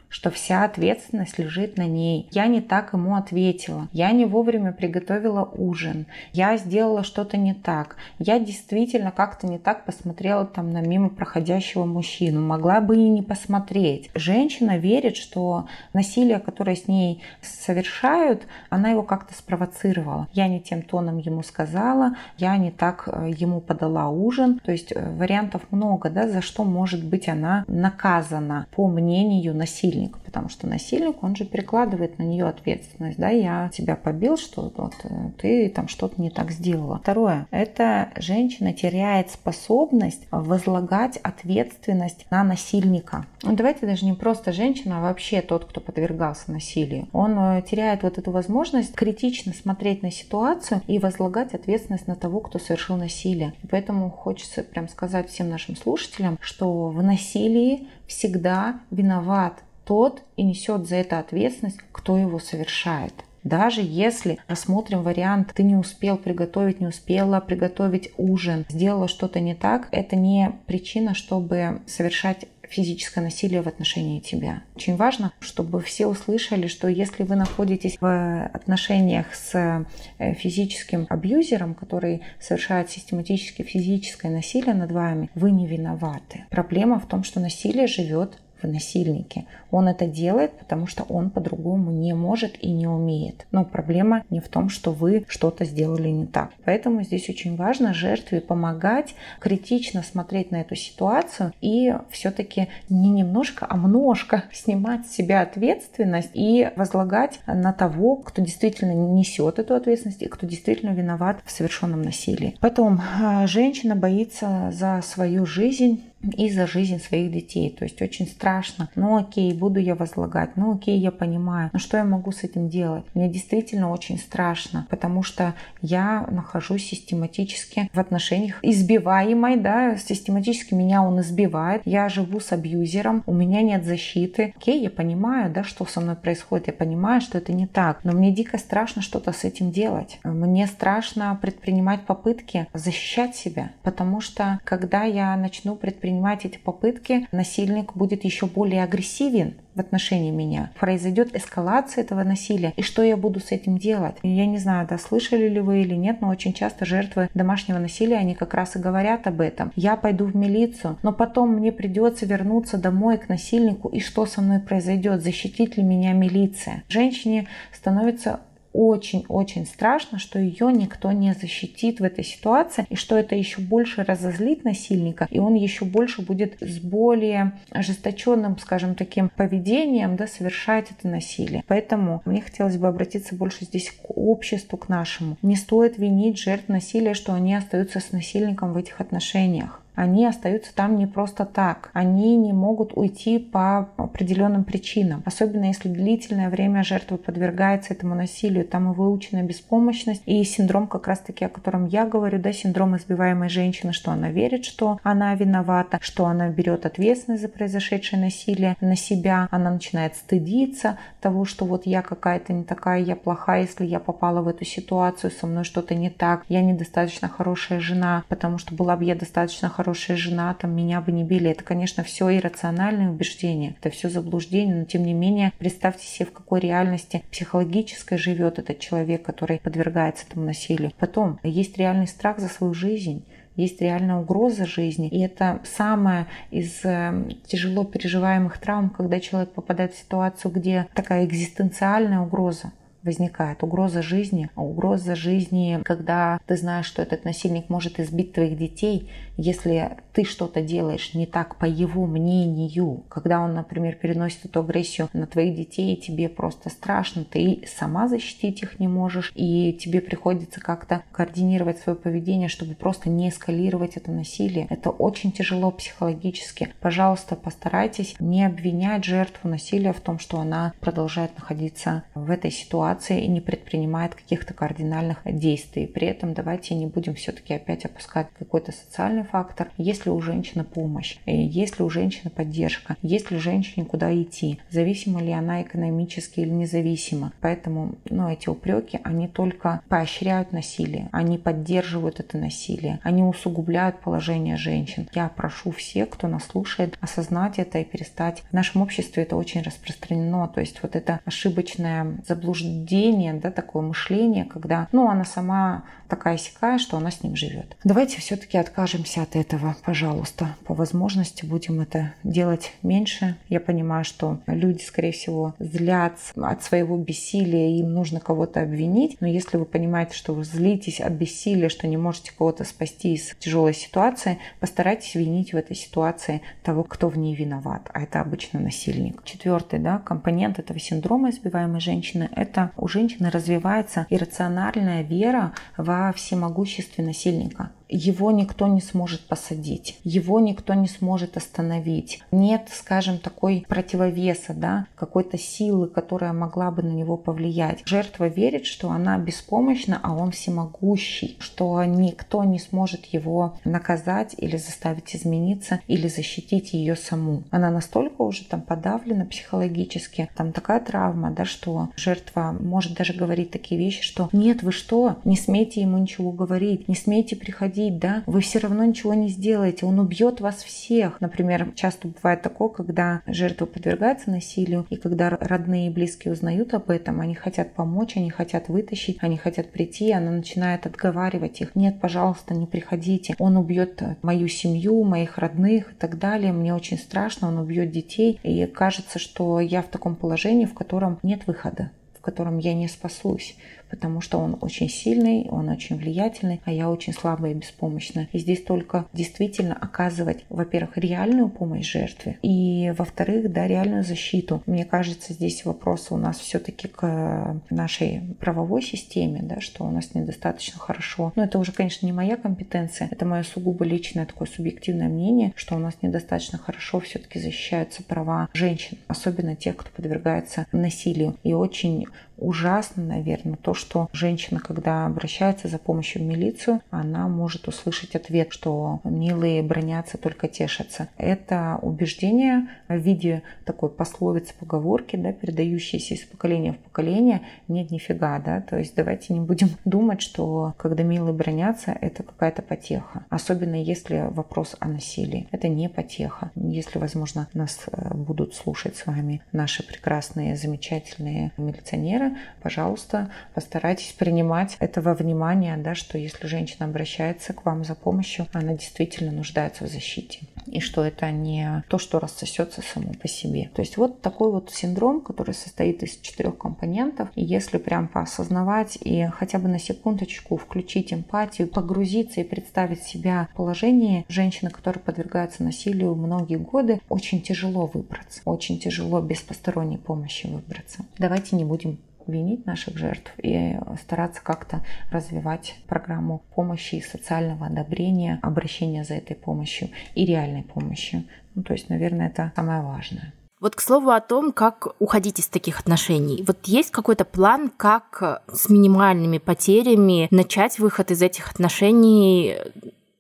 что 0.09 0.31
вся 0.31 0.65
ответственность 0.65 1.39
лежит 1.39 1.77
на 1.77 1.87
ней. 1.87 2.29
Я 2.31 2.47
не 2.47 2.61
так 2.61 2.93
ему 2.93 3.15
ответила. 3.17 3.89
Я 3.93 4.11
не 4.13 4.25
вовремя 4.25 4.73
приготовила 4.73 5.45
ужин. 5.45 6.07
Я 6.33 6.57
сделала 6.57 7.03
что-то 7.05 7.37
не 7.37 7.55
так. 7.55 7.97
Я 8.19 8.39
действительно 8.39 9.11
как-то 9.11 9.47
не 9.47 9.59
так 9.59 9.85
посмотрела 9.85 10.47
там 10.47 10.71
на 10.73 10.81
мимо 10.81 11.11
проходящего 11.11 11.85
мужчину. 11.85 12.41
Могла 12.41 12.81
бы 12.81 12.97
и 12.97 13.09
не 13.09 13.23
посмотреть. 13.23 14.11
Женщина 14.15 14.79
верит, 14.79 15.17
что 15.17 15.67
насилие, 15.93 16.39
которое 16.39 16.77
с 16.77 16.89
ней 16.89 17.23
совершают, 17.43 18.47
она 18.71 18.91
его 18.91 19.03
как-то 19.03 19.35
спровоцировала. 19.35 20.29
Я 20.33 20.49
не 20.49 20.61
тем 20.61 20.83
тоном 20.83 21.19
ему 21.19 21.43
сказала, 21.43 22.15
я 22.39 22.57
не 22.57 22.71
так 22.71 23.09
э, 23.09 23.31
ему 23.37 23.61
подала 23.61 24.09
ужин. 24.09 24.61
То 24.65 24.73
есть 24.73 24.93
э, 24.93 25.11
вариантов 25.17 25.63
много, 25.71 26.11
да, 26.11 26.29
за 26.29 26.41
что 26.41 26.65
может 26.65 27.05
быть 27.05 27.29
она 27.29 27.65
наказана 27.69 28.67
по 28.71 28.89
мнению 28.89 29.55
насилия 29.55 29.98
насильник, 29.99 30.19
потому 30.19 30.49
что 30.49 30.67
насильник, 30.67 31.23
он 31.23 31.37
же 31.37 31.45
перекладывает 31.45 32.19
на 32.19 32.23
нее 32.23 32.47
ответственность, 32.47 33.19
да, 33.19 33.31
я 33.31 33.71
тебя 33.73 33.97
побил, 33.97 34.37
что 34.37 34.73
вот 34.77 34.95
э, 35.05 35.31
ты 35.39 35.69
там 35.69 35.89
что-то 35.89 36.21
не 36.21 36.31
так 36.31 36.51
сделала. 36.51 36.99
Второе, 36.99 37.47
это 37.51 38.11
женщина 38.17 38.73
теряет 38.73 39.31
способность 39.31 40.27
возлагать 40.31 41.17
ответственность 41.19 42.27
на 42.31 42.45
насильника. 42.45 43.27
Ну, 43.43 43.55
давайте 43.55 43.87
даже 43.87 44.05
не 44.05 44.15
просто 44.15 44.53
женщина, 44.53 44.99
а 44.99 45.03
вообще 45.03 45.43
тот, 45.43 45.65
кто 45.65 45.81
подвергался 45.81 46.51
насилию. 46.53 47.09
Он 47.13 47.39
э, 47.39 47.63
теряет 47.63 48.03
вот 48.03 48.19
эту 48.19 48.31
возможность 48.31 48.95
критично 48.95 49.53
смотреть 49.53 50.03
на 50.03 50.11
ситуацию 50.11 50.83
и 50.87 50.99
возлагать 50.99 51.55
ответственность 51.55 52.07
на 52.07 52.17
того, 52.17 52.41
кто 52.41 52.59
совершил 52.59 52.97
насилие. 52.97 53.55
И 53.63 53.67
поэтому 53.67 54.11
хочется 54.11 54.63
прям 54.63 54.89
сказать 54.89 55.29
всем 55.29 55.49
нашим 55.49 55.77
слушателям, 55.77 56.39
что 56.41 56.89
в 56.89 57.03
насилии 57.03 57.89
всегда 58.07 58.81
виноват 58.91 59.63
тот 59.89 60.23
и 60.37 60.43
несет 60.43 60.87
за 60.87 60.97
это 60.97 61.19
ответственность, 61.19 61.79
кто 61.93 62.19
его 62.19 62.39
совершает. 62.39 63.15
Даже 63.43 63.81
если 63.83 64.39
рассмотрим 64.47 65.03
вариант, 65.03 65.53
ты 65.55 65.63
не 65.63 65.77
успел 65.77 66.19
приготовить, 66.19 66.81
не 66.81 66.89
успела 66.89 67.41
приготовить 67.41 68.11
ужин, 68.19 68.67
сделала 68.69 69.09
что-то 69.09 69.41
не 69.41 69.55
так, 69.55 69.89
это 69.91 70.15
не 70.15 70.53
причина, 70.67 71.15
чтобы 71.15 71.81
совершать 71.87 72.45
физическое 72.69 73.23
насилие 73.23 73.63
в 73.63 73.67
отношении 73.67 74.21
тебя. 74.21 74.63
Очень 74.77 74.97
важно, 74.97 75.33
чтобы 75.41 75.81
все 75.81 76.07
услышали, 76.07 76.67
что 76.67 76.87
если 76.87 77.23
вы 77.23 77.37
находитесь 77.37 77.97
в 77.99 78.51
отношениях 78.53 79.35
с 79.35 79.87
э, 80.19 80.35
физическим 80.35 81.07
абьюзером, 81.09 81.75
который 81.75 82.21
совершает 82.39 82.91
систематически 82.91 83.63
физическое 83.63 84.29
насилие 84.29 84.75
над 84.75 84.93
вами, 84.93 85.31
вы 85.35 85.51
не 85.51 85.67
виноваты. 85.67 86.45
Проблема 86.51 87.01
в 87.01 87.07
том, 87.07 87.25
что 87.25 87.41
насилие 87.41 87.87
живет 87.87 88.39
в 88.63 88.67
насильнике. 88.67 89.47
Он 89.71 89.89
это 89.89 90.07
делает, 90.07 90.53
потому 90.53 90.87
что 90.87 91.05
он 91.05 91.31
по-другому 91.31 91.91
не 91.91 92.15
может 92.15 92.63
и 92.63 92.71
не 92.71 92.87
умеет. 92.87 93.47
Но 93.53 93.65
проблема 93.65 94.25
не 94.31 94.41
в 94.41 94.49
том, 94.49 94.69
что 94.69 94.93
вы 94.93 95.25
что-то 95.29 95.65
сделали 95.65 96.09
не 96.09 96.27
так. 96.27 96.51
Поэтому 96.65 97.03
здесь 97.03 97.29
очень 97.29 97.57
важно 97.57 97.95
жертве 97.95 98.41
помогать 98.41 99.15
критично 99.41 100.03
смотреть 100.03 100.51
на 100.51 100.61
эту 100.61 100.75
ситуацию 100.75 101.53
и 101.61 101.95
все-таки 102.11 102.69
не 102.89 103.11
немножко, 103.11 103.67
а 103.69 103.77
множко 103.77 104.45
снимать 104.53 105.07
с 105.07 105.15
себя 105.15 105.43
ответственность 105.43 106.31
и 106.35 106.71
возлагать 106.77 107.41
на 107.47 107.73
того, 107.73 108.17
кто 108.17 108.43
действительно 108.43 108.93
несет 108.93 109.59
эту 109.59 109.75
ответственность 109.75 110.23
и 110.23 110.29
кто 110.29 110.47
действительно 110.47 110.91
виноват 110.91 111.39
в 111.45 111.51
совершенном 111.51 112.03
насилии. 112.03 112.57
Потом 112.61 113.01
а, 113.21 113.47
женщина 113.47 113.95
боится 113.97 114.71
за 114.73 115.01
свою 115.03 115.47
жизнь 115.47 116.03
и 116.23 116.51
за 116.51 116.67
жизнь 116.67 117.01
своих 117.01 117.33
детей. 117.33 117.71
То 117.71 117.85
есть 117.85 118.01
очень 118.03 118.27
страшно. 118.27 118.89
Ну 118.95 119.17
окей, 119.17 119.53
буду 119.55 119.79
я 119.79 119.95
возлагать. 119.95 120.57
Ну 120.57 120.75
окей, 120.75 120.99
я 120.99 121.11
понимаю. 121.11 121.71
Но 121.73 121.79
что 121.79 121.97
я 121.97 122.05
могу 122.05 122.33
с 122.33 122.45
этим 122.45 122.69
делать? 122.69 123.05
Мне 123.15 123.29
действительно 123.29 123.91
очень 123.91 124.19
страшно, 124.19 124.87
потому 124.91 125.23
что 125.23 125.55
я 125.81 126.27
нахожусь 126.31 126.85
систематически 126.85 127.91
в 127.93 128.01
отношениях 128.01 128.59
избиваемой, 128.63 129.57
да, 129.57 129.97
систематически 129.97 130.75
меня 130.75 131.03
он 131.03 131.21
избивает. 131.21 131.83
Я 131.85 132.09
живу 132.09 132.41
с 132.41 132.53
абьюзером, 132.53 133.23
у 133.27 133.33
меня 133.33 133.63
нет 133.63 133.85
защиты. 133.85 134.55
Окей, 134.57 134.83
я 134.83 134.91
понимаю, 134.91 135.53
да, 135.53 135.65
что 135.65 135.85
со 135.85 136.01
мной 136.01 136.17
происходит. 136.17 136.67
Я 136.69 136.73
понимаю, 136.73 137.21
что 137.21 137.39
это 137.39 137.53
не 137.53 137.67
так. 137.67 138.01
Но 138.05 138.13
мне 138.13 138.33
дико 138.33 138.59
страшно 138.59 139.03
что-то 139.03 139.33
с 139.33 139.45
этим 139.45 139.71
делать. 139.71 140.19
Мне 140.25 140.67
страшно 140.67 141.39
предпринимать 141.41 142.03
попытки 142.03 142.67
защищать 142.75 143.37
себя, 143.37 143.71
потому 143.83 144.21
что 144.21 144.61
когда 144.65 145.05
я 145.05 145.37
начну 145.37 145.77
предпринимать 145.77 146.08
предпринимать 146.09 146.47
эти 146.47 146.59
попытки, 146.59 147.29
насильник 147.33 147.95
будет 147.95 148.25
еще 148.25 148.47
более 148.47 148.83
агрессивен 148.83 149.55
в 149.75 149.81
отношении 149.81 150.31
меня. 150.31 150.73
Произойдет 150.81 151.37
эскалация 151.37 152.03
этого 152.03 152.25
насилия. 152.25 152.73
И 152.77 152.83
что 152.83 153.03
я 153.03 153.17
буду 153.17 153.39
с 153.39 153.53
этим 153.53 153.79
делать? 153.79 154.17
Я 154.23 154.47
не 154.47 154.59
знаю, 154.59 154.89
да, 154.89 154.99
слышали 154.99 155.49
ли 155.49 155.61
вы 155.61 155.83
или 155.83 155.95
нет, 155.95 156.21
но 156.21 156.29
очень 156.29 156.53
часто 156.53 156.85
жертвы 156.85 157.29
домашнего 157.35 157.79
насилия, 157.79 158.17
они 158.17 158.35
как 158.35 158.55
раз 158.55 158.75
и 158.75 158.81
говорят 158.81 159.27
об 159.27 159.41
этом. 159.41 159.71
Я 159.77 159.97
пойду 159.97 160.25
в 160.25 160.35
милицию, 160.35 160.99
но 161.03 161.13
потом 161.13 161.51
мне 161.51 161.71
придется 161.71 162.27
вернуться 162.27 162.79
домой 162.79 163.19
к 163.19 163.29
насильнику, 163.29 163.89
и 163.89 164.01
что 164.01 164.27
со 164.27 164.41
мной 164.41 164.59
произойдет? 164.61 165.23
Защитит 165.23 165.77
ли 165.77 165.83
меня 165.83 166.13
милиция? 166.13 166.83
Женщине 166.89 167.47
становится 167.73 168.41
очень-очень 168.79 169.67
страшно, 169.67 170.21
что 170.21 170.39
ее 170.39 170.73
никто 170.73 171.11
не 171.11 171.35
защитит 171.35 171.99
в 171.99 172.05
этой 172.05 172.23
ситуации, 172.23 172.87
и 172.89 172.95
что 172.95 173.19
это 173.19 173.35
еще 173.35 173.61
больше 173.61 174.05
разозлит 174.05 174.65
насильника, 174.65 175.27
и 175.31 175.41
он 175.41 175.55
еще 175.55 175.85
больше 175.85 176.23
будет 176.23 176.57
с 176.61 176.79
более 176.79 177.53
ожесточенным, 177.71 178.57
скажем, 178.59 178.95
таким 178.95 179.31
поведением 179.31 180.15
да, 180.15 180.29
совершать 180.29 180.93
это 180.97 181.09
насилие. 181.09 181.65
Поэтому 181.67 182.23
мне 182.25 182.41
хотелось 182.41 182.77
бы 182.77 182.87
обратиться 182.87 183.35
больше 183.35 183.65
здесь 183.65 183.91
к 183.91 184.11
обществу, 184.17 184.79
к 184.79 184.89
нашему. 184.89 185.37
Не 185.43 185.57
стоит 185.57 185.99
винить 185.99 186.39
жертв 186.39 186.69
насилия, 186.69 187.15
что 187.15 187.35
они 187.35 187.55
остаются 187.57 187.99
с 187.99 188.13
насильником 188.13 188.73
в 188.73 188.77
этих 188.77 189.01
отношениях 189.01 189.83
они 189.99 190.27
остаются 190.27 190.73
там 190.73 190.97
не 190.97 191.09
просто 191.09 191.45
так. 191.45 191.91
Они 191.93 192.37
не 192.37 192.53
могут 192.53 192.97
уйти 192.97 193.41
по 193.41 193.89
определенным 193.97 194.63
причинам. 194.63 195.25
Особенно 195.25 195.65
если 195.65 195.89
длительное 195.89 196.51
время 196.51 196.85
жертва 196.85 197.17
подвергается 197.17 197.95
этому 197.95 198.15
насилию. 198.15 198.65
Там 198.65 198.93
и 198.93 198.95
выученная 198.95 199.43
беспомощность, 199.43 200.23
и 200.25 200.45
синдром 200.45 200.87
как 200.87 201.09
раз-таки, 201.09 201.45
о 201.45 201.49
котором 201.49 201.87
я 201.87 202.07
говорю, 202.07 202.39
да, 202.39 202.53
синдром 202.53 202.97
избиваемой 202.97 203.49
женщины, 203.49 203.93
что 203.93 204.13
она 204.13 204.31
верит, 204.31 204.65
что 204.65 205.01
она 205.03 205.35
виновата, 205.35 205.99
что 206.01 206.27
она 206.27 206.49
берет 206.49 206.87
ответственность 206.87 207.43
за 207.43 207.49
произошедшее 207.49 208.23
насилие 208.23 208.77
на 208.81 208.95
себя, 208.95 209.49
она 209.51 209.71
начинает 209.73 210.15
стыдиться 210.15 210.97
того, 211.21 211.45
что 211.45 211.65
вот 211.65 211.87
я 211.87 212.03
какая-то 212.03 212.53
не 212.53 212.63
такая, 212.63 213.01
я 213.01 213.17
плохая, 213.17 213.63
если 213.63 213.85
я 213.85 213.99
попала 213.99 214.43
в 214.43 214.49
эту 214.49 214.65
ситуацию, 214.65 215.33
со 215.33 215.49
мной 215.49 215.65
что-то 215.65 215.97
не 215.97 216.09
так, 216.09 216.45
я 216.49 216.63
недостаточно 216.63 217.29
хорошая 217.29 217.81
жена, 217.81 218.23
потому 218.29 218.59
что 218.59 218.77
была 218.77 218.97
бы 218.97 219.03
я 219.05 219.17
достаточно 219.17 219.69
хорошая 219.69 219.88
хорошая 219.89 220.19
жена, 220.19 220.53
там 220.53 220.77
меня 220.77 221.01
бы 221.01 221.13
не 221.13 221.25
били. 221.25 221.51
Это, 221.51 221.65
конечно, 221.65 222.05
все 222.05 222.37
иррациональные 222.37 223.09
убеждения, 223.09 223.75
это 223.81 223.89
все 223.89 224.11
заблуждение, 224.11 224.77
но 224.77 224.85
тем 224.85 225.03
не 225.03 225.15
менее 225.15 225.55
представьте 225.59 226.07
себе, 226.07 226.27
в 226.27 226.33
какой 226.33 226.61
реальности 226.61 227.23
психологической 227.31 228.19
живет 228.19 228.59
этот 228.59 228.81
человек, 228.81 229.23
который 229.23 229.61
подвергается 229.61 230.27
этому 230.27 230.45
насилию. 230.45 230.93
Потом 230.99 231.41
есть 231.43 231.79
реальный 231.79 232.07
страх 232.07 232.39
за 232.39 232.49
свою 232.49 232.75
жизнь 232.75 233.25
есть 233.57 233.81
реальная 233.81 234.19
угроза 234.19 234.67
жизни. 234.67 235.09
И 235.09 235.21
это 235.21 235.61
самое 235.65 236.27
из 236.53 236.85
э, 236.85 237.25
тяжело 237.45 237.83
переживаемых 237.83 238.57
травм, 238.59 238.89
когда 238.89 239.19
человек 239.19 239.51
попадает 239.51 239.95
в 239.95 239.99
ситуацию, 239.99 240.53
где 240.53 240.87
такая 240.95 241.25
экзистенциальная 241.25 242.21
угроза 242.21 242.71
возникает 243.03 243.63
угроза 243.63 244.03
жизни, 244.03 244.51
а 244.55 244.63
угроза 244.63 245.15
жизни, 245.15 245.81
когда 245.85 246.41
ты 246.47 246.57
знаешь, 246.57 246.87
что 246.87 247.03
этот 247.03 247.25
насильник 247.25 247.69
может 247.69 248.01
избить 248.01 248.33
твоих 248.33 248.57
детей, 248.59 249.11
если 249.37 249.99
ты 250.19 250.25
что-то 250.25 250.63
делаешь 250.63 251.15
не 251.15 251.27
так 251.27 251.55
по 251.59 251.65
его 251.65 252.05
мнению, 252.05 253.05
когда 253.09 253.39
он, 253.39 253.55
например, 253.55 253.95
переносит 253.95 254.47
эту 254.47 254.59
агрессию 254.59 255.09
на 255.13 255.29
твоих 255.29 255.55
детей, 255.55 255.95
тебе 255.95 256.29
просто 256.29 256.71
страшно, 256.71 257.23
ты 257.23 257.63
сама 257.69 258.09
защитить 258.09 258.65
их 258.65 258.81
не 258.81 258.89
можешь, 258.89 259.31
и 259.37 259.73
тебе 259.75 260.01
приходится 260.01 260.61
как-то 260.61 261.05
координировать 261.13 261.79
свое 261.79 261.97
поведение, 261.97 262.49
чтобы 262.49 262.75
просто 262.75 263.09
не 263.09 263.29
эскалировать 263.29 263.97
это 263.97 264.11
насилие. 264.11 264.67
Это 264.71 264.91
очень 264.91 265.31
тяжело 265.31 265.71
психологически. 265.71 266.75
Пожалуйста, 266.81 267.37
постарайтесь 267.37 268.17
не 268.19 268.45
обвинять 268.45 269.05
жертву 269.05 269.49
насилия 269.49 269.93
в 269.93 270.01
том, 270.01 270.19
что 270.19 270.41
она 270.41 270.73
продолжает 270.81 271.39
находиться 271.39 272.03
в 272.17 272.29
этой 272.33 272.51
ситуации 272.51 273.23
и 273.23 273.29
не 273.29 273.41
предпринимает 273.41 274.17
каких-то 274.17 274.53
кардинальных 274.53 275.19
действий. 275.25 275.87
При 275.87 276.09
этом 276.09 276.35
давайте 276.35 276.75
не 276.75 276.87
будем 276.87 277.15
все-таки 277.15 277.55
опять 277.55 277.85
опускать 277.85 278.27
какой-то 278.37 278.73
социальный 278.73 279.23
фактор, 279.23 279.71
есть 279.77 280.08
ли 280.09 280.13
у 280.13 280.21
женщины 280.21 280.65
помощь, 280.65 281.17
э, 281.27 281.35
есть 281.37 281.79
ли 281.79 281.85
у 281.85 281.91
женщины 281.91 282.31
поддержка, 282.31 282.97
есть 283.03 283.31
ли 283.31 283.37
у 283.37 283.41
женщины 283.41 283.85
куда 283.85 284.15
идти, 284.15 284.59
зависима 284.71 285.23
ли 285.23 285.33
она 285.33 285.63
экономически 285.63 286.41
или 286.41 286.51
независима. 286.51 287.33
Поэтому 287.41 287.97
ну, 288.09 288.29
эти 288.29 288.49
упреки, 288.49 289.01
они 289.05 289.29
только 289.29 289.83
поощряют 289.89 290.53
насилие, 290.53 291.09
они 291.13 291.37
поддерживают 291.39 292.21
это 292.21 292.39
насилие, 292.39 293.01
они 293.03 293.23
усугубляют 293.23 294.01
положение 294.01 294.57
женщин. 294.57 295.09
Я 295.13 295.29
прошу 295.29 295.71
всех, 295.71 296.11
кто 296.11 296.29
нас 296.29 296.47
слушает, 296.47 296.97
осознать 297.01 297.59
это 297.59 297.79
и 297.79 297.85
перестать. 297.85 298.43
В 298.51 298.53
нашем 298.55 298.83
обществе 298.83 299.23
это 299.23 299.37
очень 299.37 299.63
распространено, 299.63 300.49
то 300.49 300.61
есть 300.61 300.83
вот 300.83 300.97
это 300.97 301.21
ошибочное 301.25 302.19
заблуждение, 302.27 303.35
да, 303.35 303.51
такое 303.51 303.83
мышление, 303.83 304.45
когда, 304.45 304.89
ну, 304.93 305.09
она 305.09 305.25
сама 305.25 305.85
такая 306.09 306.39
сякая, 306.39 306.79
что 306.79 306.97
она 306.97 307.11
с 307.11 307.23
ним 307.23 307.37
живет. 307.37 307.77
Давайте 307.85 308.21
все-таки 308.21 308.57
откажемся 308.57 309.23
от 309.23 309.37
этого, 309.37 309.77
пожалуйста 309.85 309.98
пожалуйста, 309.99 310.55
по 310.65 310.75
возможности 310.75 311.45
будем 311.45 311.81
это 311.81 312.15
делать 312.23 312.73
меньше. 312.85 313.35
Я 313.49 313.59
понимаю, 313.59 314.05
что 314.05 314.39
люди, 314.47 314.81
скорее 314.81 315.11
всего, 315.11 315.57
злятся 315.59 316.33
от 316.37 316.63
своего 316.63 316.97
бессилия, 316.97 317.77
им 317.81 317.93
нужно 317.95 318.21
кого-то 318.21 318.63
обвинить. 318.63 319.17
Но 319.21 319.27
если 319.27 319.57
вы 319.57 319.65
понимаете, 319.65 320.15
что 320.15 320.35
вы 320.35 320.45
злитесь 320.45 321.01
от 321.01 321.15
бессилия, 321.15 321.69
что 321.69 321.89
не 321.89 321.97
можете 321.97 322.31
кого-то 322.31 322.63
спасти 322.63 323.15
из 323.15 323.35
тяжелой 323.41 323.75
ситуации, 323.75 324.39
постарайтесь 324.61 325.17
винить 325.17 325.53
в 325.53 325.57
этой 325.57 325.75
ситуации 325.75 326.43
того, 326.63 326.85
кто 326.85 327.09
в 327.09 327.19
ней 327.19 327.35
виноват. 327.35 327.91
А 327.93 328.01
это 328.01 328.21
обычно 328.21 328.61
насильник. 328.61 329.25
Четвертый 329.25 329.81
да, 329.81 329.99
компонент 329.99 330.61
этого 330.61 330.79
синдрома 330.79 331.31
избиваемой 331.31 331.81
женщины– 331.81 332.31
это 332.37 332.71
у 332.77 332.87
женщины 332.87 333.31
развивается 333.31 334.07
иррациональная 334.11 335.03
вера 335.03 335.55
во 335.77 336.13
всемогуществе 336.13 337.03
насильника 337.05 337.71
его 337.89 338.31
никто 338.31 338.67
не 338.67 338.81
сможет 338.81 339.23
посадить, 339.23 339.99
его 340.05 340.41
никто 340.41 340.75
не 340.75 340.89
сможет 340.89 341.37
остановить. 341.37 342.21
Нет, 342.31 342.69
скажем, 342.73 343.19
такой 343.19 343.65
противовеса, 343.69 344.55
да, 344.55 344.87
какой-то 344.95 345.39
силы, 345.39 345.89
которая 345.89 346.33
могла 346.33 346.71
бы 346.71 346.83
на 346.83 346.93
него 346.93 347.17
повлиять. 347.17 347.83
Жертва 347.87 348.29
верит, 348.29 348.67
что 348.67 348.91
она 348.91 349.19
беспомощна, 349.19 349.99
а 350.03 350.15
он 350.15 350.33
всемогущий, 350.33 351.37
что 351.41 351.83
никто 351.85 352.45
не 352.45 352.59
сможет 352.59 353.07
его 353.07 353.59
наказать 353.65 354.35
или 354.37 354.57
заставить 354.57 355.17
измениться, 355.17 355.81
или 355.87 356.09
защитить 356.09 356.75
ее 356.75 356.97
саму. 356.97 357.45
Она 357.51 357.71
настолько 357.71 358.23
уже 358.23 358.45
там 358.45 358.61
подавлена 358.61 359.25
психологически, 359.25 360.29
там 360.37 360.53
такая 360.53 360.81
травма, 360.81 361.31
да, 361.31 361.45
что 361.45 361.89
жертва 361.97 362.55
может 362.59 362.95
даже 362.95 363.15
говорить 363.15 363.51
такие 363.51 363.81
вещи, 363.81 364.03
что 364.03 364.29
нет, 364.33 364.63
вы 364.63 364.73
что, 364.73 365.17
не 365.25 365.37
смейте 365.37 365.81
ему 365.81 365.99
ничего 365.99 366.33
говорить, 366.33 366.89
не 366.89 366.95
смейте 366.95 367.37
приходить 367.37 367.78
уходить, 367.79 367.99
да, 367.99 368.23
вы 368.27 368.41
все 368.41 368.59
равно 368.59 368.85
ничего 368.85 369.15
не 369.15 369.29
сделаете, 369.29 369.87
он 369.87 369.99
убьет 369.99 370.41
вас 370.41 370.63
всех. 370.63 371.21
Например, 371.21 371.73
часто 371.75 372.09
бывает 372.09 372.43
такое, 372.43 372.69
когда 372.69 373.23
жертва 373.27 373.67
подвергается 373.67 374.31
насилию, 374.31 374.87
и 374.91 374.97
когда 374.97 375.31
родные 375.31 375.89
и 375.89 375.91
близкие 375.91 376.33
узнают 376.33 376.75
об 376.75 376.91
этом, 376.91 377.21
они 377.21 377.35
хотят 377.35 377.75
помочь, 377.75 378.17
они 378.17 378.31
хотят 378.31 378.69
вытащить, 378.69 379.19
они 379.21 379.37
хотят 379.37 379.71
прийти, 379.71 380.13
она 380.13 380.31
начинает 380.31 380.87
отговаривать 380.87 381.61
их. 381.61 381.75
Нет, 381.75 382.01
пожалуйста, 382.01 382.55
не 382.55 382.67
приходите, 382.67 383.35
он 383.39 383.57
убьет 383.57 384.03
мою 384.23 384.49
семью, 384.49 385.05
моих 385.05 385.39
родных 385.39 385.93
и 385.93 385.95
так 385.95 386.19
далее, 386.19 386.53
мне 386.53 386.75
очень 386.75 386.99
страшно, 386.99 387.49
он 387.49 387.59
убьет 387.59 387.91
детей, 387.91 388.39
и 388.43 388.67
кажется, 388.67 389.19
что 389.19 389.61
я 389.61 389.83
в 389.83 389.89
таком 389.89 390.17
положении, 390.17 390.67
в 390.67 390.75
котором 390.75 391.19
нет 391.23 391.47
выхода 391.47 391.91
в 392.19 392.21
котором 392.21 392.59
я 392.59 392.75
не 392.75 392.89
спасусь 392.89 393.57
потому 393.91 394.21
что 394.21 394.39
он 394.39 394.57
очень 394.61 394.89
сильный, 394.89 395.47
он 395.51 395.69
очень 395.69 395.97
влиятельный, 395.97 396.61
а 396.65 396.73
я 396.73 396.91
очень 396.91 397.13
слабая 397.13 397.53
и 397.53 397.55
беспомощная. 397.55 398.29
И 398.33 398.39
здесь 398.39 398.63
только 398.63 399.07
действительно 399.13 399.75
оказывать, 399.75 400.45
во-первых, 400.49 400.97
реальную 400.97 401.49
помощь 401.49 401.91
жертве, 401.91 402.39
и, 402.43 402.93
во-вторых, 402.97 403.53
да, 403.53 403.67
реальную 403.67 404.05
защиту. 404.05 404.63
Мне 404.67 404.85
кажется, 404.85 405.33
здесь 405.33 405.65
вопрос 405.65 406.09
у 406.11 406.17
нас 406.17 406.39
все-таки 406.39 406.89
к 406.89 407.61
нашей 407.71 408.23
правовой 408.41 408.83
системе, 408.83 409.41
да, 409.43 409.61
что 409.61 409.85
у 409.85 409.91
нас 409.91 410.15
недостаточно 410.15 410.79
хорошо. 410.79 411.33
Но 411.37 411.45
это 411.45 411.59
уже, 411.59 411.73
конечно, 411.73 412.07
не 412.07 412.13
моя 412.13 412.37
компетенция, 412.37 413.09
это 413.11 413.25
мое 413.25 413.43
сугубо 413.43 413.85
личное 413.85 414.27
такое 414.27 414.49
субъективное 414.49 415.09
мнение, 415.09 415.53
что 415.57 415.77
у 415.77 415.79
нас 415.79 415.95
недостаточно 416.03 416.59
хорошо 416.59 417.01
все-таки 417.01 417.39
защищаются 417.39 418.03
права 418.03 418.49
женщин, 418.53 418.99
особенно 419.07 419.57
тех, 419.57 419.77
кто 419.77 419.91
подвергается 419.95 420.67
насилию. 420.73 421.37
И 421.43 421.53
очень 421.53 422.07
ужасно, 422.39 423.03
наверное, 423.03 423.57
то, 423.57 423.75
что 423.75 424.09
женщина, 424.13 424.61
когда 424.61 425.07
обращается 425.07 425.69
за 425.69 425.79
помощью 425.79 426.23
в 426.23 426.25
милицию, 426.25 426.81
она 426.91 427.29
может 427.29 427.69
услышать 427.69 428.15
ответ, 428.15 428.53
что 428.53 429.01
милые 429.05 429.63
бронятся, 429.63 430.19
только 430.19 430.49
тешатся. 430.49 431.09
Это 431.17 431.79
убеждение 431.83 432.69
в 432.89 432.97
виде 432.97 433.43
такой 433.65 433.91
пословицы, 433.91 434.55
поговорки, 434.59 435.17
да, 435.17 435.33
передающейся 435.33 436.15
из 436.15 436.25
поколения 436.25 436.73
в 436.73 436.79
поколение. 436.79 437.43
Нет, 437.67 437.91
нифига, 437.91 438.39
да, 438.39 438.61
то 438.61 438.79
есть 438.79 438.95
давайте 438.95 439.35
не 439.35 439.41
будем 439.41 439.69
думать, 439.85 440.21
что 440.21 440.75
когда 440.77 441.03
милые 441.03 441.35
бронятся, 441.35 441.97
это 442.01 442.23
какая-то 442.23 442.63
потеха. 442.63 443.25
Особенно 443.29 443.81
если 443.83 444.29
вопрос 444.31 444.77
о 444.81 444.89
насилии. 444.89 445.49
Это 445.51 445.69
не 445.69 445.89
потеха. 445.89 446.51
Если, 446.55 446.99
возможно, 446.99 447.49
нас 447.55 447.87
э, 447.91 448.15
будут 448.15 448.55
слушать 448.55 448.97
с 448.97 449.07
вами 449.07 449.43
наши 449.53 449.87
прекрасные, 449.87 450.57
замечательные 450.57 451.53
милиционеры, 451.57 452.28
пожалуйста, 452.63 453.31
постарайтесь 453.55 454.13
принимать 454.13 454.77
этого 454.81 455.15
внимания, 455.15 455.77
да, 455.77 455.95
что 455.95 456.19
если 456.19 456.47
женщина 456.47 456.87
обращается 456.87 457.53
к 457.53 457.65
вам 457.65 457.85
за 457.85 457.95
помощью, 457.95 458.47
она 458.53 458.75
действительно 458.75 459.33
нуждается 459.33 459.85
в 459.85 459.89
защите. 459.89 460.41
И 460.67 460.81
что 460.81 461.05
это 461.05 461.31
не 461.31 461.83
то, 461.89 461.99
что 461.99 462.21
рассосется 462.21 462.83
само 462.83 463.13
по 463.15 463.29
себе. 463.29 463.71
То 463.75 463.81
есть 463.81 463.97
вот 463.97 464.21
такой 464.21 464.51
вот 464.51 464.71
синдром, 464.71 465.21
который 465.21 465.55
состоит 465.55 466.03
из 466.03 466.19
четырех 466.19 466.59
компонентов. 466.59 467.31
И 467.35 467.45
если 467.45 467.79
прям 467.79 468.09
поосознавать 468.09 468.99
и 469.01 469.25
хотя 469.27 469.59
бы 469.59 469.69
на 469.69 469.79
секундочку 469.79 470.57
включить 470.57 471.13
эмпатию, 471.13 471.69
погрузиться 471.69 472.41
и 472.41 472.45
представить 472.45 473.03
себя 473.03 473.49
в 473.53 473.57
положении 473.57 474.25
женщины, 474.29 474.71
которая 474.71 475.03
подвергается 475.03 475.63
насилию 475.63 476.15
многие 476.15 476.57
годы, 476.57 477.01
очень 477.09 477.41
тяжело 477.41 477.87
выбраться. 477.87 478.43
Очень 478.45 478.79
тяжело 478.79 479.21
без 479.21 479.41
посторонней 479.41 479.99
помощи 479.99 480.47
выбраться. 480.47 481.05
Давайте 481.19 481.57
не 481.57 481.65
будем 481.65 481.99
винить 482.29 482.67
наших 482.67 482.97
жертв 482.97 483.33
и 483.39 483.77
стараться 484.01 484.41
как-то 484.43 484.85
развивать 485.11 485.75
программу 485.89 486.43
помощи 486.55 486.97
и 486.97 487.01
социального 487.01 487.67
одобрения, 487.67 488.39
обращения 488.43 489.05
за 489.05 489.15
этой 489.15 489.35
помощью 489.35 489.89
и 490.15 490.25
реальной 490.25 490.63
помощью. 490.63 491.25
Ну, 491.55 491.63
то 491.63 491.73
есть, 491.73 491.89
наверное, 491.89 492.29
это 492.29 492.53
самое 492.55 492.83
важное. 492.83 493.33
Вот 493.61 493.75
к 493.75 493.81
слову 493.81 494.11
о 494.11 494.21
том, 494.21 494.53
как 494.53 494.95
уходить 495.01 495.41
из 495.41 495.49
таких 495.49 495.81
отношений. 495.81 496.45
Вот 496.47 496.59
есть 496.67 496.93
какой-то 496.93 497.25
план, 497.25 497.73
как 497.77 498.43
с 498.47 498.71
минимальными 498.71 499.39
потерями 499.39 500.29
начать 500.31 500.79
выход 500.79 501.11
из 501.11 501.21
этих 501.23 501.51
отношений? 501.51 502.55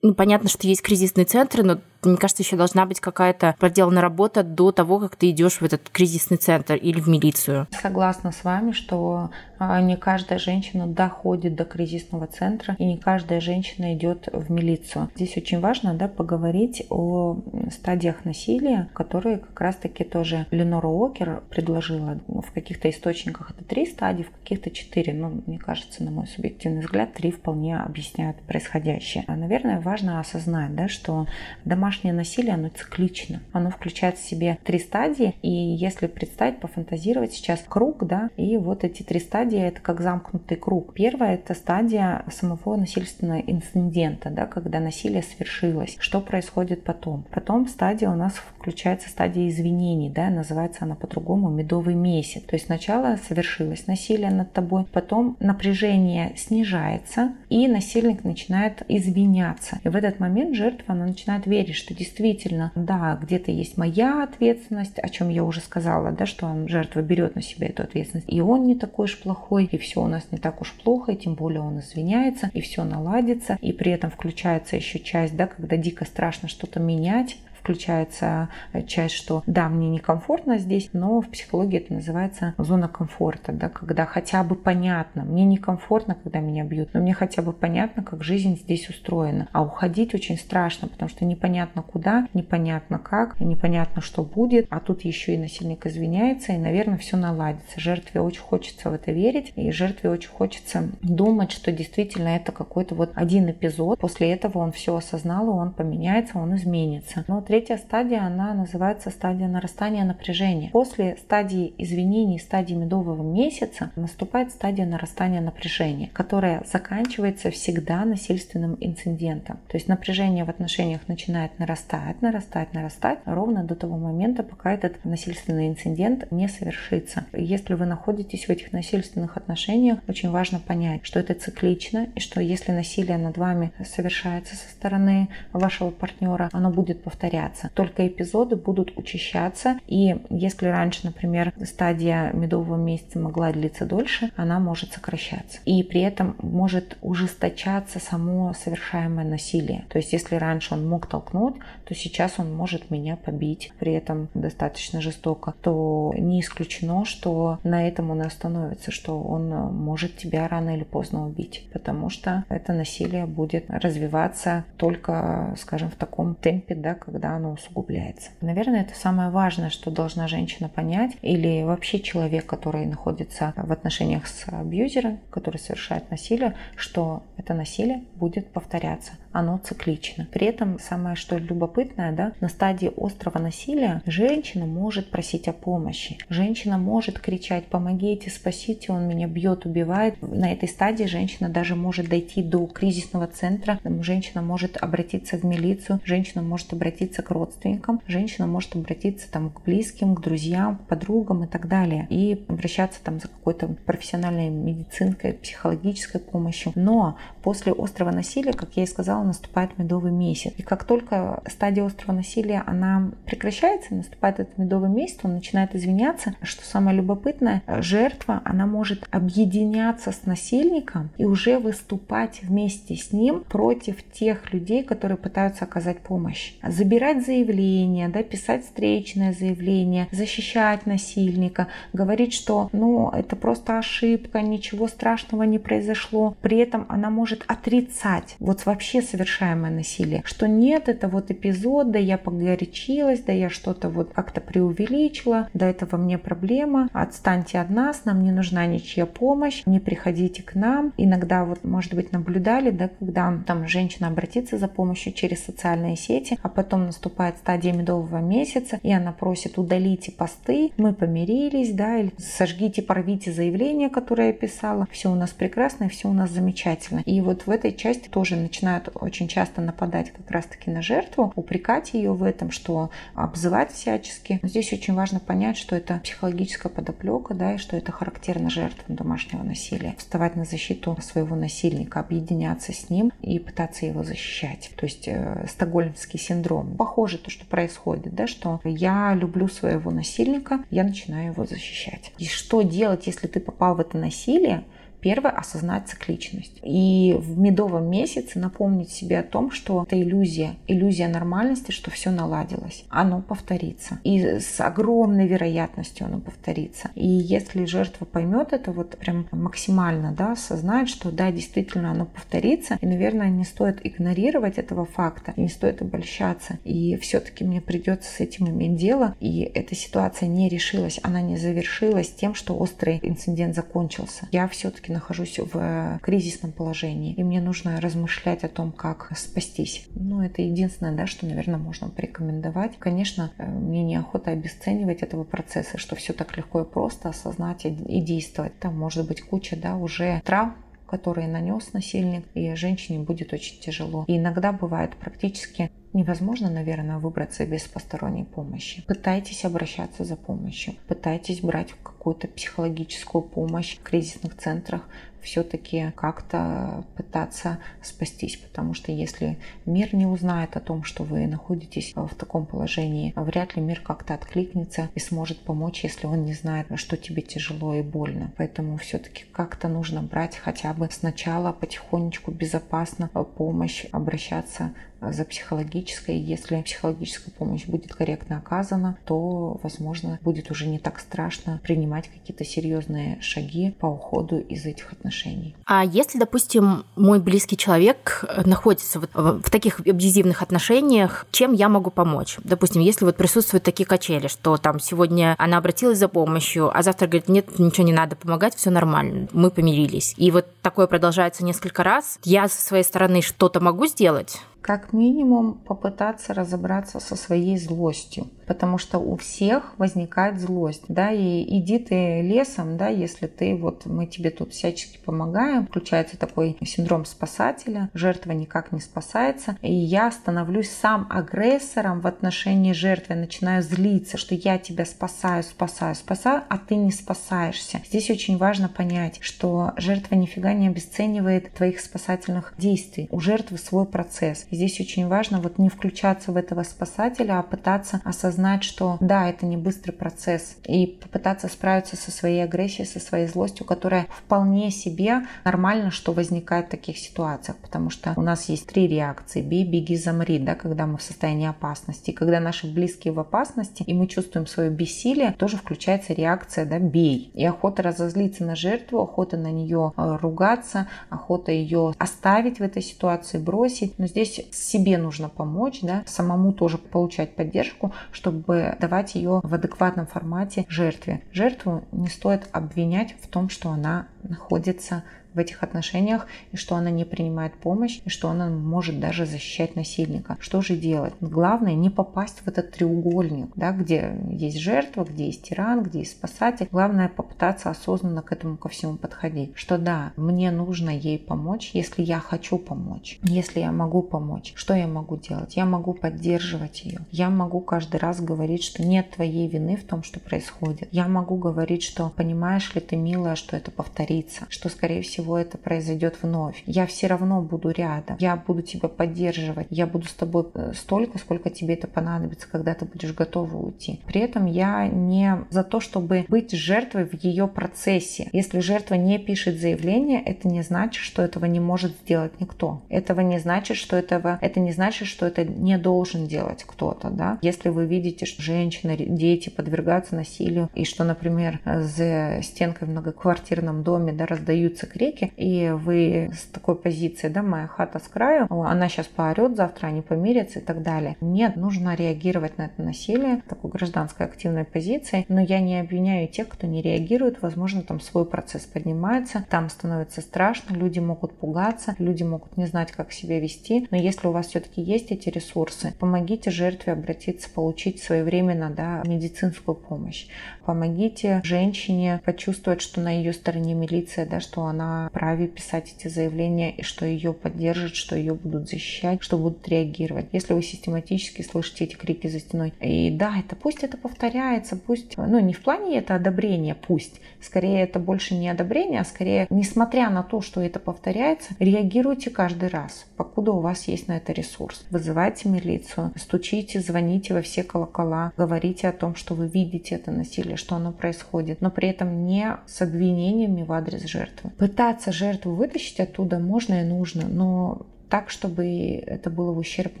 Ну, 0.00 0.14
понятно, 0.14 0.48
что 0.48 0.68
есть 0.68 0.82
кризисные 0.82 1.24
центры, 1.24 1.64
но 1.64 1.80
мне 2.02 2.16
кажется, 2.16 2.42
еще 2.42 2.56
должна 2.56 2.86
быть 2.86 3.00
какая-то 3.00 3.56
проделана 3.58 4.00
работа 4.00 4.42
до 4.42 4.72
того, 4.72 5.00
как 5.00 5.16
ты 5.16 5.30
идешь 5.30 5.60
в 5.60 5.62
этот 5.62 5.88
кризисный 5.90 6.36
центр 6.36 6.74
или 6.74 7.00
в 7.00 7.08
милицию. 7.08 7.66
Согласна 7.82 8.32
с 8.32 8.44
вами, 8.44 8.72
что 8.72 9.30
а, 9.58 9.80
не 9.80 9.96
каждая 9.96 10.38
женщина 10.38 10.86
доходит 10.86 11.56
до 11.56 11.64
кризисного 11.64 12.26
центра, 12.26 12.76
и 12.78 12.84
не 12.84 12.96
каждая 12.96 13.40
женщина 13.40 13.94
идет 13.94 14.28
в 14.32 14.50
милицию. 14.50 15.10
Здесь 15.16 15.36
очень 15.36 15.60
важно 15.60 15.94
да, 15.94 16.08
поговорить 16.08 16.84
о 16.90 17.38
стадиях 17.72 18.24
насилия, 18.24 18.88
которые 18.94 19.38
как 19.38 19.60
раз-таки 19.60 20.04
тоже 20.04 20.46
Ленора 20.50 20.86
Уокер 20.86 21.42
предложила. 21.50 22.18
В 22.28 22.52
каких-то 22.52 22.88
источниках 22.88 23.50
это 23.50 23.64
три 23.64 23.86
стадии, 23.86 24.22
в 24.22 24.30
каких-то 24.30 24.70
четыре. 24.70 25.12
Но 25.12 25.32
мне 25.46 25.58
кажется, 25.58 26.04
на 26.04 26.10
мой 26.10 26.28
субъективный 26.28 26.80
взгляд, 26.80 27.14
три 27.14 27.32
вполне 27.32 27.78
объясняют 27.78 28.36
происходящее. 28.42 29.24
А, 29.26 29.34
наверное, 29.34 29.80
важно 29.80 30.20
осознать, 30.20 30.74
да, 30.74 30.88
что 30.88 31.26
домашний 31.64 31.87
домашнее 31.88 32.12
насилие, 32.12 32.52
оно 32.52 32.68
циклично. 32.68 33.40
Оно 33.52 33.70
включает 33.70 34.18
в 34.18 34.28
себе 34.28 34.58
три 34.62 34.78
стадии. 34.78 35.34
И 35.40 35.48
если 35.50 36.06
представить, 36.06 36.60
пофантазировать 36.60 37.32
сейчас 37.32 37.64
круг, 37.66 38.06
да, 38.06 38.28
и 38.36 38.58
вот 38.58 38.84
эти 38.84 39.02
три 39.02 39.20
стадии 39.20 39.58
это 39.58 39.80
как 39.80 40.02
замкнутый 40.02 40.58
круг. 40.58 40.92
Первая 40.92 41.36
это 41.36 41.54
стадия 41.54 42.26
самого 42.30 42.76
насильственного 42.76 43.40
инцидента, 43.40 44.28
да, 44.28 44.44
когда 44.44 44.80
насилие 44.80 45.22
свершилось. 45.22 45.96
Что 45.98 46.20
происходит 46.20 46.84
потом? 46.84 47.24
Потом 47.30 47.66
стадия 47.66 48.10
у 48.10 48.16
нас 48.16 48.34
включается 48.68 49.08
стадия 49.08 49.48
извинений, 49.48 50.10
да, 50.10 50.28
называется 50.28 50.80
она 50.84 50.94
по-другому 50.94 51.48
медовый 51.48 51.94
месяц. 51.94 52.42
То 52.42 52.54
есть 52.54 52.66
сначала 52.66 53.18
совершилось 53.26 53.86
насилие 53.86 54.30
над 54.30 54.52
тобой, 54.52 54.84
потом 54.92 55.38
напряжение 55.40 56.34
снижается, 56.36 57.32
и 57.48 57.66
насильник 57.66 58.24
начинает 58.24 58.82
извиняться. 58.88 59.78
И 59.84 59.88
в 59.88 59.96
этот 59.96 60.20
момент 60.20 60.54
жертва 60.54 60.92
она 60.94 61.06
начинает 61.06 61.46
верить, 61.46 61.76
что 61.76 61.94
действительно, 61.94 62.72
да, 62.74 63.18
где-то 63.22 63.50
есть 63.50 63.78
моя 63.78 64.22
ответственность, 64.22 64.98
о 64.98 65.08
чем 65.08 65.30
я 65.30 65.44
уже 65.44 65.60
сказала, 65.60 66.12
да, 66.12 66.26
что 66.26 66.46
он, 66.46 66.68
жертва 66.68 67.00
берет 67.00 67.34
на 67.34 67.42
себя 67.42 67.68
эту 67.68 67.82
ответственность, 67.82 68.30
и 68.30 68.42
он 68.42 68.66
не 68.66 68.74
такой 68.74 69.06
уж 69.06 69.18
плохой, 69.18 69.64
и 69.64 69.78
все 69.78 70.02
у 70.02 70.08
нас 70.08 70.26
не 70.30 70.36
так 70.36 70.60
уж 70.60 70.74
плохо, 70.74 71.12
и 71.12 71.16
тем 71.16 71.34
более 71.34 71.62
он 71.62 71.80
извиняется, 71.80 72.50
и 72.52 72.60
все 72.60 72.84
наладится, 72.84 73.56
и 73.62 73.72
при 73.72 73.92
этом 73.92 74.10
включается 74.10 74.76
еще 74.76 74.98
часть, 74.98 75.34
да, 75.36 75.46
когда 75.46 75.78
дико 75.78 76.04
страшно 76.04 76.48
что-то 76.48 76.80
менять, 76.80 77.38
включается 77.68 78.48
часть, 78.86 79.14
что 79.14 79.42
да, 79.46 79.68
мне 79.68 79.90
некомфортно 79.90 80.56
здесь, 80.56 80.88
но 80.94 81.20
в 81.20 81.28
психологии 81.28 81.78
это 81.78 81.92
называется 81.92 82.54
зона 82.56 82.88
комфорта, 82.88 83.52
да, 83.52 83.68
когда 83.68 84.06
хотя 84.06 84.42
бы 84.42 84.54
понятно, 84.54 85.22
мне 85.24 85.44
некомфортно, 85.44 86.14
когда 86.14 86.40
меня 86.40 86.64
бьют, 86.64 86.88
но 86.94 87.00
мне 87.00 87.12
хотя 87.12 87.42
бы 87.42 87.52
понятно, 87.52 88.02
как 88.02 88.24
жизнь 88.24 88.56
здесь 88.56 88.88
устроена. 88.88 89.48
А 89.52 89.62
уходить 89.62 90.14
очень 90.14 90.38
страшно, 90.38 90.88
потому 90.88 91.10
что 91.10 91.26
непонятно 91.26 91.82
куда, 91.82 92.26
непонятно 92.32 92.98
как, 92.98 93.38
непонятно, 93.38 94.00
что 94.00 94.22
будет, 94.22 94.66
а 94.70 94.80
тут 94.80 95.04
еще 95.04 95.34
и 95.34 95.38
насильник 95.38 95.84
извиняется, 95.84 96.52
и, 96.52 96.56
наверное, 96.58 96.96
все 96.96 97.18
наладится. 97.18 97.78
Жертве 97.78 98.22
очень 98.22 98.40
хочется 98.40 98.88
в 98.88 98.94
это 98.94 99.12
верить, 99.12 99.52
и 99.56 99.70
жертве 99.72 100.08
очень 100.08 100.30
хочется 100.30 100.88
думать, 101.02 101.52
что 101.52 101.70
действительно 101.70 102.28
это 102.28 102.50
какой-то 102.50 102.94
вот 102.94 103.12
один 103.14 103.50
эпизод. 103.50 103.98
После 103.98 104.32
этого 104.32 104.58
он 104.58 104.72
все 104.72 104.96
осознал, 104.96 105.48
и 105.48 105.50
он 105.50 105.72
поменяется, 105.72 106.38
он 106.38 106.56
изменится. 106.56 107.24
Но 107.28 107.42
третья 107.58 107.76
стадия, 107.76 108.22
она 108.22 108.54
называется 108.54 109.10
стадия 109.10 109.48
нарастания 109.48 110.04
напряжения. 110.04 110.70
После 110.70 111.16
стадии 111.16 111.74
извинений, 111.76 112.38
стадии 112.38 112.74
медового 112.74 113.20
месяца 113.20 113.90
наступает 113.96 114.52
стадия 114.52 114.86
нарастания 114.86 115.40
напряжения, 115.40 116.08
которая 116.12 116.62
заканчивается 116.70 117.50
всегда 117.50 118.04
насильственным 118.04 118.76
инцидентом. 118.78 119.56
То 119.66 119.76
есть 119.76 119.88
напряжение 119.88 120.44
в 120.44 120.50
отношениях 120.50 121.08
начинает 121.08 121.58
нарастать, 121.58 122.22
нарастать, 122.22 122.72
нарастать 122.74 123.18
ровно 123.24 123.64
до 123.64 123.74
того 123.74 123.96
момента, 123.96 124.44
пока 124.44 124.72
этот 124.72 125.04
насильственный 125.04 125.66
инцидент 125.66 126.30
не 126.30 126.46
совершится. 126.46 127.24
Если 127.32 127.74
вы 127.74 127.86
находитесь 127.86 128.46
в 128.46 128.50
этих 128.50 128.72
насильственных 128.72 129.36
отношениях, 129.36 129.98
очень 130.06 130.30
важно 130.30 130.60
понять, 130.60 131.00
что 131.02 131.18
это 131.18 131.34
циклично 131.34 132.06
и 132.14 132.20
что 132.20 132.40
если 132.40 132.70
насилие 132.70 133.18
над 133.18 133.36
вами 133.36 133.72
совершается 133.84 134.54
со 134.54 134.68
стороны 134.68 135.28
вашего 135.52 135.90
партнера, 135.90 136.50
оно 136.52 136.70
будет 136.70 137.02
повторяться. 137.02 137.37
Только 137.74 138.06
эпизоды 138.06 138.56
будут 138.56 138.96
учащаться, 138.96 139.78
и 139.86 140.16
если 140.30 140.66
раньше, 140.66 141.00
например, 141.04 141.52
стадия 141.64 142.32
медового 142.32 142.76
месяца 142.76 143.18
могла 143.18 143.52
длиться 143.52 143.86
дольше, 143.86 144.30
она 144.36 144.58
может 144.58 144.92
сокращаться. 144.92 145.58
И 145.64 145.82
при 145.82 146.00
этом 146.02 146.36
может 146.42 146.96
ужесточаться 147.02 147.98
само 148.00 148.52
совершаемое 148.54 149.24
насилие. 149.24 149.84
То 149.88 149.98
есть 149.98 150.12
если 150.12 150.36
раньше 150.36 150.74
он 150.74 150.88
мог 150.88 151.06
толкнуть, 151.06 151.56
то 151.84 151.94
сейчас 151.94 152.34
он 152.38 152.54
может 152.54 152.90
меня 152.90 153.16
побить, 153.16 153.72
при 153.78 153.92
этом 153.92 154.28
достаточно 154.34 155.00
жестоко, 155.00 155.54
то 155.62 156.12
не 156.16 156.40
исключено, 156.40 157.04
что 157.04 157.58
на 157.64 157.86
этом 157.86 158.10
он 158.10 158.22
и 158.22 158.26
остановится, 158.26 158.90
что 158.90 159.20
он 159.20 159.48
может 159.74 160.16
тебя 160.16 160.48
рано 160.48 160.76
или 160.76 160.84
поздно 160.84 161.26
убить, 161.26 161.68
потому 161.72 162.10
что 162.10 162.44
это 162.48 162.72
насилие 162.72 163.26
будет 163.26 163.64
развиваться 163.68 164.64
только, 164.76 165.54
скажем, 165.58 165.90
в 165.90 165.96
таком 165.96 166.34
темпе, 166.34 166.74
да, 166.74 166.94
когда 166.94 167.27
оно 167.36 167.52
усугубляется. 167.52 168.30
Наверное, 168.40 168.82
это 168.82 168.94
самое 168.94 169.30
важное, 169.30 169.70
что 169.70 169.90
должна 169.90 170.28
женщина 170.28 170.68
понять, 170.68 171.16
или 171.22 171.62
вообще 171.62 172.00
человек, 172.00 172.46
который 172.46 172.86
находится 172.86 173.54
в 173.56 173.72
отношениях 173.72 174.26
с 174.26 174.48
абьюзером, 174.48 175.20
который 175.30 175.58
совершает 175.58 176.10
насилие, 176.10 176.54
что 176.76 177.22
это 177.36 177.54
насилие 177.54 178.04
будет 178.16 178.52
повторяться 178.52 179.12
оно 179.38 179.58
циклично. 179.58 180.26
При 180.32 180.48
этом 180.48 180.80
самое 180.80 181.14
что 181.14 181.38
любопытное, 181.38 182.12
да, 182.12 182.32
на 182.40 182.48
стадии 182.48 182.90
острого 182.96 183.38
насилия 183.38 184.02
женщина 184.04 184.66
может 184.66 185.10
просить 185.10 185.46
о 185.46 185.52
помощи. 185.52 186.18
Женщина 186.28 186.76
может 186.76 187.20
кричать 187.20 187.66
«помогите, 187.66 188.30
спасите, 188.30 188.90
он 188.92 189.06
меня 189.06 189.28
бьет, 189.28 189.64
убивает». 189.64 190.20
На 190.20 190.52
этой 190.52 190.68
стадии 190.68 191.04
женщина 191.04 191.48
даже 191.48 191.76
может 191.76 192.08
дойти 192.08 192.42
до 192.42 192.66
кризисного 192.66 193.28
центра, 193.28 193.78
женщина 194.00 194.42
может 194.42 194.76
обратиться 194.76 195.36
в 195.36 195.44
милицию, 195.44 196.00
женщина 196.04 196.42
может 196.42 196.72
обратиться 196.72 197.22
к 197.22 197.30
родственникам, 197.30 198.00
женщина 198.08 198.48
может 198.48 198.74
обратиться 198.74 199.30
там, 199.30 199.50
к 199.50 199.62
близким, 199.62 200.16
к 200.16 200.20
друзьям, 200.20 200.78
к 200.78 200.88
подругам 200.88 201.44
и 201.44 201.46
так 201.46 201.68
далее. 201.68 202.08
И 202.10 202.44
обращаться 202.48 202.98
там 203.04 203.20
за 203.20 203.28
какой-то 203.28 203.68
профессиональной 203.86 204.48
медицинской, 204.48 205.34
психологической 205.34 206.20
помощью. 206.20 206.72
Но 206.74 207.16
после 207.44 207.72
острого 207.72 208.10
насилия, 208.10 208.52
как 208.52 208.70
я 208.74 208.82
и 208.82 208.86
сказала, 208.86 209.27
наступает 209.28 209.78
медовый 209.78 210.12
месяц. 210.12 210.52
И 210.56 210.62
как 210.62 210.84
только 210.84 211.42
стадия 211.46 211.84
острого 211.84 212.16
насилия, 212.16 212.62
она 212.66 213.10
прекращается, 213.26 213.94
наступает 213.94 214.40
этот 214.40 214.58
медовый 214.58 214.90
месяц, 214.90 215.18
он 215.22 215.34
начинает 215.34 215.74
извиняться. 215.74 216.34
Что 216.42 216.64
самое 216.64 216.96
любопытное, 216.96 217.62
жертва, 217.66 218.42
она 218.44 218.66
может 218.66 219.06
объединяться 219.10 220.12
с 220.12 220.26
насильником 220.26 221.10
и 221.16 221.24
уже 221.24 221.58
выступать 221.58 222.40
вместе 222.42 222.96
с 222.96 223.12
ним 223.12 223.44
против 223.44 224.02
тех 224.12 224.52
людей, 224.52 224.82
которые 224.82 225.18
пытаются 225.18 225.64
оказать 225.64 226.00
помощь. 226.00 226.54
Забирать 226.62 227.24
заявление, 227.24 228.08
да, 228.08 228.22
писать 228.22 228.64
встречное 228.64 229.32
заявление, 229.32 230.08
защищать 230.10 230.86
насильника, 230.86 231.68
говорить, 231.92 232.32
что 232.32 232.68
ну, 232.72 233.10
это 233.10 233.36
просто 233.36 233.78
ошибка, 233.78 234.40
ничего 234.40 234.88
страшного 234.88 235.42
не 235.44 235.58
произошло. 235.58 236.36
При 236.42 236.58
этом 236.58 236.86
она 236.88 237.10
может 237.10 237.44
отрицать 237.46 238.36
вот 238.38 238.66
вообще 238.66 239.02
совершаемое 239.08 239.70
насилие. 239.70 240.22
Что 240.24 240.46
нет, 240.46 240.88
это 240.88 241.08
вот 241.08 241.30
эпизод, 241.30 241.90
да 241.90 241.98
я 241.98 242.18
погорячилась, 242.18 243.20
да 243.20 243.32
я 243.32 243.50
что-то 243.50 243.88
вот 243.88 244.12
как-то 244.12 244.40
преувеличила, 244.40 245.48
да 245.54 245.68
это 245.68 245.86
во 245.86 245.98
мне 245.98 246.18
проблема, 246.18 246.88
отстаньте 246.92 247.58
от 247.58 247.70
нас, 247.70 248.04
нам 248.04 248.22
не 248.22 248.32
нужна 248.32 248.66
ничья 248.66 249.06
помощь, 249.06 249.62
не 249.66 249.80
приходите 249.80 250.42
к 250.42 250.54
нам. 250.54 250.92
Иногда 250.96 251.44
вот, 251.44 251.64
может 251.64 251.94
быть, 251.94 252.12
наблюдали, 252.12 252.70
да, 252.70 252.88
когда 252.98 253.34
там 253.46 253.66
женщина 253.68 254.08
обратится 254.08 254.58
за 254.58 254.68
помощью 254.68 255.12
через 255.12 255.44
социальные 255.44 255.96
сети, 255.96 256.38
а 256.42 256.48
потом 256.48 256.86
наступает 256.86 257.38
стадия 257.38 257.72
медового 257.72 258.18
месяца, 258.18 258.78
и 258.82 258.92
она 258.92 259.12
просит 259.12 259.58
удалите 259.58 260.12
посты, 260.12 260.72
мы 260.76 260.92
помирились, 260.92 261.72
да, 261.72 261.98
или 261.98 262.12
сожгите, 262.18 262.82
порвите 262.82 263.32
заявление, 263.32 263.88
которое 263.88 264.28
я 264.28 264.32
писала, 264.32 264.86
все 264.90 265.10
у 265.10 265.14
нас 265.14 265.30
прекрасно, 265.30 265.88
все 265.88 266.08
у 266.08 266.12
нас 266.12 266.30
замечательно. 266.30 267.00
И 267.04 267.20
вот 267.20 267.46
в 267.46 267.50
этой 267.50 267.72
части 267.72 268.08
тоже 268.08 268.36
начинают 268.36 268.88
очень 269.02 269.28
часто 269.28 269.60
нападать 269.60 270.12
как 270.12 270.30
раз-таки 270.30 270.70
на 270.70 270.82
жертву, 270.82 271.32
упрекать 271.36 271.94
ее 271.94 272.12
в 272.12 272.22
этом, 272.22 272.50
что 272.50 272.90
обзывать 273.14 273.72
всячески. 273.72 274.38
Но 274.42 274.48
здесь 274.48 274.72
очень 274.72 274.94
важно 274.94 275.20
понять, 275.20 275.56
что 275.56 275.76
это 275.76 276.00
психологическая 276.02 276.70
подоплека, 276.70 277.34
да, 277.34 277.54
и 277.54 277.58
что 277.58 277.76
это 277.76 277.92
характерно 277.92 278.50
жертвам 278.50 278.96
домашнего 278.96 279.42
насилия. 279.42 279.94
Вставать 279.98 280.36
на 280.36 280.44
защиту 280.44 280.96
своего 281.00 281.36
насильника, 281.36 282.00
объединяться 282.00 282.72
с 282.72 282.90
ним 282.90 283.12
и 283.22 283.38
пытаться 283.38 283.86
его 283.86 284.04
защищать. 284.04 284.70
То 284.76 284.86
есть 284.86 285.08
э, 285.08 285.46
стокгольмский 285.48 286.18
синдром. 286.18 286.76
Похоже 286.76 287.18
то, 287.18 287.30
что 287.30 287.46
происходит, 287.46 288.14
да, 288.14 288.26
что 288.26 288.60
я 288.64 289.14
люблю 289.14 289.48
своего 289.48 289.90
насильника, 289.90 290.64
я 290.70 290.84
начинаю 290.84 291.32
его 291.32 291.44
защищать. 291.44 292.12
И 292.18 292.26
что 292.26 292.62
делать, 292.62 293.06
если 293.06 293.26
ты 293.26 293.40
попал 293.40 293.74
в 293.74 293.80
это 293.80 293.98
насилие? 293.98 294.64
Первое– 295.00 295.30
осознать 295.36 295.88
цикличность. 295.88 296.58
И 296.62 297.14
в 297.18 297.38
медовом 297.38 297.88
месяце 297.88 298.38
напомнить 298.38 298.90
себе 298.90 299.20
о 299.20 299.22
том, 299.22 299.50
что 299.50 299.84
это 299.86 300.00
иллюзия, 300.00 300.56
иллюзия 300.66 301.08
нормальности, 301.08 301.70
что 301.70 301.90
все 301.90 302.10
наладилось. 302.10 302.84
Оно 302.88 303.20
повторится. 303.20 304.00
И 304.04 304.40
с 304.40 304.60
огромной 304.60 305.26
вероятностью 305.26 306.06
оно 306.06 306.20
повторится. 306.20 306.90
И 306.94 307.06
если 307.06 307.64
жертва 307.64 308.04
поймет 308.04 308.52
это 308.52 308.72
вот 308.72 308.96
прям 308.98 309.26
максимально, 309.30 310.12
да, 310.12 310.32
осознает, 310.32 310.88
что 310.88 311.10
да, 311.10 311.30
действительно 311.30 311.90
оно 311.90 312.06
повторится, 312.06 312.78
и, 312.80 312.86
наверное, 312.86 313.28
не 313.28 313.44
стоит 313.44 313.84
игнорировать 313.84 314.58
этого 314.58 314.84
факта, 314.84 315.32
не 315.36 315.48
стоит 315.48 315.82
обольщаться. 315.82 316.58
И 316.64 316.96
все-таки 316.96 317.44
мне 317.44 317.60
придется 317.60 318.10
с 318.10 318.20
этим 318.20 318.48
иметь 318.48 318.76
дело. 318.76 319.14
И 319.20 319.42
эта 319.42 319.74
ситуация 319.74 320.28
не 320.28 320.48
решилась, 320.48 320.98
она 321.02 321.20
не 321.20 321.36
завершилась 321.36 322.10
тем, 322.10 322.34
что 322.34 322.56
острый 322.56 322.98
инцидент 323.02 323.54
закончился. 323.54 324.28
Я 324.32 324.48
все-таки 324.48 324.87
все-таки 324.88 324.92
нахожусь 324.92 325.38
в 325.38 325.56
э, 325.58 325.98
кризисном 326.02 326.52
положении, 326.52 327.14
и 327.14 327.22
мне 327.22 327.40
нужно 327.40 327.80
размышлять 327.80 328.44
о 328.44 328.48
том, 328.48 328.72
как 328.72 329.12
спастись. 329.16 329.86
Ну, 329.94 330.22
это 330.22 330.42
единственное, 330.42 330.96
да, 330.96 331.06
что, 331.06 331.26
наверное, 331.26 331.58
можно 331.58 331.88
порекомендовать. 331.88 332.78
Конечно, 332.78 333.30
э, 333.38 333.46
мне 333.46 333.82
неохота 333.82 334.30
обесценивать 334.30 335.02
этого 335.02 335.24
процесса, 335.24 335.78
что 335.78 335.96
все 335.96 336.12
так 336.12 336.36
легко 336.36 336.62
и 336.62 336.64
просто 336.64 337.08
осознать 337.08 337.64
и 337.64 338.00
действовать. 338.00 338.58
Там 338.58 338.76
может 338.78 339.06
быть 339.06 339.22
куча, 339.22 339.56
да, 339.56 339.76
уже 339.76 340.22
травм, 340.24 340.54
которые 340.86 341.28
нанес 341.28 341.72
насильник, 341.72 342.24
и 342.34 342.54
женщине 342.54 342.98
будет 343.00 343.32
очень 343.32 343.60
тяжело. 343.60 344.04
И 344.08 344.16
иногда 344.16 344.52
бывает 344.52 344.96
практически 344.96 345.70
невозможно, 345.92 346.50
наверное, 346.50 346.98
выбраться 346.98 347.46
без 347.46 347.62
посторонней 347.62 348.24
помощи. 348.24 348.84
Пытайтесь 348.86 349.44
обращаться 349.44 350.04
за 350.04 350.16
помощью, 350.16 350.74
пытайтесь 350.86 351.40
брать 351.40 351.74
какую-то 351.82 352.28
психологическую 352.28 353.22
помощь 353.22 353.76
в 353.76 353.82
кризисных 353.82 354.36
центрах, 354.36 354.82
все-таки 355.20 355.92
как-то 355.96 356.84
пытаться 356.96 357.58
спастись, 357.82 358.36
потому 358.36 358.74
что 358.74 358.92
если 358.92 359.38
мир 359.66 359.94
не 359.94 360.06
узнает 360.06 360.56
о 360.56 360.60
том, 360.60 360.84
что 360.84 361.04
вы 361.04 361.26
находитесь 361.26 361.92
в 361.94 362.14
таком 362.14 362.46
положении, 362.46 363.12
вряд 363.16 363.56
ли 363.56 363.62
мир 363.62 363.80
как-то 363.80 364.14
откликнется 364.14 364.88
и 364.94 365.00
сможет 365.00 365.40
помочь, 365.40 365.84
если 365.84 366.06
он 366.06 366.24
не 366.24 366.34
знает, 366.34 366.66
что 366.76 366.96
тебе 366.96 367.22
тяжело 367.22 367.74
и 367.74 367.82
больно. 367.82 368.32
Поэтому 368.36 368.76
все-таки 368.78 369.24
как-то 369.32 369.68
нужно 369.68 370.02
брать 370.02 370.36
хотя 370.36 370.72
бы 370.72 370.88
сначала 370.90 371.52
потихонечку 371.52 372.30
безопасно 372.30 373.08
помощь, 373.08 373.84
обращаться 373.92 374.72
за 375.00 375.24
психологической. 375.24 376.18
Если 376.18 376.60
психологическая 376.62 377.32
помощь 377.32 377.66
будет 377.66 377.94
корректно 377.94 378.38
оказана, 378.38 378.98
то, 379.04 379.60
возможно, 379.62 380.18
будет 380.22 380.50
уже 380.50 380.66
не 380.66 380.78
так 380.78 380.98
страшно 380.98 381.60
принимать 381.62 382.08
какие-то 382.08 382.44
серьезные 382.44 383.20
шаги 383.20 383.70
по 383.78 383.86
уходу 383.86 384.38
из 384.38 384.66
этих 384.66 384.92
отношений. 384.92 385.54
А 385.66 385.84
если, 385.84 386.18
допустим, 386.18 386.84
мой 386.96 387.20
близкий 387.20 387.56
человек 387.56 388.24
находится 388.44 389.00
вот 389.00 389.10
в 389.14 389.50
таких 389.50 389.80
абьюзивных 389.80 390.42
отношениях, 390.42 391.26
чем 391.30 391.52
я 391.52 391.68
могу 391.68 391.90
помочь? 391.90 392.36
Допустим, 392.44 392.82
если 392.82 393.04
вот 393.04 393.16
присутствуют 393.16 393.64
такие 393.64 393.86
качели, 393.86 394.28
что 394.28 394.56
там 394.56 394.80
сегодня 394.80 395.34
она 395.38 395.58
обратилась 395.58 395.98
за 395.98 396.08
помощью, 396.08 396.76
а 396.76 396.82
завтра 396.82 397.06
говорит, 397.06 397.28
нет, 397.28 397.58
ничего 397.58 397.86
не 397.86 397.92
надо 397.92 398.16
помогать, 398.16 398.54
все 398.54 398.70
нормально, 398.70 399.28
мы 399.32 399.50
помирились. 399.50 400.14
И 400.16 400.30
вот 400.30 400.46
такое 400.62 400.86
продолжается 400.86 401.44
несколько 401.44 401.82
раз. 401.82 402.18
Я 402.24 402.48
со 402.48 402.60
своей 402.60 402.84
стороны 402.84 403.22
что-то 403.22 403.60
могу 403.60 403.86
сделать? 403.86 404.38
Как 404.60 404.92
минимум 404.92 405.54
попытаться 405.54 406.34
разобраться 406.34 407.00
со 407.00 407.16
своей 407.16 407.56
злостью, 407.58 408.28
потому 408.46 408.78
что 408.78 408.98
у 408.98 409.16
всех 409.16 409.78
возникает 409.78 410.40
злость, 410.40 410.84
да, 410.88 411.12
и 411.12 411.44
иди 411.58 411.78
ты 411.78 412.22
лесом, 412.22 412.76
да, 412.76 412.88
если 412.88 413.26
ты 413.26 413.56
вот 413.56 413.86
мы 413.86 414.06
тебе 414.06 414.30
тут 414.30 414.52
всячески 414.52 414.98
помогаем, 415.04 415.66
включается 415.66 416.18
такой 416.18 416.56
синдром 416.64 417.04
спасателя, 417.04 417.90
жертва 417.94 418.32
никак 418.32 418.72
не 418.72 418.80
спасается, 418.80 419.56
и 419.62 419.72
я 419.72 420.10
становлюсь 420.10 420.70
сам 420.70 421.06
агрессором 421.10 422.00
в 422.00 422.06
отношении 422.06 422.72
жертвы, 422.72 423.14
начинаю 423.14 423.62
злиться, 423.62 424.16
что 424.16 424.34
я 424.34 424.58
тебя 424.58 424.84
спасаю, 424.84 425.42
спасаю, 425.42 425.94
спасаю, 425.94 426.42
а 426.48 426.58
ты 426.58 426.74
не 426.74 426.90
спасаешься. 426.90 427.80
Здесь 427.86 428.10
очень 428.10 428.38
важно 428.38 428.68
понять, 428.68 429.18
что 429.20 429.72
жертва 429.76 430.14
нифига 430.14 430.52
не 430.52 430.68
обесценивает 430.68 431.52
твоих 431.52 431.80
спасательных 431.80 432.54
действий, 432.58 433.08
у 433.10 433.20
жертвы 433.20 433.58
свой 433.58 433.86
процесс. 433.86 434.46
И 434.50 434.56
здесь 434.56 434.80
очень 434.80 435.08
важно 435.08 435.40
вот 435.40 435.58
не 435.58 435.68
включаться 435.68 436.32
в 436.32 436.36
этого 436.36 436.62
спасателя, 436.62 437.38
а 437.38 437.42
пытаться 437.42 438.00
осознать, 438.04 438.64
что 438.64 438.96
да, 439.00 439.28
это 439.28 439.46
не 439.46 439.56
быстрый 439.56 439.92
процесс, 439.92 440.56
и 440.66 440.86
попытаться 440.86 441.48
справиться 441.48 441.96
со 441.96 442.10
своей 442.10 442.42
агрессией, 442.42 442.86
со 442.86 443.00
своей 443.00 443.26
злостью, 443.26 443.66
которая 443.66 444.06
вполне 444.10 444.70
себе 444.70 445.26
нормально, 445.44 445.90
что 445.90 446.12
возникает 446.12 446.66
в 446.66 446.70
таких 446.70 446.98
ситуациях, 446.98 447.56
потому 447.58 447.90
что 447.90 448.12
у 448.16 448.22
нас 448.22 448.48
есть 448.48 448.66
три 448.66 448.86
реакции. 448.86 449.42
Бей, 449.42 449.64
беги, 449.64 449.96
замри, 449.96 450.38
да, 450.38 450.54
когда 450.54 450.86
мы 450.86 450.98
в 450.98 451.02
состоянии 451.02 451.48
опасности. 451.48 452.10
когда 452.10 452.40
наши 452.40 452.66
близкие 452.66 453.12
в 453.12 453.20
опасности, 453.20 453.82
и 453.82 453.94
мы 453.94 454.06
чувствуем 454.06 454.46
свое 454.46 454.70
бессилие, 454.70 455.32
тоже 455.32 455.56
включается 455.56 456.12
реакция, 456.12 456.64
да, 456.64 456.78
бей. 456.78 457.30
И 457.34 457.44
охота 457.44 457.82
разозлиться 457.82 458.44
на 458.44 458.56
жертву, 458.56 459.00
охота 459.00 459.36
на 459.36 459.50
нее 459.50 459.92
э, 459.96 460.16
ругаться, 460.20 460.88
охота 461.10 461.52
ее 461.52 461.94
оставить 461.98 462.58
в 462.58 462.62
этой 462.62 462.82
ситуации, 462.82 463.38
бросить. 463.38 463.98
Но 463.98 464.06
здесь 464.06 464.37
себе 464.52 464.98
нужно 464.98 465.28
помочь, 465.28 465.80
да, 465.82 466.02
самому 466.06 466.52
тоже 466.52 466.78
получать 466.78 467.34
поддержку, 467.34 467.92
чтобы 468.12 468.76
давать 468.80 469.14
ее 469.14 469.40
в 469.42 469.54
адекватном 469.54 470.06
формате 470.06 470.64
жертве. 470.68 471.22
Жертву 471.32 471.84
не 471.92 472.08
стоит 472.08 472.48
обвинять 472.52 473.14
в 473.20 473.28
том, 473.28 473.48
что 473.48 473.70
она 473.70 474.08
находится 474.22 475.04
в 475.38 475.40
этих 475.40 475.62
отношениях, 475.62 476.26
и 476.50 476.56
что 476.56 476.74
она 476.74 476.90
не 476.90 477.04
принимает 477.04 477.54
помощь, 477.54 478.00
и 478.04 478.10
что 478.10 478.28
она 478.28 478.48
может 478.48 478.98
даже 478.98 479.24
защищать 479.24 479.76
насильника. 479.76 480.36
Что 480.40 480.60
же 480.60 480.76
делать? 480.76 481.14
Главное 481.20 481.74
не 481.74 481.90
попасть 481.90 482.40
в 482.44 482.48
этот 482.48 482.72
треугольник, 482.72 483.50
да, 483.54 483.70
где 483.70 484.16
есть 484.30 484.58
жертва, 484.58 485.04
где 485.04 485.26
есть 485.26 485.44
тиран, 485.44 485.84
где 485.84 486.00
есть 486.00 486.12
спасатель. 486.12 486.68
Главное 486.72 487.08
попытаться 487.08 487.70
осознанно 487.70 488.22
к 488.22 488.32
этому 488.32 488.56
ко 488.56 488.68
всему 488.68 488.96
подходить. 488.96 489.52
Что 489.54 489.78
да, 489.78 490.12
мне 490.16 490.50
нужно 490.50 490.90
ей 490.90 491.18
помочь, 491.18 491.70
если 491.72 492.02
я 492.02 492.18
хочу 492.18 492.58
помочь, 492.58 493.20
если 493.22 493.60
я 493.60 493.70
могу 493.70 494.02
помочь. 494.02 494.52
Что 494.56 494.74
я 494.74 494.88
могу 494.88 495.16
делать? 495.16 495.56
Я 495.56 495.66
могу 495.66 495.94
поддерживать 495.94 496.84
ее. 496.84 497.00
Я 497.12 497.30
могу 497.30 497.60
каждый 497.60 498.00
раз 498.00 498.20
говорить, 498.20 498.64
что 498.64 498.82
нет 498.82 499.12
твоей 499.12 499.48
вины 499.48 499.76
в 499.76 499.84
том, 499.84 500.02
что 500.02 500.18
происходит. 500.18 500.88
Я 500.90 501.06
могу 501.06 501.36
говорить, 501.36 501.84
что 501.84 502.10
понимаешь 502.10 502.74
ли 502.74 502.80
ты, 502.80 502.96
милая, 502.96 503.36
что 503.36 503.56
это 503.56 503.70
повторится, 503.70 504.46
что 504.48 504.68
скорее 504.68 505.02
всего 505.02 505.27
всего 505.28 505.38
это 505.38 505.58
произойдет 505.58 506.16
вновь. 506.22 506.62
Я 506.64 506.86
все 506.86 507.06
равно 507.06 507.42
буду 507.42 507.70
рядом. 507.70 508.16
Я 508.18 508.34
буду 508.36 508.62
тебя 508.62 508.88
поддерживать. 508.88 509.66
Я 509.68 509.86
буду 509.86 510.06
с 510.06 510.14
тобой 510.14 510.46
э, 510.54 510.72
столько, 510.74 511.18
сколько 511.18 511.50
тебе 511.50 511.74
это 511.74 511.86
понадобится, 511.86 512.48
когда 512.50 512.74
ты 512.74 512.86
будешь 512.86 513.12
готова 513.12 513.54
уйти. 513.56 514.00
При 514.06 514.22
этом 514.22 514.46
я 514.46 514.86
не 514.86 515.44
за 515.50 515.64
то, 515.64 515.80
чтобы 515.80 516.24
быть 516.28 516.52
жертвой 516.52 517.04
в 517.04 517.12
ее 517.12 517.46
процессе. 517.46 518.30
Если 518.32 518.60
жертва 518.60 518.94
не 518.94 519.18
пишет 519.18 519.60
заявление, 519.60 520.22
это 520.22 520.48
не 520.48 520.62
значит, 520.62 521.02
что 521.02 521.20
этого 521.20 521.44
не 521.44 521.60
может 521.60 521.92
сделать 522.02 522.40
никто. 522.40 522.80
Этого 522.88 523.20
не 523.20 523.38
значит, 523.38 523.76
что 523.76 523.96
этого, 523.96 524.38
это 524.40 524.60
не 524.60 524.72
значит, 524.72 525.08
что 525.08 525.26
это 525.26 525.44
не 525.44 525.76
должен 525.76 526.26
делать 526.26 526.64
кто-то, 526.64 527.10
да. 527.10 527.38
Если 527.42 527.68
вы 527.68 527.84
видите, 527.84 528.24
что 528.24 528.40
женщины, 528.40 528.96
дети 528.96 529.50
подвергаются 529.50 530.14
насилию 530.14 530.70
и 530.74 530.84
что, 530.86 531.04
например, 531.04 531.60
за 531.64 532.40
стенкой 532.42 532.88
в 532.88 532.90
многоквартирном 532.92 533.82
доме, 533.82 534.12
да, 534.12 534.24
раздаются 534.24 534.86
крики, 534.86 535.07
человеке, 535.08 535.32
и 535.36 535.70
вы 535.70 536.30
с 536.32 536.44
такой 536.44 536.76
позиции, 536.76 537.28
да, 537.28 537.42
моя 537.42 537.66
хата 537.66 537.98
с 537.98 538.08
краю, 538.08 538.46
она 538.50 538.88
сейчас 538.88 539.06
поорет, 539.06 539.56
завтра 539.56 539.88
они 539.88 540.02
помирятся 540.02 540.58
и 540.58 540.62
так 540.62 540.82
далее. 540.82 541.16
Нет, 541.20 541.56
нужно 541.56 541.94
реагировать 541.94 542.58
на 542.58 542.66
это 542.66 542.82
насилие, 542.82 543.42
такой 543.48 543.70
гражданской 543.70 544.26
активной 544.26 544.64
позиции, 544.64 545.24
но 545.28 545.40
я 545.40 545.60
не 545.60 545.80
обвиняю 545.80 546.28
тех, 546.28 546.48
кто 546.48 546.66
не 546.66 546.82
реагирует, 546.82 547.42
возможно, 547.42 547.82
там 547.82 548.00
свой 548.00 548.24
процесс 548.24 548.62
поднимается, 548.62 549.44
там 549.48 549.68
становится 549.68 550.20
страшно, 550.20 550.74
люди 550.74 550.98
могут 550.98 551.32
пугаться, 551.38 551.94
люди 551.98 552.22
могут 552.22 552.56
не 552.56 552.66
знать, 552.66 552.92
как 552.92 553.12
себя 553.12 553.40
вести, 553.40 553.86
но 553.90 553.96
если 553.96 554.28
у 554.28 554.32
вас 554.32 554.48
все-таки 554.48 554.82
есть 554.82 555.10
эти 555.10 555.28
ресурсы, 555.28 555.94
помогите 555.98 556.50
жертве 556.50 556.92
обратиться, 556.92 557.50
получить 557.50 558.02
своевременно 558.02 558.70
да, 558.70 559.02
медицинскую 559.04 559.74
помощь. 559.74 560.26
Помогите 560.64 561.40
женщине 561.44 562.20
почувствовать, 562.24 562.82
что 562.82 563.00
на 563.00 563.10
ее 563.10 563.32
стороне 563.32 563.74
милиция, 563.74 564.26
да, 564.26 564.40
что 564.40 564.64
она 564.64 564.97
праве 565.12 565.46
писать 565.46 565.94
эти 565.96 566.08
заявления 566.08 566.70
и 566.70 566.82
что 566.82 567.06
ее 567.06 567.32
поддержат, 567.32 567.94
что 567.94 568.16
ее 568.16 568.34
будут 568.34 568.68
защищать, 568.68 569.22
что 569.22 569.38
будут 569.38 569.66
реагировать. 569.68 570.26
Если 570.32 570.52
вы 570.52 570.62
систематически 570.62 571.42
слышите 571.42 571.84
эти 571.84 571.94
крики 571.94 572.26
за 572.26 572.40
стеной, 572.40 572.72
и 572.80 573.10
да, 573.10 573.38
это 573.38 573.56
пусть 573.56 573.84
это 573.84 573.96
повторяется, 573.96 574.76
пусть, 574.76 575.16
ну 575.16 575.38
не 575.40 575.52
в 575.52 575.62
плане 575.62 575.98
это 575.98 576.14
одобрение, 576.14 576.74
пусть, 576.74 577.20
скорее 577.40 577.82
это 577.82 577.98
больше 577.98 578.34
не 578.34 578.48
одобрение, 578.48 579.00
а 579.00 579.04
скорее, 579.04 579.46
несмотря 579.50 580.10
на 580.10 580.22
то, 580.22 580.40
что 580.40 580.60
это 580.60 580.78
повторяется, 580.78 581.54
реагируйте 581.58 582.30
каждый 582.30 582.68
раз, 582.68 583.06
покуда 583.16 583.52
у 583.52 583.60
вас 583.60 583.88
есть 583.88 584.08
на 584.08 584.16
это 584.16 584.32
ресурс. 584.32 584.84
Вызывайте 584.90 585.48
милицию, 585.48 586.12
стучите, 586.16 586.80
звоните 586.80 587.34
во 587.34 587.42
все 587.42 587.62
колокола, 587.62 588.32
говорите 588.36 588.88
о 588.88 588.92
том, 588.92 589.14
что 589.14 589.34
вы 589.34 589.48
видите 589.48 589.94
это 589.94 590.10
насилие, 590.10 590.56
что 590.56 590.76
оно 590.76 590.92
происходит, 590.92 591.60
но 591.60 591.70
при 591.70 591.88
этом 591.88 592.24
не 592.24 592.56
с 592.66 592.82
обвинениями 592.82 593.62
в 593.62 593.72
адрес 593.72 594.02
жертвы. 594.04 594.50
Пытайтесь 594.58 594.87
пытаться 594.88 595.12
жертву 595.12 595.54
вытащить 595.54 596.00
оттуда 596.00 596.38
можно 596.38 596.80
и 596.82 596.84
нужно, 596.84 597.28
но 597.28 597.86
так, 598.08 598.30
чтобы 598.30 599.02
это 599.06 599.30
было 599.30 599.52
в 599.52 599.58
ущерб 599.58 600.00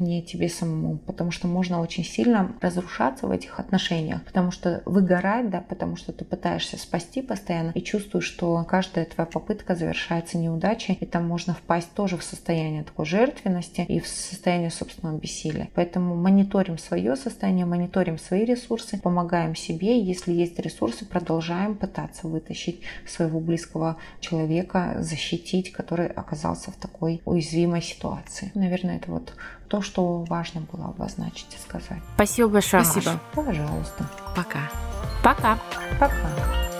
не 0.00 0.22
тебе 0.22 0.48
самому, 0.48 0.98
потому 0.98 1.30
что 1.30 1.46
можно 1.46 1.80
очень 1.80 2.04
сильно 2.04 2.52
разрушаться 2.60 3.26
в 3.26 3.30
этих 3.30 3.60
отношениях, 3.60 4.24
потому 4.24 4.50
что 4.50 4.82
выгорать, 4.86 5.50
да, 5.50 5.60
потому 5.60 5.96
что 5.96 6.12
ты 6.12 6.24
пытаешься 6.24 6.78
спасти 6.78 7.22
постоянно 7.22 7.72
и 7.74 7.82
чувствуешь, 7.82 8.24
что 8.24 8.64
каждая 8.68 9.04
твоя 9.04 9.26
попытка 9.26 9.74
завершается 9.74 10.38
неудачей, 10.38 10.96
и 11.00 11.06
там 11.06 11.26
можно 11.26 11.54
впасть 11.54 11.92
тоже 11.92 12.16
в 12.16 12.24
состояние 12.24 12.84
такой 12.84 13.06
жертвенности 13.06 13.82
и 13.82 14.00
в 14.00 14.06
состояние 14.06 14.70
собственного 14.70 15.18
бессилия. 15.18 15.68
Поэтому 15.74 16.14
мониторим 16.14 16.78
свое 16.78 17.16
состояние, 17.16 17.66
мониторим 17.66 18.18
свои 18.18 18.44
ресурсы, 18.44 18.98
помогаем 18.98 19.54
себе, 19.54 20.00
если 20.00 20.32
есть 20.32 20.58
ресурсы, 20.58 21.04
продолжаем 21.04 21.74
пытаться 21.76 22.26
вытащить 22.26 22.80
своего 23.06 23.40
близкого 23.40 23.96
человека, 24.20 24.96
защитить, 25.00 25.72
который 25.72 26.06
оказался 26.06 26.70
в 26.70 26.76
такой 26.76 27.20
уязвимой 27.24 27.82
ситуации 27.82 27.97
ситуации. 27.98 28.52
Наверное, 28.54 28.96
это 28.96 29.10
вот 29.10 29.32
то, 29.68 29.82
что 29.82 30.22
важно 30.24 30.62
было 30.72 30.86
обозначить 30.86 31.54
и 31.54 31.58
сказать. 31.58 32.02
Спасибо 32.14 32.48
большое. 32.48 32.84
Спасибо. 32.84 33.12
Маша. 33.12 33.20
Пожалуйста. 33.34 34.10
Пока. 34.36 34.70
Пока. 35.22 35.58
Пока. 35.98 36.77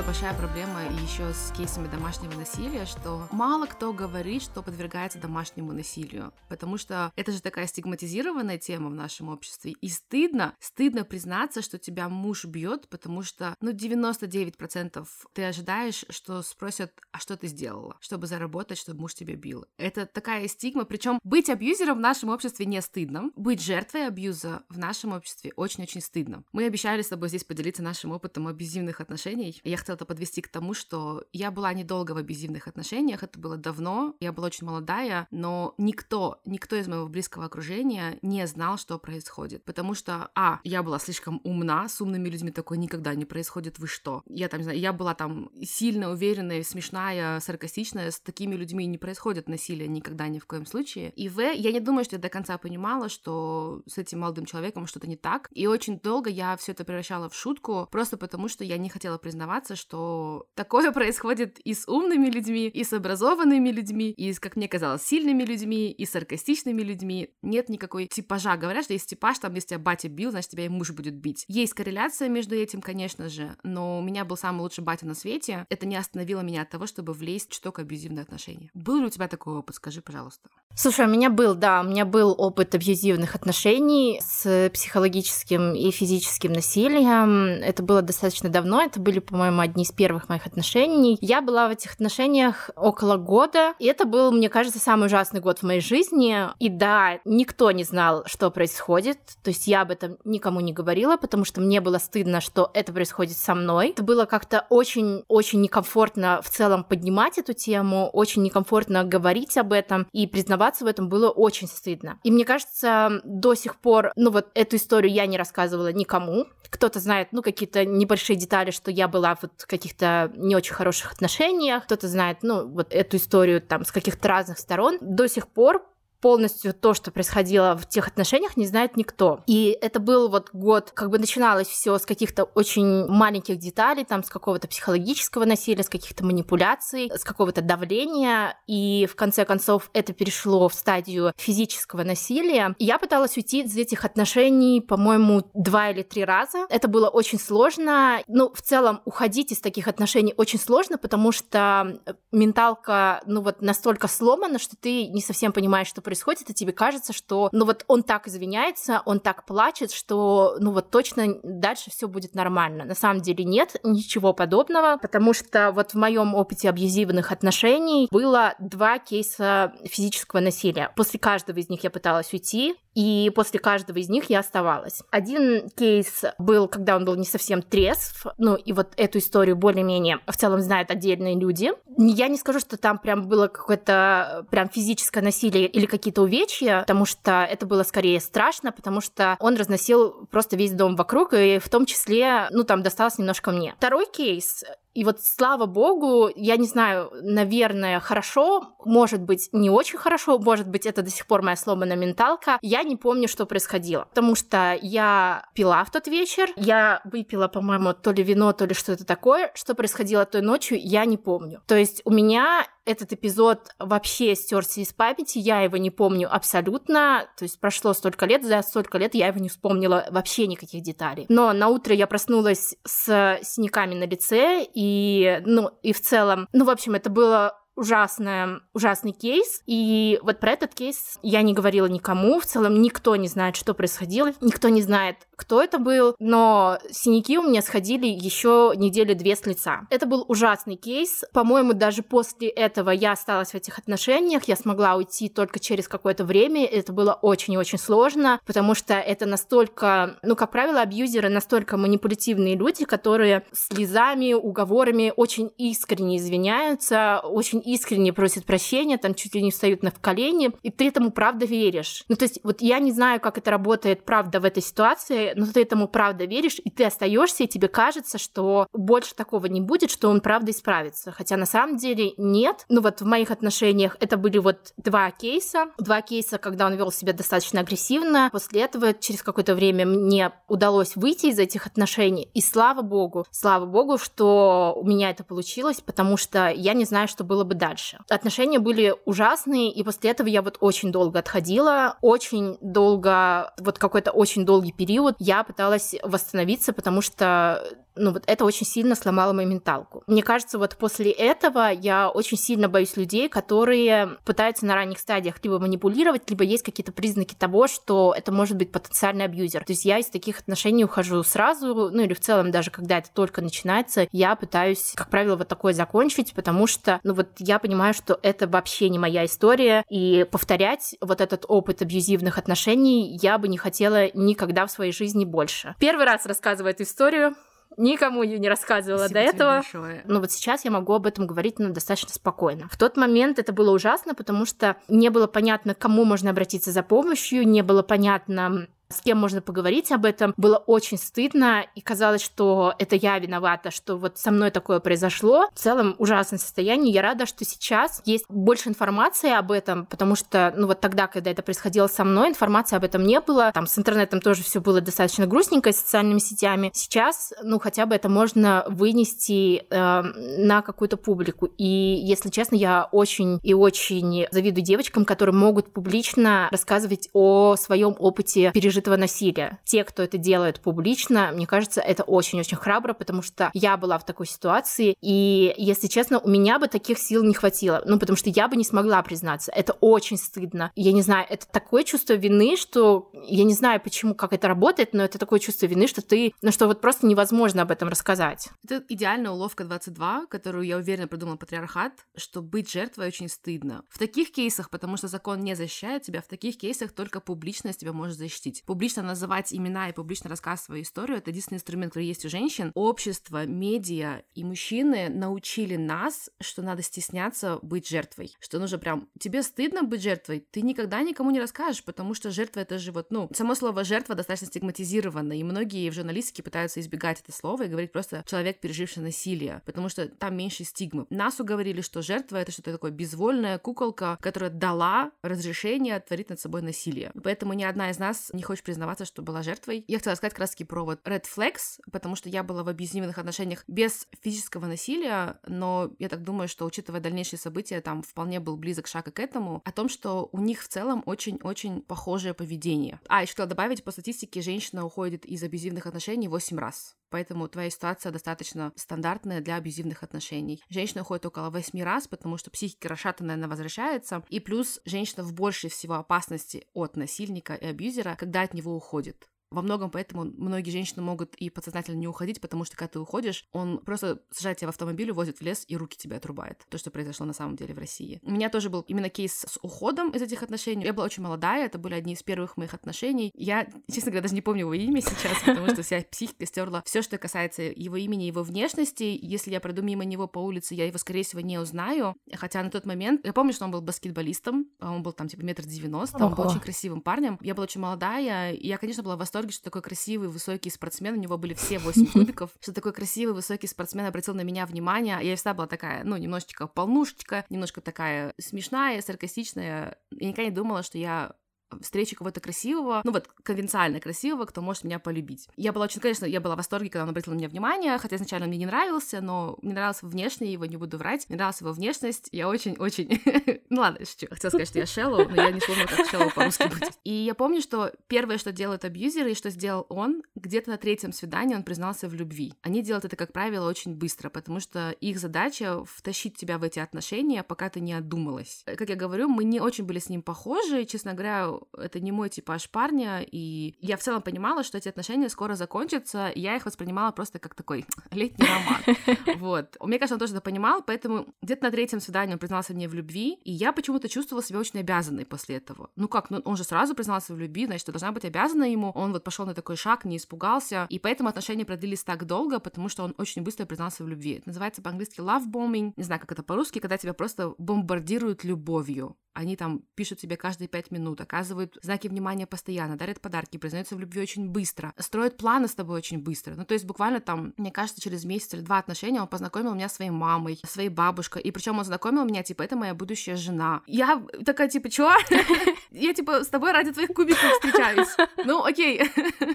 Большой 0.00 0.20
большая 0.20 0.34
проблема 0.34 0.82
еще 1.02 1.30
с 1.34 1.52
кейсами 1.54 1.86
домашнего 1.86 2.32
насилия, 2.32 2.86
что 2.86 3.28
мало 3.32 3.66
кто 3.66 3.92
говорит, 3.92 4.42
что 4.42 4.62
подвергается 4.62 5.18
домашнему 5.18 5.72
насилию, 5.72 6.32
потому 6.48 6.78
что 6.78 7.12
это 7.16 7.32
же 7.32 7.42
такая 7.42 7.66
стигматизированная 7.66 8.56
тема 8.56 8.88
в 8.88 8.94
нашем 8.94 9.28
обществе, 9.28 9.72
и 9.72 9.88
стыдно, 9.90 10.54
стыдно 10.58 11.04
признаться, 11.04 11.60
что 11.60 11.78
тебя 11.78 12.08
муж 12.08 12.46
бьет, 12.46 12.88
потому 12.88 13.22
что, 13.22 13.54
ну, 13.60 13.72
99% 13.72 15.06
ты 15.34 15.44
ожидаешь, 15.44 16.06
что 16.08 16.40
спросят, 16.40 16.92
а 17.12 17.18
что 17.18 17.36
ты 17.36 17.48
сделала, 17.48 17.98
чтобы 18.00 18.26
заработать, 18.26 18.78
чтобы 18.78 19.00
муж 19.00 19.12
тебя 19.12 19.36
бил. 19.36 19.66
Это 19.76 20.06
такая 20.06 20.48
стигма, 20.48 20.86
причем 20.86 21.18
быть 21.24 21.50
абьюзером 21.50 21.98
в 21.98 22.00
нашем 22.00 22.30
обществе 22.30 22.64
не 22.64 22.80
стыдно, 22.80 23.30
быть 23.36 23.62
жертвой 23.62 24.06
абьюза 24.06 24.62
в 24.70 24.78
нашем 24.78 25.12
обществе 25.12 25.52
очень-очень 25.56 26.00
стыдно. 26.00 26.42
Мы 26.52 26.64
обещали 26.64 27.02
с 27.02 27.08
тобой 27.08 27.28
здесь 27.28 27.44
поделиться 27.44 27.82
нашим 27.82 28.12
опытом 28.12 28.46
абьюзивных 28.46 29.02
отношений. 29.02 29.60
Я 29.62 29.76
хотела 29.76 29.89
это 29.94 30.04
подвести 30.04 30.40
к 30.40 30.48
тому, 30.48 30.74
что 30.74 31.24
я 31.32 31.50
была 31.50 31.72
недолго 31.72 32.12
в 32.12 32.16
абьюзивных 32.16 32.68
отношениях, 32.68 33.22
это 33.22 33.38
было 33.38 33.56
давно, 33.56 34.16
я 34.20 34.32
была 34.32 34.46
очень 34.46 34.66
молодая, 34.66 35.26
но 35.30 35.74
никто, 35.78 36.40
никто 36.44 36.76
из 36.76 36.88
моего 36.88 37.08
близкого 37.08 37.46
окружения 37.46 38.18
не 38.22 38.46
знал, 38.46 38.78
что 38.78 38.98
происходит, 38.98 39.64
потому 39.64 39.94
что, 39.94 40.30
а, 40.34 40.60
я 40.64 40.82
была 40.82 40.98
слишком 40.98 41.40
умна, 41.44 41.88
с 41.88 42.00
умными 42.00 42.28
людьми 42.28 42.50
такое 42.50 42.78
никогда 42.78 43.14
не 43.14 43.24
происходит, 43.24 43.78
вы 43.78 43.86
что? 43.86 44.22
Я 44.26 44.48
там, 44.48 44.60
не 44.60 44.64
знаю, 44.64 44.78
я 44.78 44.92
была 44.92 45.14
там 45.14 45.50
сильно 45.62 46.10
уверенная, 46.10 46.62
смешная, 46.62 47.40
саркастичная, 47.40 48.10
с 48.10 48.20
такими 48.20 48.54
людьми 48.54 48.86
не 48.86 48.98
происходит 48.98 49.48
насилие 49.48 49.88
никогда 49.88 50.28
ни 50.28 50.38
в 50.38 50.46
коем 50.46 50.66
случае. 50.66 51.10
И 51.16 51.28
в, 51.28 51.40
я 51.40 51.72
не 51.72 51.80
думаю, 51.80 52.04
что 52.04 52.16
я 52.16 52.22
до 52.22 52.28
конца 52.28 52.58
понимала, 52.58 53.08
что 53.08 53.82
с 53.86 53.98
этим 53.98 54.20
молодым 54.20 54.46
человеком 54.46 54.86
что-то 54.86 55.06
не 55.06 55.16
так, 55.16 55.48
и 55.52 55.66
очень 55.66 55.98
долго 55.98 56.30
я 56.30 56.56
все 56.56 56.72
это 56.72 56.84
превращала 56.84 57.28
в 57.28 57.34
шутку, 57.34 57.88
просто 57.90 58.16
потому 58.16 58.48
что 58.48 58.64
я 58.64 58.78
не 58.78 58.88
хотела 58.88 59.18
признаваться, 59.18 59.76
что 59.80 60.46
такое 60.54 60.92
происходит 60.92 61.58
и 61.60 61.74
с 61.74 61.88
умными 61.88 62.28
людьми, 62.28 62.68
и 62.68 62.84
с 62.84 62.92
образованными 62.92 63.70
людьми, 63.70 64.10
и 64.10 64.32
с, 64.32 64.38
как 64.38 64.56
мне 64.56 64.68
казалось, 64.68 65.02
сильными 65.02 65.42
людьми, 65.42 65.90
и 65.90 66.04
с 66.04 66.10
саркастичными 66.10 66.82
людьми. 66.82 67.30
Нет 67.42 67.68
никакой 67.68 68.06
типажа. 68.06 68.56
Говорят, 68.56 68.84
что 68.84 68.92
есть 68.92 69.08
типаж, 69.08 69.38
там, 69.38 69.54
если 69.54 69.70
тебя 69.70 69.78
батя 69.78 70.08
бил, 70.08 70.30
значит, 70.30 70.50
тебя 70.50 70.66
и 70.66 70.68
муж 70.68 70.90
будет 70.90 71.14
бить. 71.14 71.44
Есть 71.48 71.74
корреляция 71.74 72.28
между 72.28 72.54
этим, 72.54 72.80
конечно 72.80 73.28
же, 73.28 73.56
но 73.62 73.98
у 73.98 74.02
меня 74.02 74.24
был 74.24 74.36
самый 74.36 74.60
лучший 74.60 74.84
батя 74.84 75.06
на 75.06 75.14
свете. 75.14 75.66
Это 75.70 75.86
не 75.86 75.96
остановило 75.96 76.40
меня 76.40 76.62
от 76.62 76.70
того, 76.70 76.86
чтобы 76.86 77.12
влезть 77.12 77.50
в 77.50 77.54
чуток 77.54 77.78
абьюзивные 77.78 78.22
отношения. 78.22 78.70
Был 78.74 78.98
ли 78.98 79.06
у 79.06 79.10
тебя 79.10 79.28
такой 79.28 79.54
опыт? 79.54 79.76
Скажи, 79.76 80.02
пожалуйста. 80.02 80.50
Слушай, 80.74 81.06
у 81.06 81.08
меня 81.08 81.30
был, 81.30 81.54
да, 81.54 81.80
у 81.80 81.84
меня 81.84 82.04
был 82.04 82.34
опыт 82.36 82.74
абьюзивных 82.74 83.34
отношений 83.34 84.20
с 84.22 84.70
психологическим 84.72 85.74
и 85.74 85.90
физическим 85.90 86.52
насилием. 86.52 87.62
Это 87.62 87.82
было 87.82 88.02
достаточно 88.02 88.48
давно, 88.48 88.82
это 88.82 89.00
были, 89.00 89.18
по-моему, 89.18 89.59
одни 89.60 89.84
из 89.84 89.92
первых 89.92 90.28
моих 90.28 90.46
отношений. 90.46 91.18
Я 91.20 91.40
была 91.40 91.68
в 91.68 91.72
этих 91.72 91.94
отношениях 91.94 92.70
около 92.76 93.16
года, 93.16 93.74
и 93.78 93.86
это 93.86 94.04
был, 94.04 94.32
мне 94.32 94.48
кажется, 94.48 94.78
самый 94.78 95.06
ужасный 95.06 95.40
год 95.40 95.58
в 95.58 95.62
моей 95.62 95.80
жизни. 95.80 96.46
И 96.58 96.68
да, 96.68 97.20
никто 97.24 97.70
не 97.70 97.84
знал, 97.84 98.24
что 98.26 98.50
происходит, 98.50 99.18
то 99.42 99.50
есть 99.50 99.66
я 99.66 99.82
об 99.82 99.90
этом 99.90 100.18
никому 100.24 100.60
не 100.60 100.72
говорила, 100.72 101.16
потому 101.16 101.44
что 101.44 101.60
мне 101.60 101.80
было 101.80 101.98
стыдно, 101.98 102.40
что 102.40 102.70
это 102.74 102.92
происходит 102.92 103.36
со 103.36 103.54
мной. 103.54 103.90
Это 103.90 104.02
было 104.02 104.24
как-то 104.24 104.66
очень-очень 104.70 105.60
некомфортно 105.60 106.40
в 106.42 106.50
целом 106.50 106.84
поднимать 106.84 107.38
эту 107.38 107.52
тему, 107.52 108.08
очень 108.12 108.42
некомфортно 108.42 109.04
говорить 109.04 109.56
об 109.56 109.72
этом 109.72 110.06
и 110.12 110.26
признаваться 110.26 110.84
в 110.84 110.88
этом 110.88 111.08
было 111.08 111.30
очень 111.30 111.68
стыдно. 111.68 112.18
И 112.22 112.30
мне 112.30 112.44
кажется, 112.44 113.20
до 113.24 113.54
сих 113.54 113.76
пор, 113.76 114.12
ну 114.16 114.30
вот 114.30 114.48
эту 114.54 114.76
историю 114.76 115.12
я 115.12 115.26
не 115.26 115.38
рассказывала 115.38 115.92
никому. 115.92 116.46
Кто-то 116.70 117.00
знает, 117.00 117.28
ну, 117.32 117.42
какие-то 117.42 117.84
небольшие 117.84 118.36
детали, 118.36 118.70
что 118.70 118.90
я 118.90 119.08
была 119.08 119.36
вот 119.42 119.49
в 119.56 119.66
каких-то 119.66 120.32
не 120.34 120.56
очень 120.56 120.74
хороших 120.74 121.12
отношениях. 121.12 121.84
Кто-то 121.84 122.08
знает, 122.08 122.38
ну, 122.42 122.66
вот 122.68 122.92
эту 122.92 123.16
историю 123.16 123.60
там 123.60 123.84
с 123.84 123.92
каких-то 123.92 124.28
разных 124.28 124.58
сторон. 124.58 124.98
До 125.00 125.28
сих 125.28 125.48
пор 125.48 125.84
полностью 126.20 126.74
то, 126.74 126.94
что 126.94 127.10
происходило 127.10 127.76
в 127.76 127.88
тех 127.88 128.08
отношениях, 128.08 128.56
не 128.56 128.66
знает 128.66 128.96
никто. 128.96 129.40
И 129.46 129.76
это 129.80 130.00
был 130.00 130.28
вот 130.28 130.50
год, 130.52 130.90
как 130.92 131.10
бы 131.10 131.18
начиналось 131.18 131.68
все 131.68 131.98
с 131.98 132.06
каких-то 132.06 132.44
очень 132.44 133.06
маленьких 133.06 133.58
деталей, 133.58 134.04
там, 134.04 134.22
с 134.22 134.28
какого-то 134.28 134.68
психологического 134.68 135.44
насилия, 135.44 135.82
с 135.82 135.88
каких-то 135.88 136.24
манипуляций, 136.24 137.10
с 137.14 137.24
какого-то 137.24 137.62
давления, 137.62 138.56
и 138.66 139.06
в 139.10 139.16
конце 139.16 139.44
концов 139.44 139.90
это 139.92 140.12
перешло 140.12 140.68
в 140.68 140.74
стадию 140.74 141.32
физического 141.36 142.04
насилия. 142.04 142.74
И 142.78 142.84
я 142.84 142.98
пыталась 142.98 143.36
уйти 143.36 143.62
из 143.62 143.76
этих 143.76 144.04
отношений, 144.04 144.80
по-моему, 144.80 145.42
два 145.54 145.90
или 145.90 146.02
три 146.02 146.24
раза. 146.24 146.66
Это 146.68 146.88
было 146.88 147.08
очень 147.08 147.38
сложно. 147.38 148.22
Ну, 148.28 148.52
в 148.52 148.62
целом, 148.62 149.00
уходить 149.04 149.52
из 149.52 149.60
таких 149.60 149.88
отношений 149.88 150.34
очень 150.36 150.58
сложно, 150.58 150.98
потому 150.98 151.32
что 151.32 152.00
менталка, 152.32 153.22
ну 153.26 153.40
вот, 153.42 153.62
настолько 153.62 154.08
сломана, 154.08 154.58
что 154.58 154.76
ты 154.76 155.06
не 155.08 155.20
совсем 155.20 155.52
понимаешь, 155.52 155.88
что 155.88 156.02
происходит, 156.10 156.50
и 156.50 156.54
тебе 156.54 156.72
кажется, 156.72 157.12
что, 157.12 157.48
ну 157.52 157.64
вот 157.64 157.84
он 157.86 158.02
так 158.02 158.26
извиняется, 158.26 159.00
он 159.04 159.20
так 159.20 159.46
плачет, 159.46 159.92
что, 159.92 160.56
ну 160.58 160.72
вот 160.72 160.90
точно 160.90 161.36
дальше 161.44 161.92
все 161.92 162.08
будет 162.08 162.34
нормально. 162.34 162.84
На 162.84 162.96
самом 162.96 163.22
деле 163.22 163.44
нет 163.44 163.76
ничего 163.84 164.32
подобного, 164.32 164.96
потому 164.96 165.32
что 165.32 165.70
вот 165.70 165.92
в 165.92 165.94
моем 165.94 166.34
опыте 166.34 166.68
абьюзивных 166.68 167.30
отношений 167.30 168.08
было 168.10 168.54
два 168.58 168.98
кейса 168.98 169.72
физического 169.84 170.40
насилия. 170.40 170.92
После 170.96 171.20
каждого 171.20 171.60
из 171.60 171.68
них 171.68 171.84
я 171.84 171.90
пыталась 171.90 172.32
уйти, 172.32 172.74
и 172.94 173.30
после 173.34 173.60
каждого 173.60 173.98
из 173.98 174.08
них 174.08 174.30
я 174.30 174.40
оставалась. 174.40 175.02
Один 175.10 175.68
кейс 175.70 176.24
был, 176.38 176.68
когда 176.68 176.96
он 176.96 177.04
был 177.04 177.14
не 177.16 177.24
совсем 177.24 177.62
трезв, 177.62 178.26
ну 178.38 178.56
и 178.56 178.72
вот 178.72 178.92
эту 178.96 179.18
историю 179.18 179.56
более-менее 179.56 180.20
в 180.26 180.36
целом 180.36 180.60
знают 180.60 180.90
отдельные 180.90 181.38
люди. 181.38 181.72
Я 181.96 182.28
не 182.28 182.36
скажу, 182.36 182.58
что 182.58 182.76
там 182.76 182.98
прям 182.98 183.28
было 183.28 183.48
какое-то 183.48 184.46
прям 184.50 184.68
физическое 184.68 185.22
насилие 185.22 185.66
или 185.66 185.86
какие-то 185.86 186.22
увечья, 186.22 186.80
потому 186.80 187.04
что 187.04 187.46
это 187.48 187.66
было 187.66 187.82
скорее 187.82 188.20
страшно, 188.20 188.72
потому 188.72 189.00
что 189.00 189.36
он 189.40 189.56
разносил 189.56 190.26
просто 190.30 190.56
весь 190.56 190.72
дом 190.72 190.96
вокруг, 190.96 191.32
и 191.34 191.58
в 191.58 191.68
том 191.68 191.86
числе, 191.86 192.48
ну 192.50 192.64
там 192.64 192.82
досталось 192.82 193.18
немножко 193.18 193.50
мне. 193.52 193.74
Второй 193.78 194.06
кейс 194.06 194.64
и 194.94 195.04
вот 195.04 195.22
слава 195.22 195.66
богу, 195.66 196.30
я 196.34 196.56
не 196.56 196.66
знаю, 196.66 197.10
наверное, 197.22 198.00
хорошо, 198.00 198.74
может 198.84 199.22
быть, 199.22 199.48
не 199.52 199.70
очень 199.70 199.98
хорошо, 199.98 200.38
может 200.38 200.68
быть, 200.68 200.86
это 200.86 201.02
до 201.02 201.10
сих 201.10 201.26
пор 201.26 201.42
моя 201.42 201.56
сломанная 201.56 201.96
менталка. 201.96 202.58
Я 202.60 202.82
не 202.82 202.96
помню, 202.96 203.28
что 203.28 203.46
происходило, 203.46 204.06
потому 204.06 204.34
что 204.34 204.76
я 204.82 205.46
пила 205.54 205.84
в 205.84 205.90
тот 205.90 206.08
вечер, 206.08 206.50
я 206.56 207.00
выпила, 207.04 207.48
по-моему, 207.48 207.94
то 207.94 208.10
ли 208.10 208.22
вино, 208.22 208.52
то 208.52 208.64
ли 208.64 208.74
что-то 208.74 209.04
такое. 209.04 209.52
Что 209.54 209.74
происходило 209.74 210.24
той 210.24 210.42
ночью, 210.42 210.78
я 210.80 211.04
не 211.04 211.16
помню. 211.16 211.62
То 211.66 211.76
есть 211.76 212.02
у 212.04 212.10
меня 212.10 212.66
этот 212.90 213.12
эпизод 213.12 213.70
вообще 213.78 214.34
стерся 214.34 214.80
из 214.80 214.92
памяти, 214.92 215.38
я 215.38 215.60
его 215.62 215.76
не 215.76 215.90
помню 215.90 216.32
абсолютно, 216.32 217.28
то 217.36 217.44
есть 217.44 217.60
прошло 217.60 217.92
столько 217.92 218.26
лет, 218.26 218.44
за 218.44 218.62
столько 218.62 218.98
лет 218.98 219.14
я 219.14 219.28
его 219.28 219.40
не 219.40 219.48
вспомнила 219.48 220.06
вообще 220.10 220.46
никаких 220.46 220.82
деталей. 220.82 221.26
Но 221.28 221.52
на 221.52 221.68
утро 221.68 221.94
я 221.94 222.06
проснулась 222.06 222.76
с 222.84 223.38
синяками 223.42 223.94
на 223.94 224.04
лице, 224.04 224.66
и, 224.74 225.40
ну, 225.44 225.70
и 225.82 225.92
в 225.92 226.00
целом, 226.00 226.48
ну, 226.52 226.64
в 226.64 226.70
общем, 226.70 226.94
это 226.94 227.10
было 227.10 227.59
ужасная, 227.76 228.60
ужасный 228.74 229.12
кейс. 229.12 229.62
И 229.66 230.18
вот 230.22 230.40
про 230.40 230.52
этот 230.52 230.74
кейс 230.74 231.18
я 231.22 231.42
не 231.42 231.54
говорила 231.54 231.86
никому. 231.86 232.40
В 232.40 232.46
целом 232.46 232.82
никто 232.82 233.16
не 233.16 233.28
знает, 233.28 233.56
что 233.56 233.74
происходило. 233.74 234.32
Никто 234.40 234.68
не 234.68 234.82
знает, 234.82 235.16
кто 235.36 235.62
это 235.62 235.78
был. 235.78 236.14
Но 236.18 236.78
синяки 236.90 237.38
у 237.38 237.42
меня 237.42 237.62
сходили 237.62 238.06
еще 238.06 238.72
недели 238.76 239.14
две 239.14 239.36
с 239.36 239.46
лица. 239.46 239.86
Это 239.90 240.06
был 240.06 240.24
ужасный 240.28 240.76
кейс. 240.76 241.24
По-моему, 241.32 241.72
даже 241.72 242.02
после 242.02 242.48
этого 242.48 242.90
я 242.90 243.12
осталась 243.12 243.50
в 243.50 243.54
этих 243.54 243.78
отношениях. 243.78 244.44
Я 244.44 244.56
смогла 244.56 244.96
уйти 244.96 245.28
только 245.28 245.58
через 245.58 245.88
какое-то 245.88 246.24
время. 246.24 246.66
Это 246.66 246.92
было 246.92 247.14
очень 247.14 247.54
и 247.54 247.58
очень 247.58 247.78
сложно, 247.78 248.40
потому 248.46 248.74
что 248.74 248.94
это 248.94 249.26
настолько, 249.26 250.18
ну, 250.22 250.36
как 250.36 250.50
правило, 250.50 250.80
абьюзеры 250.82 251.28
настолько 251.28 251.76
манипулятивные 251.76 252.56
люди, 252.56 252.84
которые 252.84 253.44
слезами, 253.52 254.34
уговорами 254.34 255.12
очень 255.16 255.50
искренне 255.56 256.18
извиняются, 256.18 257.20
очень 257.24 257.59
искренне 257.60 258.12
просят 258.12 258.44
прощения, 258.44 258.98
там 258.98 259.14
чуть 259.14 259.34
ли 259.34 259.42
не 259.42 259.50
встают 259.50 259.82
на 259.82 259.90
колени, 259.90 260.50
и 260.62 260.70
ты 260.70 260.88
этому 260.88 261.10
правда 261.10 261.46
веришь. 261.46 262.04
Ну, 262.08 262.16
то 262.16 262.24
есть, 262.24 262.40
вот 262.42 262.60
я 262.60 262.78
не 262.78 262.92
знаю, 262.92 263.20
как 263.20 263.38
это 263.38 263.50
работает, 263.50 264.04
правда, 264.04 264.40
в 264.40 264.44
этой 264.44 264.62
ситуации, 264.62 265.32
но 265.36 265.46
ты 265.46 265.62
этому 265.62 265.88
правда 265.88 266.24
веришь, 266.24 266.60
и 266.62 266.70
ты 266.70 266.84
остаешься, 266.84 267.44
и 267.44 267.48
тебе 267.48 267.68
кажется, 267.68 268.18
что 268.18 268.66
больше 268.72 269.14
такого 269.14 269.46
не 269.46 269.60
будет, 269.60 269.90
что 269.90 270.08
он 270.08 270.20
правда 270.20 270.50
исправится. 270.50 271.12
Хотя 271.12 271.36
на 271.36 271.46
самом 271.46 271.76
деле 271.76 272.12
нет. 272.16 272.64
Ну, 272.68 272.80
вот 272.80 273.00
в 273.00 273.04
моих 273.04 273.30
отношениях 273.30 273.96
это 274.00 274.16
были 274.16 274.38
вот 274.38 274.72
два 274.76 275.10
кейса. 275.10 275.66
Два 275.78 276.00
кейса, 276.02 276.38
когда 276.38 276.66
он 276.66 276.74
вел 276.74 276.90
себя 276.90 277.12
достаточно 277.12 277.60
агрессивно. 277.60 278.28
После 278.32 278.62
этого 278.62 278.94
через 278.94 279.22
какое-то 279.22 279.54
время 279.54 279.86
мне 279.86 280.32
удалось 280.48 280.96
выйти 280.96 281.26
из 281.26 281.38
этих 281.38 281.66
отношений. 281.66 282.28
И 282.34 282.40
слава 282.40 282.82
богу, 282.82 283.26
слава 283.30 283.66
богу, 283.66 283.98
что 283.98 284.74
у 284.76 284.86
меня 284.86 285.10
это 285.10 285.24
получилось, 285.24 285.80
потому 285.80 286.16
что 286.16 286.48
я 286.48 286.74
не 286.74 286.84
знаю, 286.84 287.08
что 287.08 287.24
было 287.24 287.44
бы 287.44 287.49
дальше. 287.54 287.98
Отношения 288.08 288.58
были 288.58 288.94
ужасные, 289.04 289.70
и 289.70 289.82
после 289.82 290.10
этого 290.10 290.28
я 290.28 290.42
вот 290.42 290.56
очень 290.60 290.92
долго 290.92 291.18
отходила, 291.18 291.96
очень 292.00 292.58
долго, 292.60 293.52
вот 293.58 293.78
какой-то 293.78 294.10
очень 294.10 294.44
долгий 294.44 294.72
период 294.72 295.16
я 295.18 295.44
пыталась 295.44 295.94
восстановиться, 296.02 296.72
потому 296.72 297.00
что 297.02 297.62
ну 297.96 298.12
вот 298.12 298.24
это 298.26 298.44
очень 298.44 298.66
сильно 298.66 298.94
сломало 298.94 299.32
мою 299.32 299.48
менталку. 299.48 300.02
Мне 300.06 300.22
кажется, 300.22 300.58
вот 300.58 300.76
после 300.76 301.10
этого 301.10 301.70
я 301.70 302.08
очень 302.08 302.36
сильно 302.36 302.68
боюсь 302.68 302.96
людей, 302.96 303.28
которые 303.28 304.18
пытаются 304.24 304.66
на 304.66 304.74
ранних 304.74 304.98
стадиях 304.98 305.36
либо 305.42 305.58
манипулировать, 305.58 306.28
либо 306.30 306.44
есть 306.44 306.62
какие-то 306.62 306.92
признаки 306.92 307.34
того, 307.34 307.66
что 307.66 308.14
это 308.16 308.32
может 308.32 308.56
быть 308.56 308.72
потенциальный 308.72 309.24
абьюзер. 309.24 309.64
То 309.64 309.72
есть 309.72 309.84
я 309.84 309.98
из 309.98 310.06
таких 310.06 310.40
отношений 310.40 310.84
ухожу 310.84 311.22
сразу, 311.22 311.90
ну 311.90 312.02
или 312.02 312.14
в 312.14 312.20
целом 312.20 312.50
даже 312.50 312.70
когда 312.70 312.98
это 312.98 313.10
только 313.12 313.40
начинается, 313.42 314.08
я 314.12 314.36
пытаюсь, 314.36 314.92
как 314.94 315.10
правило, 315.10 315.36
вот 315.36 315.48
такое 315.48 315.72
закончить, 315.72 316.32
потому 316.34 316.66
что, 316.66 317.00
ну 317.02 317.14
вот 317.14 317.28
я 317.38 317.58
понимаю, 317.58 317.94
что 317.94 318.18
это 318.22 318.46
вообще 318.46 318.88
не 318.88 318.98
моя 318.98 319.24
история, 319.24 319.84
и 319.88 320.26
повторять 320.30 320.96
вот 321.00 321.20
этот 321.20 321.44
опыт 321.48 321.82
абьюзивных 321.82 322.38
отношений 322.38 323.18
я 323.20 323.38
бы 323.38 323.48
не 323.48 323.58
хотела 323.58 324.10
никогда 324.14 324.66
в 324.66 324.70
своей 324.70 324.92
жизни 324.92 325.24
больше. 325.24 325.74
Первый 325.78 326.06
раз 326.06 326.26
рассказываю 326.26 326.72
эту 326.72 326.84
историю, 326.84 327.34
никому 327.76 328.22
ее 328.22 328.38
не 328.38 328.48
рассказывала 328.48 329.06
Спасибо 329.06 329.20
до 329.20 329.36
этого. 329.36 329.54
большое. 329.56 330.02
Но 330.06 330.20
вот 330.20 330.32
сейчас 330.32 330.64
я 330.64 330.70
могу 330.70 330.94
об 330.94 331.06
этом 331.06 331.26
говорить 331.26 331.58
ну, 331.58 331.70
достаточно 331.70 332.12
спокойно. 332.12 332.68
В 332.70 332.76
тот 332.76 332.96
момент 332.96 333.38
это 333.38 333.52
было 333.52 333.70
ужасно, 333.70 334.14
потому 334.14 334.46
что 334.46 334.76
не 334.88 335.08
было 335.10 335.26
понятно, 335.26 335.74
к 335.74 335.78
кому 335.78 336.04
можно 336.04 336.30
обратиться 336.30 336.72
за 336.72 336.82
помощью, 336.82 337.46
не 337.46 337.62
было 337.62 337.82
понятно, 337.82 338.68
с 338.90 339.00
кем 339.00 339.18
можно 339.18 339.40
поговорить 339.40 339.92
об 339.92 340.04
этом. 340.04 340.34
Было 340.36 340.56
очень 340.56 340.98
стыдно, 340.98 341.64
и 341.74 341.80
казалось, 341.80 342.22
что 342.22 342.74
это 342.78 342.96
я 342.96 343.18
виновата, 343.18 343.70
что 343.70 343.96
вот 343.96 344.18
со 344.18 344.30
мной 344.30 344.50
такое 344.50 344.80
произошло. 344.80 345.48
В 345.54 345.58
целом 345.58 345.94
ужасное 345.98 346.38
состояние. 346.38 346.92
Я 346.92 347.02
рада, 347.02 347.26
что 347.26 347.44
сейчас 347.44 348.02
есть 348.04 348.24
больше 348.28 348.68
информации 348.68 349.30
об 349.30 349.52
этом, 349.52 349.86
потому 349.86 350.16
что, 350.16 350.52
ну 350.56 350.66
вот 350.66 350.80
тогда, 350.80 351.06
когда 351.06 351.30
это 351.30 351.42
происходило 351.42 351.86
со 351.86 352.04
мной, 352.04 352.28
информации 352.28 352.76
об 352.76 352.84
этом 352.84 353.04
не 353.04 353.20
было. 353.20 353.52
Там 353.52 353.66
с 353.66 353.78
интернетом 353.78 354.20
тоже 354.20 354.42
все 354.42 354.60
было 354.60 354.80
достаточно 354.80 355.26
грустненько, 355.26 355.72
с 355.72 355.76
социальными 355.76 356.18
сетями. 356.18 356.70
Сейчас, 356.74 357.32
ну 357.42 357.58
хотя 357.60 357.86
бы 357.86 357.94
это 357.94 358.08
можно 358.08 358.64
вынести 358.68 359.66
э, 359.70 360.02
на 360.02 360.62
какую-то 360.62 360.96
публику. 360.96 361.46
И, 361.58 361.64
если 361.64 362.28
честно, 362.28 362.56
я 362.56 362.88
очень 362.90 363.38
и 363.42 363.54
очень 363.54 364.26
завидую 364.32 364.64
девочкам, 364.64 365.04
которые 365.04 365.34
могут 365.34 365.72
публично 365.72 366.48
рассказывать 366.50 367.08
о 367.12 367.54
своем 367.56 367.94
опыте 367.98 368.50
пережития 368.52 368.79
пережитого 368.80 368.96
насилия. 368.96 369.58
Те, 369.64 369.84
кто 369.84 370.02
это 370.02 370.18
делает 370.18 370.60
публично, 370.60 371.30
мне 371.34 371.46
кажется, 371.46 371.80
это 371.80 372.02
очень-очень 372.02 372.56
храбро, 372.56 372.94
потому 372.94 373.22
что 373.22 373.50
я 373.54 373.76
была 373.76 373.98
в 373.98 374.06
такой 374.06 374.26
ситуации, 374.26 374.96
и, 375.00 375.54
если 375.56 375.86
честно, 375.86 376.18
у 376.18 376.28
меня 376.28 376.58
бы 376.58 376.68
таких 376.68 376.98
сил 376.98 377.22
не 377.22 377.34
хватило, 377.34 377.82
ну, 377.86 377.98
потому 377.98 378.16
что 378.16 378.30
я 378.30 378.48
бы 378.48 378.56
не 378.56 378.64
смогла 378.64 379.02
признаться. 379.02 379.52
Это 379.52 379.72
очень 379.80 380.16
стыдно. 380.16 380.70
Я 380.74 380.92
не 380.92 381.02
знаю, 381.02 381.26
это 381.28 381.46
такое 381.46 381.84
чувство 381.84 382.14
вины, 382.14 382.56
что 382.56 383.10
я 383.26 383.44
не 383.44 383.54
знаю, 383.54 383.80
почему, 383.80 384.14
как 384.14 384.32
это 384.32 384.48
работает, 384.48 384.94
но 384.94 385.04
это 385.04 385.18
такое 385.18 385.38
чувство 385.38 385.66
вины, 385.66 385.86
что 385.86 386.02
ты, 386.02 386.32
ну, 386.42 386.52
что 386.52 386.66
вот 386.66 386.80
просто 386.80 387.06
невозможно 387.06 387.62
об 387.62 387.70
этом 387.70 387.88
рассказать. 387.88 388.48
Это 388.64 388.82
идеальная 388.88 389.30
уловка 389.30 389.64
22, 389.64 390.26
которую, 390.26 390.64
я 390.64 390.76
уверена, 390.76 391.06
придумал 391.06 391.36
патриархат, 391.36 391.92
что 392.16 392.42
быть 392.42 392.70
жертвой 392.70 393.08
очень 393.08 393.28
стыдно. 393.28 393.82
В 393.90 393.98
таких 393.98 394.32
кейсах, 394.32 394.70
потому 394.70 394.96
что 394.96 395.08
закон 395.08 395.40
не 395.40 395.54
защищает 395.54 396.02
тебя, 396.02 396.22
в 396.22 396.28
таких 396.28 396.56
кейсах 396.56 396.92
только 396.92 397.20
публичность 397.20 397.80
тебя 397.80 397.92
может 397.92 398.16
защитить 398.16 398.62
публично 398.70 399.02
называть 399.02 399.52
имена 399.52 399.88
и 399.88 399.92
публично 399.92 400.30
рассказывать 400.30 400.64
свою 400.64 400.82
историю, 400.84 401.18
это 401.18 401.30
единственный 401.30 401.56
инструмент, 401.56 401.90
который 401.90 402.06
есть 402.06 402.24
у 402.24 402.28
женщин. 402.28 402.70
Общество, 402.74 403.44
медиа 403.44 404.22
и 404.36 404.44
мужчины 404.44 405.08
научили 405.08 405.74
нас, 405.74 406.30
что 406.40 406.62
надо 406.62 406.80
стесняться 406.80 407.58
быть 407.62 407.88
жертвой, 407.88 408.32
что 408.38 408.60
нужно 408.60 408.78
прям, 408.78 409.08
тебе 409.18 409.42
стыдно 409.42 409.82
быть 409.82 410.02
жертвой, 410.02 410.46
ты 410.52 410.62
никогда 410.62 411.02
никому 411.02 411.32
не 411.32 411.40
расскажешь, 411.40 411.82
потому 411.82 412.14
что 412.14 412.30
жертва 412.30 412.60
это 412.60 412.78
же 412.78 412.92
вот, 412.92 413.10
ну, 413.10 413.28
само 413.34 413.56
слово 413.56 413.82
жертва 413.82 414.14
достаточно 414.14 414.46
стигматизировано, 414.46 415.32
и 415.32 415.42
многие 415.42 415.90
в 415.90 415.94
журналистике 415.94 416.44
пытаются 416.44 416.78
избегать 416.78 417.20
это 417.22 417.32
слова 417.32 417.64
и 417.64 417.68
говорить 417.68 417.90
просто 417.90 418.22
человек, 418.24 418.60
переживший 418.60 419.02
насилие, 419.02 419.62
потому 419.66 419.88
что 419.88 420.06
там 420.06 420.36
меньше 420.36 420.62
стигмы. 420.62 421.08
Нас 421.10 421.40
уговорили, 421.40 421.80
что 421.80 422.02
жертва 422.02 422.36
это 422.36 422.52
что-то 422.52 422.70
такое 422.70 422.92
безвольная 422.92 423.58
куколка, 423.58 424.16
которая 424.20 424.50
дала 424.50 425.10
разрешение 425.22 425.98
творить 425.98 426.28
над 426.28 426.38
собой 426.38 426.62
насилие. 426.62 427.10
Поэтому 427.20 427.54
ни 427.54 427.64
одна 427.64 427.90
из 427.90 427.98
нас 427.98 428.30
не 428.32 428.44
хочет 428.44 428.59
хочешь 428.60 428.64
признаваться, 428.64 429.04
что 429.04 429.22
была 429.22 429.42
жертвой. 429.42 429.84
Я 429.88 429.98
хотела 429.98 430.14
сказать 430.14 430.34
краски 430.34 430.64
про 430.64 430.84
вот 430.84 431.00
Red 431.06 431.24
Flags, 431.24 431.80
потому 431.90 432.16
что 432.16 432.28
я 432.28 432.42
была 432.42 432.62
в 432.62 432.68
абьюзивных 432.68 433.18
отношениях 433.18 433.64
без 433.66 434.06
физического 434.22 434.66
насилия, 434.66 435.38
но 435.46 435.90
я 435.98 436.08
так 436.08 436.22
думаю, 436.22 436.48
что, 436.48 436.66
учитывая 436.66 437.00
дальнейшие 437.00 437.38
события, 437.38 437.80
там 437.80 438.02
вполне 438.02 438.40
был 438.40 438.56
близок 438.56 438.86
шаг 438.86 439.12
к 439.12 439.20
этому, 439.20 439.62
о 439.64 439.72
том, 439.72 439.88
что 439.88 440.28
у 440.32 440.38
них 440.38 440.62
в 440.62 440.68
целом 440.68 441.02
очень-очень 441.06 441.82
похожее 441.82 442.34
поведение. 442.34 443.00
А, 443.08 443.22
еще 443.22 443.32
хотела 443.32 443.48
добавить, 443.48 443.82
по 443.84 443.90
статистике, 443.90 444.42
женщина 444.42 444.84
уходит 444.84 445.24
из 445.24 445.42
абьюзивных 445.42 445.86
отношений 445.86 446.28
8 446.28 446.58
раз. 446.58 446.96
Поэтому 447.10 447.48
твоя 447.48 447.70
ситуация 447.70 448.12
достаточно 448.12 448.72
стандартная 448.76 449.40
для 449.40 449.56
абьюзивных 449.56 450.02
отношений. 450.02 450.62
Женщина 450.68 451.02
уходит 451.02 451.26
около 451.26 451.50
8 451.50 451.82
раз, 451.82 452.08
потому 452.08 452.38
что 452.38 452.50
психика 452.50 452.88
расшатанная, 452.88 453.34
она 453.34 453.48
возвращается. 453.48 454.24
И 454.28 454.40
плюс 454.40 454.80
женщина 454.84 455.22
в 455.22 455.34
большей 455.34 455.70
всего 455.70 455.94
опасности 455.94 456.66
от 456.72 456.96
насильника 456.96 457.54
и 457.54 457.66
абьюзера, 457.66 458.16
когда 458.18 458.42
от 458.42 458.54
него 458.54 458.74
уходит. 458.74 459.28
Во 459.50 459.62
многом 459.62 459.90
поэтому 459.90 460.24
многие 460.24 460.70
женщины 460.70 461.02
могут 461.02 461.34
и 461.34 461.50
подсознательно 461.50 461.96
не 461.96 462.06
уходить, 462.06 462.40
потому 462.40 462.64
что 462.64 462.76
когда 462.76 462.92
ты 462.92 463.00
уходишь, 463.00 463.46
он 463.52 463.78
просто 463.78 464.22
сажает 464.30 464.58
тебя 464.58 464.68
в 464.68 464.70
автомобиль, 464.70 465.10
увозит 465.10 465.38
в 465.38 465.42
лес 465.42 465.64
и 465.66 465.76
руки 465.76 465.96
тебя 465.96 466.18
отрубает. 466.18 466.64
То, 466.68 466.78
что 466.78 466.90
произошло 466.90 467.26
на 467.26 467.32
самом 467.32 467.56
деле 467.56 467.74
в 467.74 467.78
России. 467.78 468.20
У 468.22 468.30
меня 468.30 468.48
тоже 468.48 468.70
был 468.70 468.82
именно 468.86 469.08
кейс 469.08 469.32
с 469.32 469.58
уходом 469.62 470.10
из 470.10 470.22
этих 470.22 470.42
отношений. 470.42 470.84
Я 470.84 470.92
была 470.92 471.06
очень 471.06 471.22
молодая, 471.22 471.66
это 471.66 471.78
были 471.78 471.94
одни 471.94 472.12
из 472.12 472.22
первых 472.22 472.56
моих 472.56 472.74
отношений. 472.74 473.32
Я, 473.34 473.68
честно 473.90 474.10
говоря, 474.10 474.22
даже 474.22 474.34
не 474.34 474.40
помню 474.40 474.60
его 474.60 474.74
имя 474.74 475.00
сейчас, 475.00 475.42
потому 475.44 475.68
что 475.68 475.82
вся 475.82 476.02
психика 476.02 476.46
стерла 476.46 476.82
все, 476.86 477.02
что 477.02 477.18
касается 477.18 477.62
его 477.62 477.96
имени, 477.96 478.24
его 478.24 478.42
внешности. 478.42 479.18
Если 479.20 479.50
я 479.50 479.60
пройду 479.60 479.82
мимо 479.82 480.04
него 480.04 480.28
по 480.28 480.38
улице, 480.38 480.74
я 480.74 480.86
его, 480.86 480.98
скорее 480.98 481.24
всего, 481.24 481.40
не 481.40 481.58
узнаю. 481.58 482.14
Хотя 482.34 482.62
на 482.62 482.70
тот 482.70 482.86
момент, 482.86 483.26
я 483.26 483.32
помню, 483.32 483.52
что 483.52 483.64
он 483.64 483.72
был 483.72 483.80
баскетболистом, 483.80 484.66
он 484.80 485.02
был 485.02 485.12
там 485.12 485.28
типа 485.28 485.42
метр 485.42 485.64
девяносто, 485.64 486.24
он 486.24 486.34
был 486.34 486.46
очень 486.46 486.60
красивым 486.60 487.00
парнем. 487.00 487.38
Я 487.40 487.54
была 487.54 487.64
очень 487.64 487.80
молодая, 487.80 488.52
и 488.52 488.68
я, 488.68 488.78
конечно, 488.78 489.02
была 489.02 489.16
в 489.16 489.18
восторге 489.18 489.39
восторге, 489.40 489.52
что 489.52 489.64
такой 489.64 489.82
красивый, 489.82 490.28
высокий 490.28 490.70
спортсмен, 490.70 491.14
у 491.14 491.16
него 491.16 491.38
были 491.38 491.54
все 491.54 491.78
8 491.78 492.06
кубиков, 492.12 492.50
что 492.60 492.72
такой 492.72 492.92
красивый, 492.92 493.34
высокий 493.34 493.66
спортсмен 493.66 494.06
обратил 494.06 494.34
на 494.34 494.42
меня 494.42 494.66
внимание, 494.66 495.18
я 495.22 495.36
всегда 495.36 495.54
была 495.54 495.66
такая, 495.66 496.04
ну, 496.04 496.16
немножечко 496.16 496.66
полнушечка, 496.66 497.44
немножко 497.48 497.80
такая 497.80 498.34
смешная, 498.38 499.00
саркастичная, 499.00 499.96
я 500.10 500.28
никогда 500.28 500.50
не 500.50 500.54
думала, 500.54 500.82
что 500.82 500.98
я 500.98 501.32
встречи 501.80 502.16
кого-то 502.16 502.40
красивого, 502.40 503.00
ну 503.04 503.12
вот 503.12 503.28
конвенциально 503.42 504.00
красивого, 504.00 504.44
кто 504.44 504.60
может 504.62 504.84
меня 504.84 504.98
полюбить. 504.98 505.48
Я 505.56 505.72
была 505.72 505.84
очень, 505.84 506.00
конечно, 506.00 506.24
я 506.24 506.40
была 506.40 506.54
в 506.54 506.58
восторге, 506.58 506.90
когда 506.90 507.04
он 507.04 507.10
обратил 507.10 507.32
на 507.32 507.38
меня 507.38 507.48
внимание, 507.48 507.98
хотя 507.98 508.16
изначально 508.16 508.46
он 508.46 508.50
мне 508.50 508.58
не 508.58 508.66
нравился, 508.66 509.20
но 509.20 509.58
мне 509.62 509.74
нравился 509.74 510.06
внешне, 510.06 510.52
его 510.52 510.64
не 510.66 510.76
буду 510.76 510.98
врать, 510.98 511.26
мне 511.28 511.36
нравилась 511.36 511.60
его 511.60 511.72
внешность, 511.72 512.28
я 512.32 512.48
очень-очень... 512.48 513.20
ну 513.70 513.80
ладно, 513.80 514.04
что 514.04 514.26
хотела 514.28 514.50
сказать, 514.50 514.68
что 514.68 514.78
я 514.78 514.86
Шеллоу, 514.86 515.28
но 515.28 515.36
я 515.36 515.50
не 515.50 515.60
помню, 515.60 515.86
как 515.88 516.06
Шеллоу 516.06 516.30
по-русски 516.30 516.68
будет. 516.68 516.92
И 517.04 517.12
я 517.12 517.34
помню, 517.34 517.60
что 517.60 517.92
первое, 518.06 518.38
что 518.38 518.52
делают 518.52 518.84
абьюзеры, 518.84 519.32
и 519.32 519.34
что 519.34 519.50
сделал 519.50 519.86
он, 519.88 520.22
где-то 520.34 520.70
на 520.70 520.76
третьем 520.76 521.12
свидании 521.12 521.54
он 521.54 521.62
признался 521.62 522.08
в 522.08 522.14
любви. 522.14 522.54
Они 522.62 522.82
делают 522.82 523.04
это, 523.04 523.16
как 523.16 523.32
правило, 523.32 523.68
очень 523.68 523.94
быстро, 523.94 524.30
потому 524.30 524.60
что 524.60 524.90
их 524.92 525.18
задача 525.18 525.84
втащить 525.84 526.36
тебя 526.36 526.58
в 526.58 526.62
эти 526.62 526.78
отношения, 526.78 527.42
пока 527.42 527.68
ты 527.68 527.80
не 527.80 527.92
отдумалась. 527.92 528.64
Как 528.66 528.88
я 528.88 528.96
говорю, 528.96 529.28
мы 529.28 529.44
не 529.44 529.60
очень 529.60 529.84
были 529.84 529.98
с 529.98 530.08
ним 530.08 530.22
похожи, 530.22 530.84
честно 530.84 531.12
говоря, 531.12 531.50
это 531.76 532.00
не 532.00 532.12
мой 532.12 532.28
типаж 532.28 532.68
парня, 532.70 533.20
и 533.22 533.74
я 533.80 533.96
в 533.96 534.00
целом 534.00 534.22
понимала, 534.22 534.62
что 534.62 534.78
эти 534.78 534.88
отношения 534.88 535.28
скоро 535.28 535.54
закончатся, 535.54 536.28
и 536.28 536.40
я 536.40 536.56
их 536.56 536.66
воспринимала 536.66 537.12
просто 537.12 537.38
как 537.38 537.54
такой 537.54 537.86
летний 538.10 538.46
роман. 538.46 538.96
Вот. 539.40 539.76
Мне 539.80 539.98
кажется, 539.98 540.14
он 540.14 540.20
тоже 540.20 540.32
это 540.32 540.40
понимал, 540.42 540.82
поэтому 540.82 541.26
где-то 541.42 541.64
на 541.64 541.70
третьем 541.70 542.00
свидании 542.00 542.34
он 542.34 542.38
признался 542.38 542.74
мне 542.74 542.88
в 542.88 542.94
любви, 542.94 543.34
и 543.44 543.52
я 543.52 543.72
почему-то 543.72 544.08
чувствовала 544.08 544.44
себя 544.44 544.58
очень 544.58 544.80
обязанной 544.80 545.24
после 545.24 545.56
этого. 545.56 545.90
Ну 545.96 546.08
как, 546.08 546.30
ну 546.30 546.40
он 546.44 546.56
же 546.56 546.64
сразу 546.64 546.94
признался 546.94 547.34
в 547.34 547.38
любви, 547.38 547.66
значит, 547.66 547.88
я 547.88 547.92
должна 547.92 548.12
быть 548.12 548.24
обязана 548.24 548.64
ему. 548.64 548.90
Он 548.94 549.12
вот 549.12 549.24
пошел 549.24 549.46
на 549.46 549.54
такой 549.54 549.76
шаг, 549.76 550.04
не 550.04 550.16
испугался, 550.16 550.86
и 550.88 550.98
поэтому 550.98 551.28
отношения 551.28 551.64
продлились 551.64 552.04
так 552.04 552.26
долго, 552.26 552.60
потому 552.60 552.88
что 552.88 553.04
он 553.04 553.14
очень 553.18 553.42
быстро 553.42 553.66
признался 553.66 554.04
в 554.04 554.08
любви. 554.08 554.34
Это 554.34 554.48
называется 554.48 554.82
по-английски 554.82 555.20
love 555.20 555.50
bombing, 555.50 555.92
не 555.96 556.04
знаю, 556.04 556.20
как 556.20 556.32
это 556.32 556.42
по-русски, 556.42 556.78
когда 556.78 556.96
тебя 556.96 557.14
просто 557.14 557.54
бомбардируют 557.58 558.44
любовью. 558.44 559.16
Они 559.32 559.56
там 559.56 559.82
пишут 559.94 560.18
тебе 560.18 560.36
каждые 560.36 560.68
пять 560.68 560.90
минут, 560.90 561.20
оказывают 561.20 561.49
знаки 561.82 562.08
внимания 562.08 562.46
постоянно, 562.46 562.96
дарят 562.96 563.20
подарки, 563.20 563.56
признаются 563.56 563.96
в 563.96 564.00
любви 564.00 564.20
очень 564.20 564.48
быстро, 564.48 564.92
строят 564.98 565.36
планы 565.36 565.68
с 565.68 565.74
тобой 565.74 565.98
очень 565.98 566.18
быстро. 566.18 566.54
Ну, 566.54 566.64
то 566.64 566.74
есть 566.74 566.84
буквально 566.84 567.20
там, 567.20 567.54
мне 567.56 567.70
кажется, 567.70 568.00
через 568.00 568.24
месяц 568.24 568.54
или 568.54 568.60
два 568.60 568.78
отношения 568.78 569.20
он 569.20 569.28
познакомил 569.28 569.74
меня 569.74 569.88
с 569.88 569.94
своей 569.94 570.10
мамой, 570.10 570.60
своей 570.66 570.88
бабушкой, 570.88 571.42
и 571.42 571.50
причем 571.50 571.78
он 571.78 571.84
знакомил 571.84 572.24
меня, 572.24 572.42
типа, 572.42 572.62
это 572.62 572.76
моя 572.76 572.94
будущая 572.94 573.36
жена. 573.36 573.82
Я 573.86 574.22
такая, 574.44 574.68
типа, 574.68 574.90
чё? 574.90 575.10
Я, 575.90 576.14
типа, 576.14 576.44
с 576.44 576.48
тобой 576.48 576.72
ради 576.72 576.92
твоих 576.92 577.10
кубиков 577.10 577.50
встречаюсь. 577.52 578.08
Ну, 578.44 578.64
окей. 578.64 579.02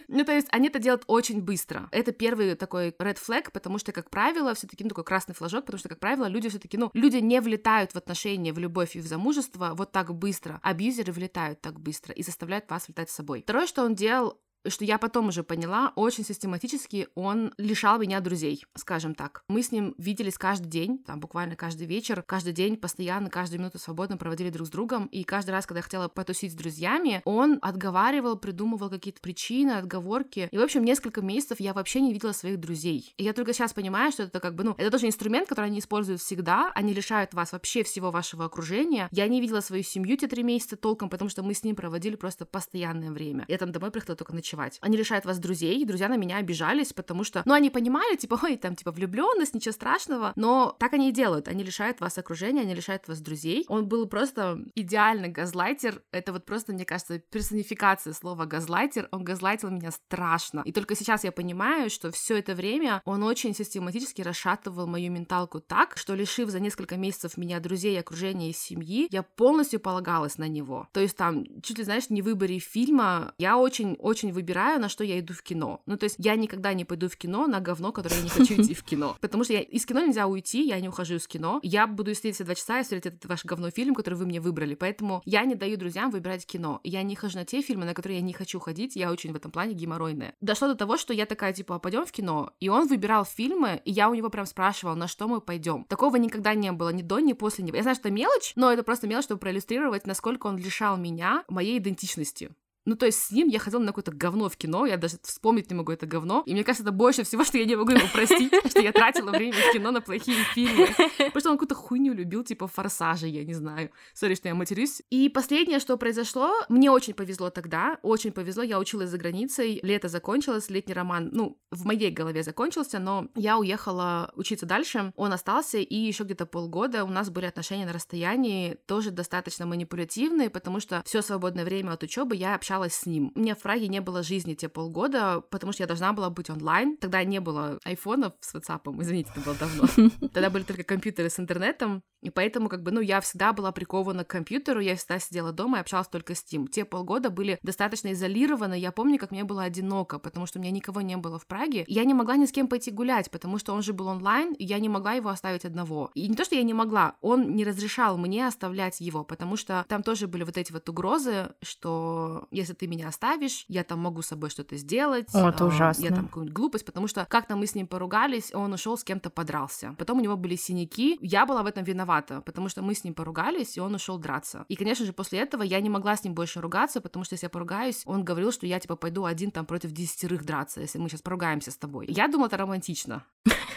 Ну, 0.08 0.24
то 0.24 0.32
есть 0.32 0.48
они 0.52 0.70
это 0.70 0.80
делают 0.80 1.04
очень 1.08 1.41
быстро. 1.41 1.89
Это 1.91 2.14
первый 2.14 2.56
такой 2.56 2.89
red 2.89 3.18
flag, 3.18 3.52
потому 3.52 3.78
что, 3.80 3.91
как 3.91 4.10
правило, 4.10 4.54
все 4.54 4.66
таки 4.66 4.84
ну, 4.84 4.89
такой 4.89 5.04
красный 5.04 5.36
флажок, 5.36 5.66
потому 5.66 5.78
что, 5.78 5.89
как 5.89 6.00
правило, 6.00 6.28
люди 6.28 6.48
все 6.48 6.60
таки 6.60 6.78
ну, 6.78 6.89
люди 6.93 7.18
не 7.18 7.41
влетают 7.41 7.91
в 7.91 7.98
отношения, 7.98 8.54
в 8.54 8.60
любовь 8.60 8.96
и 8.96 9.00
в 9.00 9.08
замужество 9.08 9.72
вот 9.74 9.91
так 9.91 10.14
быстро. 10.14 10.60
Абьюзеры 10.64 11.12
влетают 11.12 11.62
так 11.62 11.80
и 12.13 12.23
заставляют 12.23 12.69
вас 12.69 12.88
влетать 12.88 13.09
с 13.09 13.15
собой. 13.15 13.41
Второе, 13.41 13.67
что 13.67 13.83
он 13.83 13.95
делал, 13.95 14.41
что 14.68 14.86
я 14.86 14.97
потом 14.97 15.28
уже 15.28 15.43
поняла, 15.43 15.93
очень 15.95 16.24
систематически 16.24 17.07
он 17.16 17.53
лишал 17.57 17.99
меня 17.99 18.20
друзей, 18.20 18.66
скажем 18.76 19.16
так. 19.16 19.43
Мы 19.47 19.63
с 19.63 19.72
ним 19.72 19.95
виделись 19.97 20.38
каждый 20.38 20.68
день, 20.68 20.99
там 20.99 21.20
буквально 21.20 21.55
каждый 21.55 21.88
вечер, 21.88 22.24
каждый 22.24 22.53
день 22.53 22.78
постоянно, 22.78 23.30
каждую 23.30 23.59
минуту 23.59 23.80
свободно 23.80 24.18
проводили 24.18 24.49
друг 24.49 24.68
с 24.68 24.70
другом, 24.70 25.05
и 25.07 25.24
каждый 25.24 25.51
раз, 25.51 25.66
когда 25.66 25.80
я 25.80 25.84
хотела 25.84 26.07
потусить 26.07 26.51
с 26.51 26.55
друзьями, 26.55 27.22
он 27.26 27.59
отговаривал, 27.61 28.38
придумывал 28.38 28.89
какие-то 28.89 29.22
причины, 29.22 29.72
отговорки. 29.72 30.49
И, 30.51 30.57
в 30.57 30.61
общем, 30.61 30.84
несколько 30.84 31.22
месяцев 31.22 31.59
я 31.59 31.74
вообще 31.74 32.01
не 32.01 32.13
видела 32.13 32.32
своих 32.32 32.59
друзей. 32.59 33.13
И 33.18 33.24
я 33.24 33.34
только 33.34 33.53
сейчас 33.53 33.74
понимаю, 33.74 34.11
что 34.11 34.24
это 34.24 34.39
как 34.39 34.55
бы, 34.55 34.63
ну, 34.63 34.76
это 34.78 34.91
тоже 34.91 35.07
инструмент, 35.07 35.47
который 35.47 35.68
они 35.68 35.80
используют 35.80 36.22
всегда, 36.22 36.72
они 36.76 36.93
лишают 36.93 37.34
вас 37.34 37.51
вообще 37.51 37.84
всего 37.84 38.11
вашего 38.11 38.45
окружения. 38.45 39.07
Я 39.11 39.28
не 39.28 39.41
видела 39.41 39.61
свою 39.61 39.84
семью 39.84 40.18
те 40.18 40.28
три 40.28 40.43
месяца 40.43 40.76
толком, 40.76 41.09
потому 41.09 41.30
что 41.30 41.43
мы 41.43 41.53
с 41.53 41.63
ним 41.63 41.76
проводили 41.76 42.16
просто 42.16 42.45
постоянное 42.45 43.11
время. 43.11 43.45
Я 43.47 43.57
там 43.57 43.72
домой 43.72 43.91
приехала 43.91 44.16
только 44.16 44.34
ночевать. 44.56 44.78
Они 44.82 44.97
лишают 44.97 45.26
вас 45.26 45.39
друзей, 45.39 45.80
и 45.80 45.86
друзья 45.86 46.08
на 46.08 46.18
меня 46.18 46.38
обижались, 46.38 46.93
потому 46.93 47.24
что, 47.24 47.41
ну, 47.45 47.53
они 47.53 47.70
понимали, 47.70 48.16
типа, 48.16 48.39
ой, 48.43 48.58
там, 48.58 48.76
типа, 48.76 48.91
влюбленность, 48.91 49.53
ничего 49.53 49.74
страшного, 49.74 50.34
но 50.36 50.76
так 50.80 50.93
они 50.93 51.10
и 51.10 51.12
делают. 51.12 51.47
Они 51.47 51.64
лишают 51.64 52.01
вас 52.01 52.18
окружения, 52.18 52.62
они 52.62 52.74
лишают 52.74 53.08
вас 53.08 53.20
друзей. 53.20 53.66
Он 53.68 53.88
был 53.88 54.08
просто 54.08 54.60
идеальный 54.76 55.30
газлайтер. 55.30 56.01
Это 56.12 56.32
вот 56.32 56.45
просто, 56.45 56.74
мне 56.74 56.86
кажется, 56.86 57.20
персонификация 57.20 58.14
слова 58.14 58.45
газлайтер. 58.45 59.08
Он 59.12 59.24
газлайтил 59.24 59.70
меня 59.70 59.91
страшно. 59.91 60.62
И 60.66 60.72
только 60.72 60.95
сейчас 60.95 61.24
я 61.24 61.32
понимаю, 61.32 61.89
что 61.89 62.12
все 62.12 62.38
это 62.38 62.56
время 62.56 63.01
он 63.06 63.24
очень 63.24 63.53
систематически 63.53 64.22
расшатывал 64.22 64.88
мою 64.88 65.12
менталку 65.12 65.60
так, 65.60 65.97
что 65.97 66.16
лишив 66.16 66.49
за 66.49 66.60
несколько 66.60 66.97
месяцев 66.97 67.38
меня 67.38 67.60
друзей, 67.60 67.99
окружения 67.99 68.49
и 68.49 68.53
семьи, 68.53 69.08
я 69.12 69.24
полностью 69.24 69.80
полагалась 69.80 70.38
на 70.38 70.47
него. 70.47 70.88
То 70.91 70.99
есть 70.99 71.18
там, 71.18 71.45
чуть 71.62 71.78
ли, 71.78 71.84
знаешь, 71.84 72.10
не 72.10 72.22
выборе 72.22 72.60
фильма, 72.60 73.34
я 73.38 73.58
очень-очень 73.58 74.32
выбираю, 74.46 74.80
на 74.80 74.89
что 74.89 75.04
я 75.04 75.20
иду 75.20 75.34
в 75.34 75.41
кино. 75.41 75.82
Ну, 75.88 75.98
то 75.98 76.04
есть 76.04 76.18
я 76.20 76.36
никогда 76.36 76.74
не 76.74 76.86
пойду 76.86 77.10
в 77.10 77.18
кино 77.18 77.48
на 77.48 77.60
говно, 77.60 77.91
которое 77.91 78.18
я 78.18 78.22
не 78.22 78.30
хочу 78.30 78.62
идти 78.62 78.76
в 78.76 78.84
кино. 78.84 79.18
Потому 79.22 79.43
что 79.43 79.54
я, 79.54 79.62
из 79.62 79.86
кино 79.86 80.06
нельзя 80.06 80.28
уйти, 80.28 80.68
я 80.68 80.80
не 80.80 80.88
ухожу 80.88 81.16
из 81.16 81.28
кино. 81.28 81.60
Я 81.64 81.88
буду 81.88 82.14
сидеть 82.14 82.36
все 82.36 82.43
два 82.43 82.54
часа 82.54 82.80
и 82.80 82.84
смотреть 82.84 83.08
этот 83.08 83.26
ваш 83.26 83.43
говно 83.43 83.72
фильм, 83.72 83.96
который 83.96 84.16
вы 84.16 84.26
мне 84.28 84.39
выбрали. 84.39 84.76
Поэтому 84.76 85.24
я 85.26 85.43
не 85.46 85.56
даю 85.56 85.78
друзьям 85.78 86.12
выбирать 86.12 86.46
кино. 86.46 86.80
Я 86.84 87.02
не 87.02 87.16
хожу 87.16 87.39
на 87.39 87.46
те 87.46 87.62
фильмы, 87.62 87.86
на 87.86 87.93
которые 87.96 88.20
я 88.20 88.24
не 88.24 88.34
хочу 88.34 88.60
ходить. 88.60 88.96
Я 88.96 89.12
очень 89.12 89.34
в 89.34 89.36
этом 89.36 89.52
плане 89.52 89.74
геморройная. 89.74 90.36
Дошло 90.41 90.68
до 90.68 90.76
того, 90.76 90.98
что 90.98 91.14
я 91.14 91.26
такая, 91.26 91.54
типа, 91.54 91.76
«А 91.76 91.80
пойдем 91.80 92.06
в 92.06 92.12
кино. 92.12 92.52
И 92.60 92.70
он 92.70 92.88
выбирал 92.88 93.26
фильмы, 93.26 93.82
и 93.84 93.91
я 93.91 94.10
у 94.10 94.14
него 94.14 94.30
прям 94.30 94.46
спрашивала, 94.46 94.96
на 94.96 95.08
что 95.08 95.28
мы 95.28 95.41
пойдем. 95.41 95.86
Такого 95.86 96.18
никогда 96.18 96.54
не 96.54 96.72
было 96.72 96.89
ни 96.89 97.02
до, 97.02 97.20
ни 97.20 97.34
после 97.34 97.64
него. 97.64 97.78
Я 97.78 97.84
знаю, 97.84 97.96
что 97.96 98.10
это 98.10 98.16
мелочь, 98.16 98.54
но 98.56 98.72
это 98.72 98.84
просто 98.84 99.08
мелочь, 99.08 99.26
чтобы 99.26 99.39
проиллюстрировать, 99.39 100.06
насколько 100.06 100.48
он 100.48 100.58
лишал 100.58 100.98
меня 100.98 101.43
моей 101.48 101.78
идентичности. 101.80 102.52
Ну, 102.86 102.95
то 102.95 103.05
есть 103.05 103.19
с 103.21 103.31
ним 103.31 103.47
я 103.47 103.59
ходила 103.59 103.81
на 103.81 103.88
какое-то 103.88 104.11
говно 104.11 104.47
в 104.47 104.57
кино, 104.57 104.86
я 104.86 104.97
даже 104.97 105.17
вспомнить 105.23 105.69
не 105.69 105.75
могу 105.75 105.91
это 105.91 106.05
говно. 106.05 106.43
И 106.45 106.53
мне 106.53 106.63
кажется, 106.63 106.83
это 106.83 106.91
больше 106.91 107.23
всего, 107.23 107.43
что 107.43 107.57
я 107.57 107.65
не 107.65 107.75
могу 107.75 107.91
его 107.91 108.07
простить, 108.13 108.53
что 108.69 108.79
я 108.79 108.91
тратила 108.91 109.31
время 109.31 109.53
в 109.53 109.73
кино 109.73 109.91
на 109.91 110.01
плохие 110.01 110.43
фильмы. 110.53 110.88
Потому 111.17 111.39
что 111.39 111.49
он 111.49 111.55
какую-то 111.57 111.75
хуйню 111.75 112.13
любил, 112.13 112.43
типа 112.43 112.67
форсажа, 112.67 113.27
я 113.27 113.43
не 113.43 113.53
знаю. 113.53 113.89
Сори, 114.13 114.36
что 114.36 114.47
я 114.47 114.55
матерюсь. 114.55 115.01
И 115.09 115.29
последнее, 115.29 115.79
что 115.79 115.97
произошло, 115.97 116.53
мне 116.69 116.91
очень 116.91 117.13
повезло 117.13 117.49
тогда, 117.49 117.97
очень 118.03 118.31
повезло, 118.31 118.63
я 118.63 118.79
училась 118.79 119.09
за 119.09 119.17
границей, 119.17 119.79
лето 119.81 120.07
закончилось, 120.07 120.69
летний 120.69 120.93
роман, 120.93 121.29
ну, 121.31 121.57
в 121.71 121.86
моей 121.86 122.11
голове 122.11 122.43
закончился, 122.43 122.99
но 122.99 123.27
я 123.36 123.57
уехала 123.57 124.31
учиться 124.36 124.65
дальше, 124.65 125.11
он 125.15 125.33
остался, 125.33 125.79
и 125.79 125.95
еще 125.95 126.23
где-то 126.23 126.45
полгода 126.45 127.03
у 127.03 127.09
нас 127.09 127.29
были 127.29 127.45
отношения 127.45 127.86
на 127.86 127.93
расстоянии, 127.93 128.77
тоже 128.86 129.11
достаточно 129.11 129.65
манипулятивные, 129.65 130.49
потому 130.49 130.79
что 130.79 131.01
все 131.05 131.21
свободное 131.21 131.65
время 131.65 131.93
от 131.93 132.03
учебы 132.03 132.36
я 132.36 132.55
общалась 132.55 132.74
общалась 132.76 132.95
с 132.95 133.05
ним. 133.05 133.32
Меня 133.36 133.55
в 133.55 133.61
Праге 133.61 133.88
не 133.88 134.01
было 134.01 134.23
жизни 134.23 134.53
те 134.53 134.67
полгода, 134.67 135.41
потому 135.49 135.71
что 135.71 135.84
я 135.84 135.88
должна 135.88 136.13
была 136.13 136.30
быть 136.30 136.49
онлайн. 136.49 136.97
Тогда 136.97 137.23
не 137.23 137.39
было 137.39 137.80
айфонов 137.84 138.34
с 138.41 138.53
WhatsApp, 138.53 138.82
извините, 139.01 139.32
это 139.32 139.41
было 139.41 139.55
давно. 139.55 139.88
Тогда 140.34 140.49
были 140.49 140.63
только 140.63 140.84
компьютеры 140.84 141.30
с 141.30 141.39
интернетом, 141.39 142.03
и 142.26 142.32
поэтому, 142.32 142.69
как 142.69 142.82
бы, 142.82 142.91
ну, 142.91 143.01
я 143.01 143.21
всегда 143.21 143.53
была 143.53 143.71
прикована 143.71 144.23
к 144.23 144.30
компьютеру, 144.30 144.80
я 144.80 144.95
всегда 144.95 145.19
сидела 145.19 145.51
дома 145.51 145.78
и 145.78 145.82
общалась 145.82 146.07
только 146.07 146.34
с 146.34 146.43
Тим. 146.43 146.67
Те 146.67 146.84
полгода 146.84 147.30
были 147.30 147.59
достаточно 147.61 148.13
изолированы, 148.13 148.80
я 148.80 148.91
помню, 148.91 149.19
как 149.19 149.30
мне 149.30 149.43
было 149.43 149.61
одиноко, 149.61 150.17
потому 150.17 150.47
что 150.47 150.57
у 150.57 150.61
меня 150.61 150.71
никого 150.71 151.01
не 151.01 151.17
было 151.17 151.38
в 151.38 151.45
Праге. 151.45 151.86
Я 151.88 152.03
не 152.03 152.15
могла 152.15 152.36
ни 152.36 152.47
с 152.47 152.51
кем 152.51 152.67
пойти 152.67 152.89
гулять, 152.89 153.30
потому 153.30 153.59
что 153.59 153.73
он 153.73 153.84
же 153.84 153.93
был 153.93 154.07
онлайн, 154.07 154.53
и 154.53 154.63
я 154.65 154.80
не 154.80 154.89
могла 154.89 155.13
его 155.13 155.30
оставить 155.30 155.65
одного. 155.65 156.09
И 156.15 156.28
не 156.28 156.36
то, 156.36 156.43
что 156.45 156.55
я 156.55 156.63
не 156.63 156.73
могла, 156.73 157.15
он 157.21 157.55
не 157.55 157.63
разрешал 157.63 158.17
мне 158.17 158.47
оставлять 158.47 159.01
его, 159.01 159.23
потому 159.23 159.55
что 159.55 159.86
там 159.88 160.01
тоже 160.01 160.28
были 160.28 160.43
вот 160.43 160.57
эти 160.57 160.71
вот 160.71 160.89
угрозы, 160.89 161.53
что 161.61 162.47
если 162.49 162.64
ты 162.74 162.88
меня 162.88 163.07
оставишь, 163.07 163.66
я 163.68 163.84
там 163.84 163.99
могу 163.99 164.22
с 164.22 164.28
собой 164.28 164.49
что-то 164.49 164.78
сделать. 164.78 165.28
О, 165.34 165.49
это 165.49 165.66
а, 165.66 165.68
ужасно. 165.68 166.03
Я 166.03 166.09
там 166.09 166.28
какую-нибудь 166.28 166.55
глупость, 166.55 166.86
потому 166.86 167.07
что 167.07 167.26
как-то 167.26 167.55
мы 167.55 167.68
с 167.68 167.76
ним 167.76 167.88
поругались, 167.88 168.53
он 168.53 168.74
ушел 168.74 168.97
с 168.97 169.03
кем-то 169.03 169.30
подрался. 169.30 169.95
Потом 169.97 170.20
у 170.20 170.22
него 170.22 170.38
были 170.38 170.55
синяки, 170.55 171.18
я 171.22 171.45
была 171.45 171.63
в 171.63 171.68
этом 171.68 171.84
виновата, 171.84 172.41
потому 172.41 172.70
что 172.70 172.82
мы 172.82 172.95
с 172.95 173.03
ним 173.03 173.13
поругались, 173.13 173.78
и 173.78 173.80
он 173.80 173.95
ушел 173.95 174.18
драться. 174.18 174.66
И, 174.68 174.76
конечно 174.76 175.05
же, 175.05 175.13
после 175.13 175.39
этого 175.39 175.63
я 175.63 175.80
не 175.82 175.89
могла 175.89 176.16
с 176.16 176.24
ним 176.24 176.34
больше 176.34 176.61
ругаться, 176.61 177.01
потому 177.01 177.26
что 177.26 177.34
если 177.34 177.45
я 177.45 177.49
поругаюсь, 177.49 178.01
он 178.05 178.24
говорил, 178.24 178.51
что 178.51 178.66
я, 178.66 178.80
типа, 178.80 178.95
пойду 178.95 179.26
один 179.26 179.51
там 179.51 179.66
против 179.66 179.91
десятерых 179.91 180.45
драться, 180.45 180.82
если 180.82 180.97
мы 180.97 181.09
сейчас 181.09 181.22
поругаемся 181.22 181.72
с 181.72 181.78
тобой. 181.78 182.07
Я 182.09 182.28
думала, 182.28 182.47
это 182.47 182.57
романтично. 182.57 183.26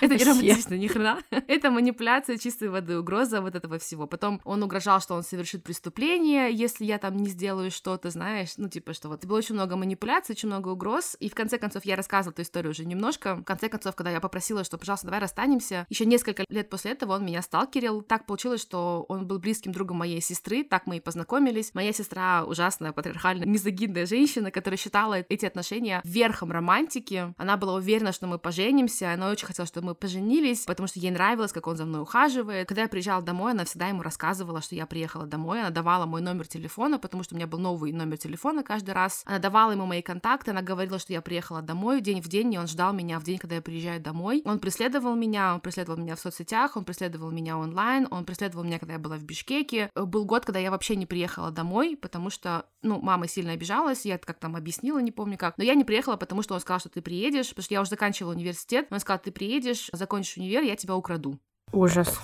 Это 0.00 0.14
не 0.14 0.24
романтично, 0.24 0.74
ни 0.74 0.86
хрена. 0.86 1.22
Это 1.30 1.70
манипуляция 1.70 2.38
чистой 2.38 2.68
воды, 2.68 2.98
угроза 2.98 3.40
вот 3.40 3.54
этого 3.54 3.78
всего. 3.78 4.06
Потом 4.06 4.40
он 4.44 4.62
угрожал, 4.62 5.00
что 5.00 5.14
он 5.14 5.22
совершит 5.22 5.64
преступление, 5.64 6.52
если 6.52 6.84
я 6.84 6.98
там 6.98 7.16
не 7.16 7.28
сделаю 7.28 7.70
что-то, 7.70 8.10
знаешь, 8.10 8.54
ну, 8.56 8.68
типа, 8.68 8.92
что 8.94 9.08
вот. 9.08 9.24
Было 9.24 9.38
очень 9.38 9.54
много 9.54 9.76
манипуляций, 9.76 10.34
очень 10.34 10.48
много 10.48 10.68
угроз, 10.68 11.16
и 11.20 11.28
в 11.28 11.34
конце 11.34 11.58
концов 11.58 11.84
я 11.84 11.96
рассказывала 11.96 12.32
эту 12.32 12.42
историю 12.42 12.70
уже 12.70 12.84
немножко. 12.84 13.36
В 13.36 13.44
конце 13.44 13.68
концов, 13.68 13.94
когда 13.94 14.10
я 14.10 14.20
попросила, 14.20 14.64
что, 14.64 14.78
пожалуйста, 14.78 15.06
давай 15.06 15.20
расстанемся, 15.20 15.86
еще 15.88 16.06
несколько 16.06 16.44
лет 16.48 16.70
после 16.70 16.92
этого 16.92 17.14
он 17.14 17.24
меня 17.24 17.42
сталкерил. 17.42 18.02
Так 18.02 18.26
получилось, 18.26 18.62
что 18.62 19.04
он 19.08 19.26
был 19.26 19.38
близким 19.38 19.72
другом 19.72 19.98
моей 19.98 20.20
сестры, 20.20 20.64
так 20.64 20.86
мы 20.86 20.98
и 20.98 21.00
познакомились. 21.00 21.74
Моя 21.74 21.92
сестра 21.92 22.44
ужасная, 22.44 22.92
патриархальная, 22.92 23.46
мизогинная 23.46 24.06
женщина, 24.06 24.50
которая 24.50 24.78
считала 24.78 25.20
эти 25.28 25.46
отношения 25.46 26.00
верхом 26.04 26.52
романтики. 26.52 27.34
Она 27.36 27.56
была 27.56 27.74
уверена, 27.74 28.12
что 28.12 28.26
мы 28.26 28.38
поженимся, 28.38 29.12
она 29.12 29.30
очень 29.30 29.46
хотела, 29.46 29.66
чтобы 29.66 29.87
мы 29.88 29.94
поженились, 29.94 30.64
потому 30.66 30.86
что 30.86 31.00
ей 31.00 31.10
нравилось, 31.10 31.52
как 31.52 31.66
он 31.66 31.76
за 31.76 31.84
мной 31.86 32.02
ухаживает. 32.02 32.68
Когда 32.68 32.82
я 32.82 32.88
приезжала 32.88 33.22
домой, 33.22 33.52
она 33.52 33.64
всегда 33.64 33.88
ему 33.88 34.02
рассказывала, 34.02 34.60
что 34.60 34.74
я 34.74 34.86
приехала 34.86 35.26
домой, 35.26 35.60
она 35.60 35.70
давала 35.70 36.04
мой 36.04 36.20
номер 36.20 36.46
телефона, 36.46 36.98
потому 36.98 37.22
что 37.22 37.34
у 37.34 37.36
меня 37.36 37.46
был 37.46 37.58
новый 37.58 37.92
номер 37.92 38.18
телефона 38.18 38.62
каждый 38.62 38.90
раз. 38.90 39.22
Она 39.24 39.38
давала 39.38 39.72
ему 39.72 39.86
мои 39.86 40.02
контакты, 40.02 40.50
она 40.50 40.60
говорила, 40.62 40.98
что 40.98 41.12
я 41.12 41.22
приехала 41.22 41.62
домой 41.62 42.00
день 42.00 42.20
в 42.20 42.28
день, 42.28 42.52
и 42.52 42.58
он 42.58 42.66
ждал 42.66 42.92
меня 42.92 43.18
в 43.18 43.24
день, 43.24 43.38
когда 43.38 43.56
я 43.56 43.62
приезжаю 43.62 44.00
домой. 44.00 44.42
Он 44.44 44.58
преследовал 44.58 45.14
меня, 45.14 45.54
он 45.54 45.60
преследовал 45.60 45.98
меня 45.98 46.16
в 46.16 46.20
соцсетях, 46.20 46.76
он 46.76 46.84
преследовал 46.84 47.30
меня 47.30 47.56
онлайн, 47.56 48.06
он 48.10 48.24
преследовал 48.24 48.64
меня, 48.64 48.78
когда 48.78 48.94
я 48.94 48.98
была 48.98 49.16
в 49.16 49.24
Бишкеке. 49.24 49.90
Был 49.94 50.26
год, 50.26 50.44
когда 50.44 50.58
я 50.58 50.70
вообще 50.70 50.96
не 50.96 51.06
приехала 51.06 51.50
домой, 51.50 51.96
потому 52.00 52.28
что, 52.28 52.66
ну, 52.82 53.00
мама 53.00 53.26
сильно 53.26 53.52
обижалась, 53.52 54.04
я 54.04 54.16
это 54.16 54.26
как 54.26 54.38
там 54.38 54.54
объяснила, 54.54 54.98
не 54.98 55.12
помню 55.12 55.38
как. 55.38 55.56
Но 55.56 55.64
я 55.64 55.74
не 55.74 55.84
приехала, 55.84 56.16
потому 56.16 56.42
что 56.42 56.54
он 56.54 56.60
сказал, 56.60 56.80
что 56.80 56.90
ты 56.90 57.00
приедешь, 57.00 57.48
потому 57.48 57.64
что 57.64 57.74
я 57.74 57.80
уже 57.80 57.90
заканчивала 57.90 58.32
университет. 58.32 58.88
Он 58.90 59.00
сказал, 59.00 59.20
ты 59.20 59.32
приедешь, 59.32 59.77
закончишь 59.92 60.36
универ, 60.36 60.62
я 60.62 60.76
тебя 60.76 60.94
украду. 60.96 61.38
Ужас 61.72 62.18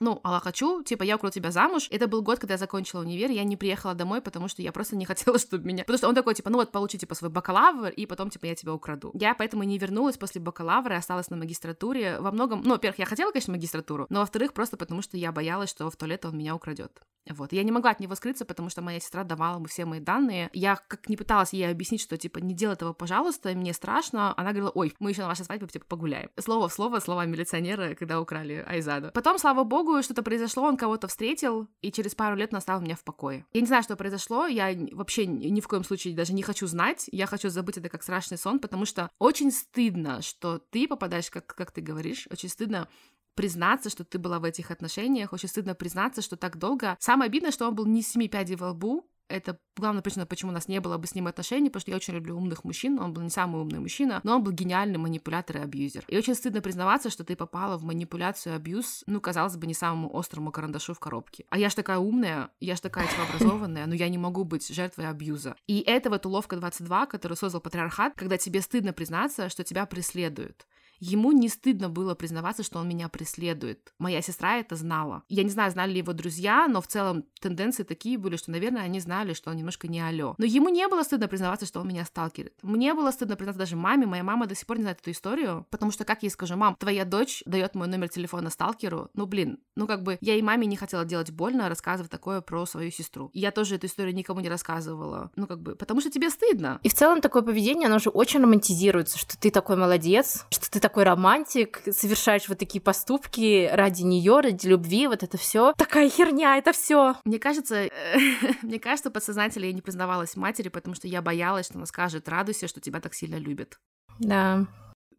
ну, 0.00 0.20
Алла, 0.24 0.40
хочу, 0.40 0.82
типа, 0.82 1.02
я 1.02 1.16
украду 1.16 1.34
тебя 1.34 1.50
замуж. 1.50 1.86
Это 1.90 2.08
был 2.08 2.22
год, 2.22 2.38
когда 2.38 2.54
я 2.54 2.58
закончила 2.58 3.02
универ, 3.02 3.30
я 3.30 3.44
не 3.44 3.56
приехала 3.56 3.94
домой, 3.94 4.22
потому 4.22 4.48
что 4.48 4.62
я 4.62 4.72
просто 4.72 4.96
не 4.96 5.04
хотела, 5.06 5.38
чтобы 5.38 5.64
меня... 5.64 5.84
Потому 5.84 5.98
что 5.98 6.08
он 6.08 6.14
такой, 6.14 6.34
типа, 6.34 6.50
ну 6.50 6.58
вот, 6.58 6.72
получи, 6.72 6.98
типа, 6.98 7.14
свой 7.14 7.30
бакалавр, 7.30 7.90
и 7.90 8.06
потом, 8.06 8.30
типа, 8.30 8.46
я 8.46 8.54
тебя 8.54 8.72
украду. 8.72 9.10
Я 9.14 9.34
поэтому 9.34 9.62
не 9.62 9.78
вернулась 9.78 10.16
после 10.16 10.40
бакалавра, 10.40 10.96
осталась 10.96 11.30
на 11.30 11.36
магистратуре. 11.36 12.18
Во 12.20 12.32
многом, 12.32 12.62
ну, 12.62 12.70
во-первых, 12.70 12.98
я 12.98 13.04
хотела, 13.04 13.30
конечно, 13.30 13.52
магистратуру, 13.52 14.06
но 14.08 14.20
во-вторых, 14.20 14.54
просто 14.54 14.76
потому 14.76 15.02
что 15.02 15.18
я 15.18 15.32
боялась, 15.32 15.70
что 15.70 15.90
в 15.90 15.96
туалет 15.96 16.24
он 16.24 16.36
меня 16.36 16.54
украдет. 16.54 17.02
Вот. 17.28 17.52
Я 17.52 17.62
не 17.62 17.70
могла 17.70 17.90
от 17.90 18.00
него 18.00 18.14
скрыться, 18.14 18.44
потому 18.44 18.70
что 18.70 18.82
моя 18.82 18.98
сестра 18.98 19.24
давала 19.24 19.56
ему 19.56 19.66
все 19.66 19.84
мои 19.84 20.00
данные. 20.00 20.50
Я 20.52 20.76
как 20.76 21.08
не 21.08 21.16
пыталась 21.16 21.52
ей 21.52 21.70
объяснить, 21.70 22.00
что, 22.00 22.16
типа, 22.16 22.38
не 22.38 22.54
делай 22.54 22.72
этого, 22.74 22.92
пожалуйста, 22.92 23.50
мне 23.50 23.72
страшно. 23.72 24.32
Она 24.36 24.50
говорила, 24.50 24.70
ой, 24.70 24.94
мы 24.98 25.10
еще 25.10 25.22
на 25.22 25.28
вашей 25.28 25.44
свадьбе, 25.44 25.68
типа, 25.68 25.84
погуляем. 25.86 26.30
Слово 26.38 26.68
в 26.68 26.72
слово, 26.72 26.98
слова 27.00 27.26
милиционера, 27.26 27.94
когда 27.94 28.20
украли 28.20 28.64
Айзаду. 28.66 29.10
Потом, 29.12 29.38
слава 29.38 29.64
богу, 29.64 29.89
что-то 30.02 30.22
произошло, 30.22 30.64
он 30.64 30.76
кого-то 30.76 31.08
встретил, 31.08 31.68
и 31.80 31.92
через 31.92 32.14
пару 32.14 32.36
лет 32.36 32.52
настал 32.52 32.80
меня 32.80 32.96
в 32.96 33.04
покое. 33.04 33.46
Я 33.52 33.60
не 33.60 33.66
знаю, 33.66 33.82
что 33.82 33.96
произошло, 33.96 34.46
я 34.46 34.70
вообще 34.92 35.26
ни 35.26 35.60
в 35.60 35.68
коем 35.68 35.84
случае 35.84 36.14
даже 36.14 36.32
не 36.32 36.42
хочу 36.42 36.66
знать, 36.66 37.08
я 37.12 37.26
хочу 37.26 37.50
забыть 37.50 37.78
это 37.78 37.88
как 37.88 38.02
страшный 38.02 38.38
сон, 38.38 38.58
потому 38.58 38.84
что 38.84 39.10
очень 39.18 39.50
стыдно, 39.50 40.22
что 40.22 40.58
ты 40.58 40.88
попадаешь, 40.88 41.30
как, 41.30 41.46
как 41.46 41.72
ты 41.72 41.80
говоришь, 41.80 42.26
очень 42.30 42.48
стыдно 42.48 42.88
признаться, 43.34 43.90
что 43.90 44.04
ты 44.04 44.18
была 44.18 44.38
в 44.38 44.44
этих 44.44 44.70
отношениях, 44.70 45.32
очень 45.32 45.48
стыдно 45.48 45.74
признаться, 45.74 46.20
что 46.20 46.36
так 46.36 46.58
долго. 46.58 46.96
Самое 47.00 47.28
обидное, 47.28 47.52
что 47.52 47.66
он 47.68 47.74
был 47.74 47.86
не 47.86 48.02
семи 48.02 48.28
пядей 48.28 48.56
во 48.56 48.70
лбу, 48.70 49.08
это 49.30 49.58
главная 49.76 50.02
причина, 50.02 50.26
почему 50.26 50.50
у 50.50 50.54
нас 50.54 50.68
не 50.68 50.80
было 50.80 50.98
бы 50.98 51.06
с 51.06 51.14
ним 51.14 51.26
отношений, 51.26 51.68
потому 51.68 51.80
что 51.80 51.90
я 51.90 51.96
очень 51.96 52.14
люблю 52.14 52.36
умных 52.36 52.64
мужчин, 52.64 52.98
он 52.98 53.12
был 53.12 53.22
не 53.22 53.30
самый 53.30 53.60
умный 53.62 53.80
мужчина, 53.80 54.20
но 54.24 54.36
он 54.36 54.42
был 54.42 54.52
гениальный 54.52 54.98
манипулятор 54.98 55.58
и 55.58 55.60
абьюзер. 55.60 56.04
И 56.08 56.18
очень 56.18 56.34
стыдно 56.34 56.60
признаваться, 56.60 57.10
что 57.10 57.24
ты 57.24 57.36
попала 57.36 57.78
в 57.78 57.84
манипуляцию 57.84 58.52
и 58.52 58.56
абьюз, 58.56 59.04
ну, 59.06 59.20
казалось 59.20 59.56
бы, 59.56 59.66
не 59.66 59.74
самому 59.74 60.16
острому 60.16 60.50
карандашу 60.50 60.94
в 60.94 60.98
коробке. 60.98 61.44
А 61.50 61.58
я 61.58 61.70
ж 61.70 61.74
такая 61.74 61.98
умная, 61.98 62.50
я 62.60 62.76
ж 62.76 62.80
такая 62.80 63.06
типа 63.06 63.22
образованная, 63.28 63.86
но 63.86 63.94
я 63.94 64.08
не 64.08 64.18
могу 64.18 64.44
быть 64.44 64.68
жертвой 64.68 65.08
абьюза. 65.08 65.54
И 65.66 65.80
это 65.80 66.10
вот 66.10 66.26
уловка 66.26 66.56
22, 66.56 67.06
которую 67.06 67.36
создал 67.36 67.60
патриархат, 67.60 68.14
когда 68.16 68.36
тебе 68.36 68.60
стыдно 68.60 68.92
признаться, 68.92 69.48
что 69.48 69.64
тебя 69.64 69.86
преследуют. 69.86 70.66
Ему 71.00 71.32
не 71.32 71.48
стыдно 71.48 71.88
было 71.88 72.14
признаваться, 72.14 72.62
что 72.62 72.78
он 72.78 72.88
меня 72.88 73.08
преследует. 73.08 73.92
Моя 73.98 74.20
сестра 74.22 74.58
это 74.58 74.76
знала. 74.76 75.22
Я 75.28 75.42
не 75.42 75.50
знаю, 75.50 75.70
знали 75.70 75.92
ли 75.92 75.98
его 75.98 76.12
друзья, 76.12 76.68
но 76.68 76.80
в 76.80 76.86
целом 76.86 77.24
тенденции 77.40 77.82
такие 77.82 78.18
были, 78.18 78.36
что, 78.36 78.50
наверное, 78.50 78.82
они 78.82 79.00
знали, 79.00 79.32
что 79.32 79.50
он 79.50 79.56
немножко 79.56 79.88
не 79.88 80.00
алё. 80.00 80.34
Но 80.36 80.44
ему 80.44 80.68
не 80.68 80.86
было 80.88 81.02
стыдно 81.02 81.26
признаваться, 81.26 81.66
что 81.66 81.80
он 81.80 81.88
меня 81.88 82.04
сталкерит. 82.04 82.54
Мне 82.62 82.94
было 82.94 83.10
стыдно 83.10 83.36
признаться 83.36 83.58
даже 83.58 83.76
маме. 83.76 84.06
Моя 84.06 84.22
мама 84.22 84.46
до 84.46 84.54
сих 84.54 84.66
пор 84.66 84.76
не 84.76 84.82
знает 84.82 85.00
эту 85.00 85.10
историю, 85.10 85.66
потому 85.70 85.90
что, 85.90 86.04
как 86.04 86.22
я 86.22 86.26
ей 86.26 86.30
скажу, 86.30 86.56
мам, 86.56 86.76
твоя 86.78 87.04
дочь 87.04 87.42
дает 87.46 87.74
мой 87.74 87.88
номер 87.88 88.08
телефона 88.10 88.50
сталкеру. 88.50 89.10
Ну, 89.14 89.26
блин, 89.26 89.58
ну 89.76 89.86
как 89.86 90.02
бы 90.02 90.18
я 90.20 90.34
и 90.34 90.42
маме 90.42 90.66
не 90.66 90.76
хотела 90.76 91.04
делать 91.06 91.30
больно, 91.30 91.68
рассказывать 91.68 92.10
такое 92.10 92.42
про 92.42 92.66
свою 92.66 92.90
сестру. 92.90 93.30
И 93.32 93.40
я 93.40 93.50
тоже 93.52 93.76
эту 93.76 93.86
историю 93.86 94.14
никому 94.14 94.40
не 94.40 94.50
рассказывала. 94.50 95.30
Ну, 95.36 95.46
как 95.46 95.62
бы, 95.62 95.76
потому 95.76 96.00
что 96.02 96.10
тебе 96.10 96.28
стыдно. 96.28 96.78
И 96.82 96.88
в 96.90 96.94
целом 96.94 97.22
такое 97.22 97.42
поведение, 97.42 97.86
оно 97.86 97.98
же 97.98 98.10
очень 98.10 98.42
романтизируется, 98.42 99.18
что 99.18 99.38
ты 99.38 99.50
такой 99.50 99.76
молодец, 99.76 100.46
что 100.50 100.70
ты 100.70 100.80
такой 100.80 100.89
такой 100.90 101.04
романтик, 101.04 101.82
совершаешь 101.92 102.48
вот 102.48 102.58
такие 102.58 102.80
поступки 102.80 103.70
ради 103.72 104.02
нее, 104.02 104.40
ради 104.40 104.66
любви, 104.66 105.06
вот 105.06 105.22
это 105.22 105.38
все. 105.38 105.72
Такая 105.74 106.10
херня, 106.10 106.58
это 106.58 106.72
все. 106.72 107.14
Мне 107.24 107.38
кажется, 107.38 107.88
мне 108.62 108.80
кажется, 108.80 109.12
подсознательно 109.12 109.66
я 109.66 109.72
не 109.72 109.82
признавалась 109.82 110.34
матери, 110.34 110.68
потому 110.68 110.96
что 110.96 111.06
я 111.06 111.22
боялась, 111.22 111.66
что 111.66 111.76
она 111.76 111.86
скажет, 111.86 112.28
радуйся, 112.28 112.66
что 112.66 112.80
тебя 112.80 113.00
так 113.00 113.14
сильно 113.14 113.36
любят. 113.36 113.78
Да. 114.18 114.66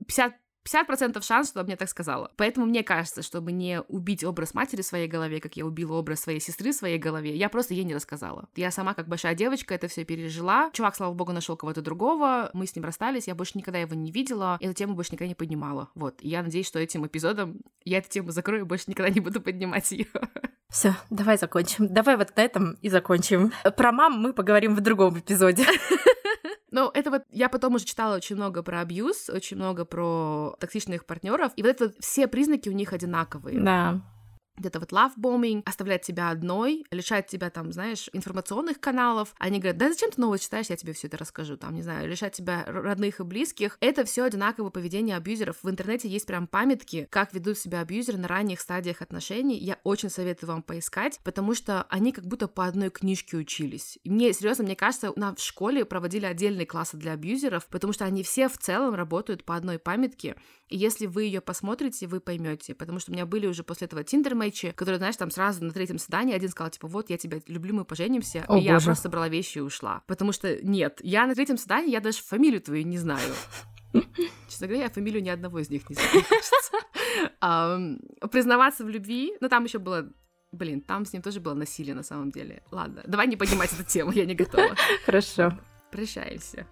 50 0.05 0.33
50% 0.65 1.21
шанс, 1.23 1.49
что 1.49 1.59
она 1.59 1.67
мне 1.67 1.75
так 1.75 1.89
сказала. 1.89 2.31
Поэтому 2.37 2.65
мне 2.65 2.83
кажется, 2.83 3.21
чтобы 3.21 3.51
не 3.51 3.81
убить 3.81 4.23
образ 4.23 4.53
матери 4.53 4.81
в 4.81 4.85
своей 4.85 5.07
голове, 5.07 5.39
как 5.39 5.55
я 5.57 5.65
убила 5.65 5.93
образ 5.93 6.21
своей 6.21 6.39
сестры 6.39 6.71
в 6.71 6.75
своей 6.75 6.97
голове, 6.97 7.35
я 7.35 7.49
просто 7.49 7.73
ей 7.73 7.83
не 7.83 7.95
рассказала. 7.95 8.47
Я 8.55 8.71
сама, 8.71 8.93
как 8.93 9.07
большая 9.07 9.35
девочка, 9.35 9.73
это 9.73 9.87
все 9.87 10.03
пережила. 10.05 10.69
Чувак, 10.73 10.95
слава 10.95 11.13
богу, 11.13 11.31
нашел 11.31 11.57
кого-то 11.57 11.81
другого, 11.81 12.49
мы 12.53 12.67
с 12.67 12.75
ним 12.75 12.85
расстались, 12.85 13.27
я 13.27 13.35
больше 13.35 13.57
никогда 13.57 13.79
его 13.79 13.95
не 13.95 14.11
видела, 14.11 14.57
эту 14.59 14.73
тему 14.73 14.95
больше 14.95 15.13
никогда 15.13 15.29
не 15.29 15.35
поднимала. 15.35 15.89
Вот. 15.95 16.21
И 16.21 16.29
я 16.29 16.43
надеюсь, 16.43 16.67
что 16.67 16.79
этим 16.79 17.05
эпизодом 17.05 17.61
я 17.83 17.97
эту 17.97 18.09
тему 18.09 18.31
закрою 18.31 18.63
и 18.63 18.67
больше 18.67 18.85
никогда 18.87 19.09
не 19.11 19.19
буду 19.19 19.41
поднимать 19.41 19.91
ее. 19.91 20.07
Все, 20.71 20.95
давай 21.09 21.37
закончим. 21.37 21.93
Давай 21.93 22.15
вот 22.15 22.35
на 22.35 22.41
этом 22.41 22.77
и 22.81 22.89
закончим. 22.89 23.51
Про 23.75 23.91
мам 23.91 24.13
мы 24.13 24.33
поговорим 24.33 24.75
в 24.75 24.81
другом 24.81 25.19
эпизоде. 25.19 25.65
Ну, 26.73 26.89
это 26.93 27.11
вот 27.11 27.23
я 27.31 27.49
потом 27.49 27.75
уже 27.75 27.83
читала 27.83 28.15
очень 28.15 28.37
много 28.37 28.63
про 28.63 28.79
абьюз, 28.79 29.29
очень 29.29 29.57
много 29.57 29.83
про 29.83 30.55
токсичных 30.57 31.05
партнеров, 31.05 31.51
и 31.57 31.63
вот 31.63 31.67
это 31.67 31.85
вот 31.87 31.95
все 31.99 32.29
признаки 32.29 32.69
у 32.69 32.71
них 32.71 32.93
одинаковые. 32.93 33.59
Да 33.59 33.99
где-то 34.57 34.79
вот 34.79 34.91
лавбоминг, 34.91 35.67
оставлять 35.67 36.01
тебя 36.03 36.29
одной, 36.29 36.85
лишать 36.91 37.27
тебя 37.27 37.49
там, 37.49 37.71
знаешь, 37.71 38.09
информационных 38.13 38.79
каналов. 38.79 39.33
Они 39.37 39.59
говорят, 39.59 39.77
да 39.77 39.89
зачем 39.89 40.11
ты 40.11 40.21
новость 40.21 40.43
читаешь, 40.43 40.67
я 40.69 40.75
тебе 40.75 40.93
все 40.93 41.07
это 41.07 41.17
расскажу, 41.17 41.57
там, 41.57 41.75
не 41.75 41.81
знаю, 41.81 42.07
лишать 42.07 42.33
тебя 42.33 42.63
родных 42.67 43.19
и 43.19 43.23
близких. 43.23 43.77
Это 43.81 44.05
все 44.05 44.23
одинаковое 44.23 44.71
поведение 44.71 45.15
абьюзеров. 45.15 45.57
В 45.63 45.69
интернете 45.69 46.07
есть 46.07 46.25
прям 46.25 46.47
памятки, 46.47 47.07
как 47.09 47.33
ведут 47.33 47.57
себя 47.57 47.81
абьюзеры 47.81 48.17
на 48.17 48.27
ранних 48.27 48.59
стадиях 48.59 49.01
отношений. 49.01 49.57
Я 49.57 49.79
очень 49.83 50.09
советую 50.09 50.49
вам 50.49 50.63
поискать, 50.63 51.19
потому 51.23 51.55
что 51.55 51.83
они 51.89 52.11
как 52.11 52.25
будто 52.25 52.47
по 52.47 52.65
одной 52.65 52.89
книжке 52.89 53.37
учились. 53.37 53.99
И 54.03 54.09
мне, 54.09 54.33
серьезно, 54.33 54.63
мне 54.63 54.75
кажется, 54.75 55.13
на 55.15 55.35
в 55.35 55.39
школе 55.39 55.85
проводили 55.85 56.25
отдельные 56.25 56.65
классы 56.65 56.97
для 56.97 57.13
абьюзеров, 57.13 57.65
потому 57.67 57.93
что 57.93 58.05
они 58.05 58.23
все 58.23 58.47
в 58.49 58.57
целом 58.57 58.95
работают 58.95 59.43
по 59.43 59.55
одной 59.55 59.79
памятке. 59.79 60.35
Если 60.71 61.05
вы 61.05 61.23
ее 61.23 61.41
посмотрите, 61.41 62.07
вы 62.07 62.21
поймете, 62.21 62.73
потому 62.73 62.99
что 62.99 63.11
у 63.11 63.13
меня 63.13 63.25
были 63.25 63.45
уже 63.45 63.63
после 63.63 63.85
этого 63.85 64.03
тиндер 64.03 64.35
мэчи, 64.35 64.71
которые, 64.71 64.97
знаешь, 64.97 65.17
там 65.17 65.29
сразу 65.29 65.63
на 65.63 65.71
третьем 65.71 65.97
свидании 65.97 66.33
один 66.33 66.49
сказал, 66.49 66.71
типа, 66.71 66.87
вот, 66.87 67.09
я 67.09 67.17
тебя 67.17 67.39
люблю, 67.47 67.75
мы 67.75 67.85
поженимся, 67.85 68.45
О, 68.47 68.57
и 68.57 68.61
я 68.61 68.79
просто 68.79 69.03
собрала 69.03 69.27
вещи 69.27 69.57
и 69.57 69.61
ушла. 69.61 70.03
Потому 70.07 70.31
что 70.31 70.63
нет, 70.65 70.99
я 71.03 71.27
на 71.27 71.35
третьем 71.35 71.57
свидании, 71.57 71.91
я 71.91 71.99
даже 71.99 72.19
фамилию 72.23 72.61
твою 72.61 72.85
не 72.85 72.97
знаю. 72.97 73.33
Честно 74.47 74.67
говоря, 74.67 74.85
я 74.85 74.89
фамилию 74.89 75.21
ни 75.21 75.29
одного 75.29 75.59
из 75.59 75.69
них 75.69 75.83
не 75.89 75.95
знаю, 77.41 77.99
Признаваться 78.31 78.85
в 78.85 78.89
любви, 78.89 79.33
ну 79.41 79.49
там 79.49 79.65
еще 79.65 79.79
было 79.79 80.09
Блин, 80.51 80.81
там 80.81 81.05
с 81.05 81.13
ним 81.13 81.21
тоже 81.21 81.39
было 81.39 81.53
насилие 81.53 81.95
на 81.95 82.03
самом 82.03 82.29
деле. 82.29 82.61
Ладно, 82.71 83.03
давай 83.07 83.27
не 83.27 83.37
поднимать 83.37 83.71
эту 83.71 83.85
тему, 83.85 84.11
я 84.11 84.25
не 84.25 84.35
готова. 84.35 84.75
Хорошо. 85.05 85.57
Прощаемся. 85.91 86.67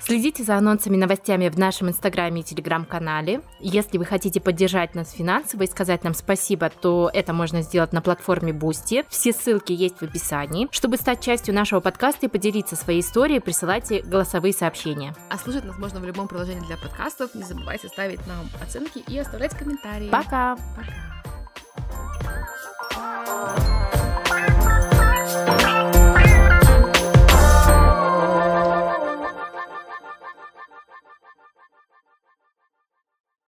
Следите 0.00 0.42
за 0.42 0.56
анонсами 0.56 0.96
и 0.96 0.98
новостями 0.98 1.48
в 1.48 1.58
нашем 1.58 1.90
инстаграме 1.90 2.40
и 2.40 2.44
телеграм-канале. 2.44 3.42
Если 3.60 3.98
вы 3.98 4.04
хотите 4.04 4.40
поддержать 4.40 4.94
нас 4.94 5.12
финансово 5.12 5.64
и 5.64 5.66
сказать 5.66 6.04
нам 6.04 6.14
спасибо, 6.14 6.70
то 6.70 7.10
это 7.12 7.32
можно 7.32 7.62
сделать 7.62 7.92
на 7.92 8.00
платформе 8.00 8.52
Boosty. 8.52 9.04
Все 9.08 9.32
ссылки 9.32 9.72
есть 9.72 9.98
в 9.98 10.02
описании. 10.02 10.68
Чтобы 10.70 10.96
стать 10.96 11.20
частью 11.20 11.54
нашего 11.54 11.80
подкаста 11.80 12.26
и 12.26 12.28
поделиться 12.28 12.76
своей 12.76 13.00
историей, 13.00 13.40
присылайте 13.40 14.02
голосовые 14.02 14.54
сообщения. 14.54 15.14
А 15.28 15.36
слушать 15.36 15.64
нас 15.64 15.76
можно 15.78 16.00
в 16.00 16.04
любом 16.04 16.28
приложении 16.28 16.64
для 16.66 16.76
подкастов. 16.76 17.34
Не 17.34 17.42
забывайте 17.42 17.88
ставить 17.88 18.24
нам 18.26 18.48
оценки 18.62 19.02
и 19.06 19.18
оставлять 19.18 19.56
комментарии. 19.56 20.08
Пока! 20.08 20.56
Пока! 20.76 21.10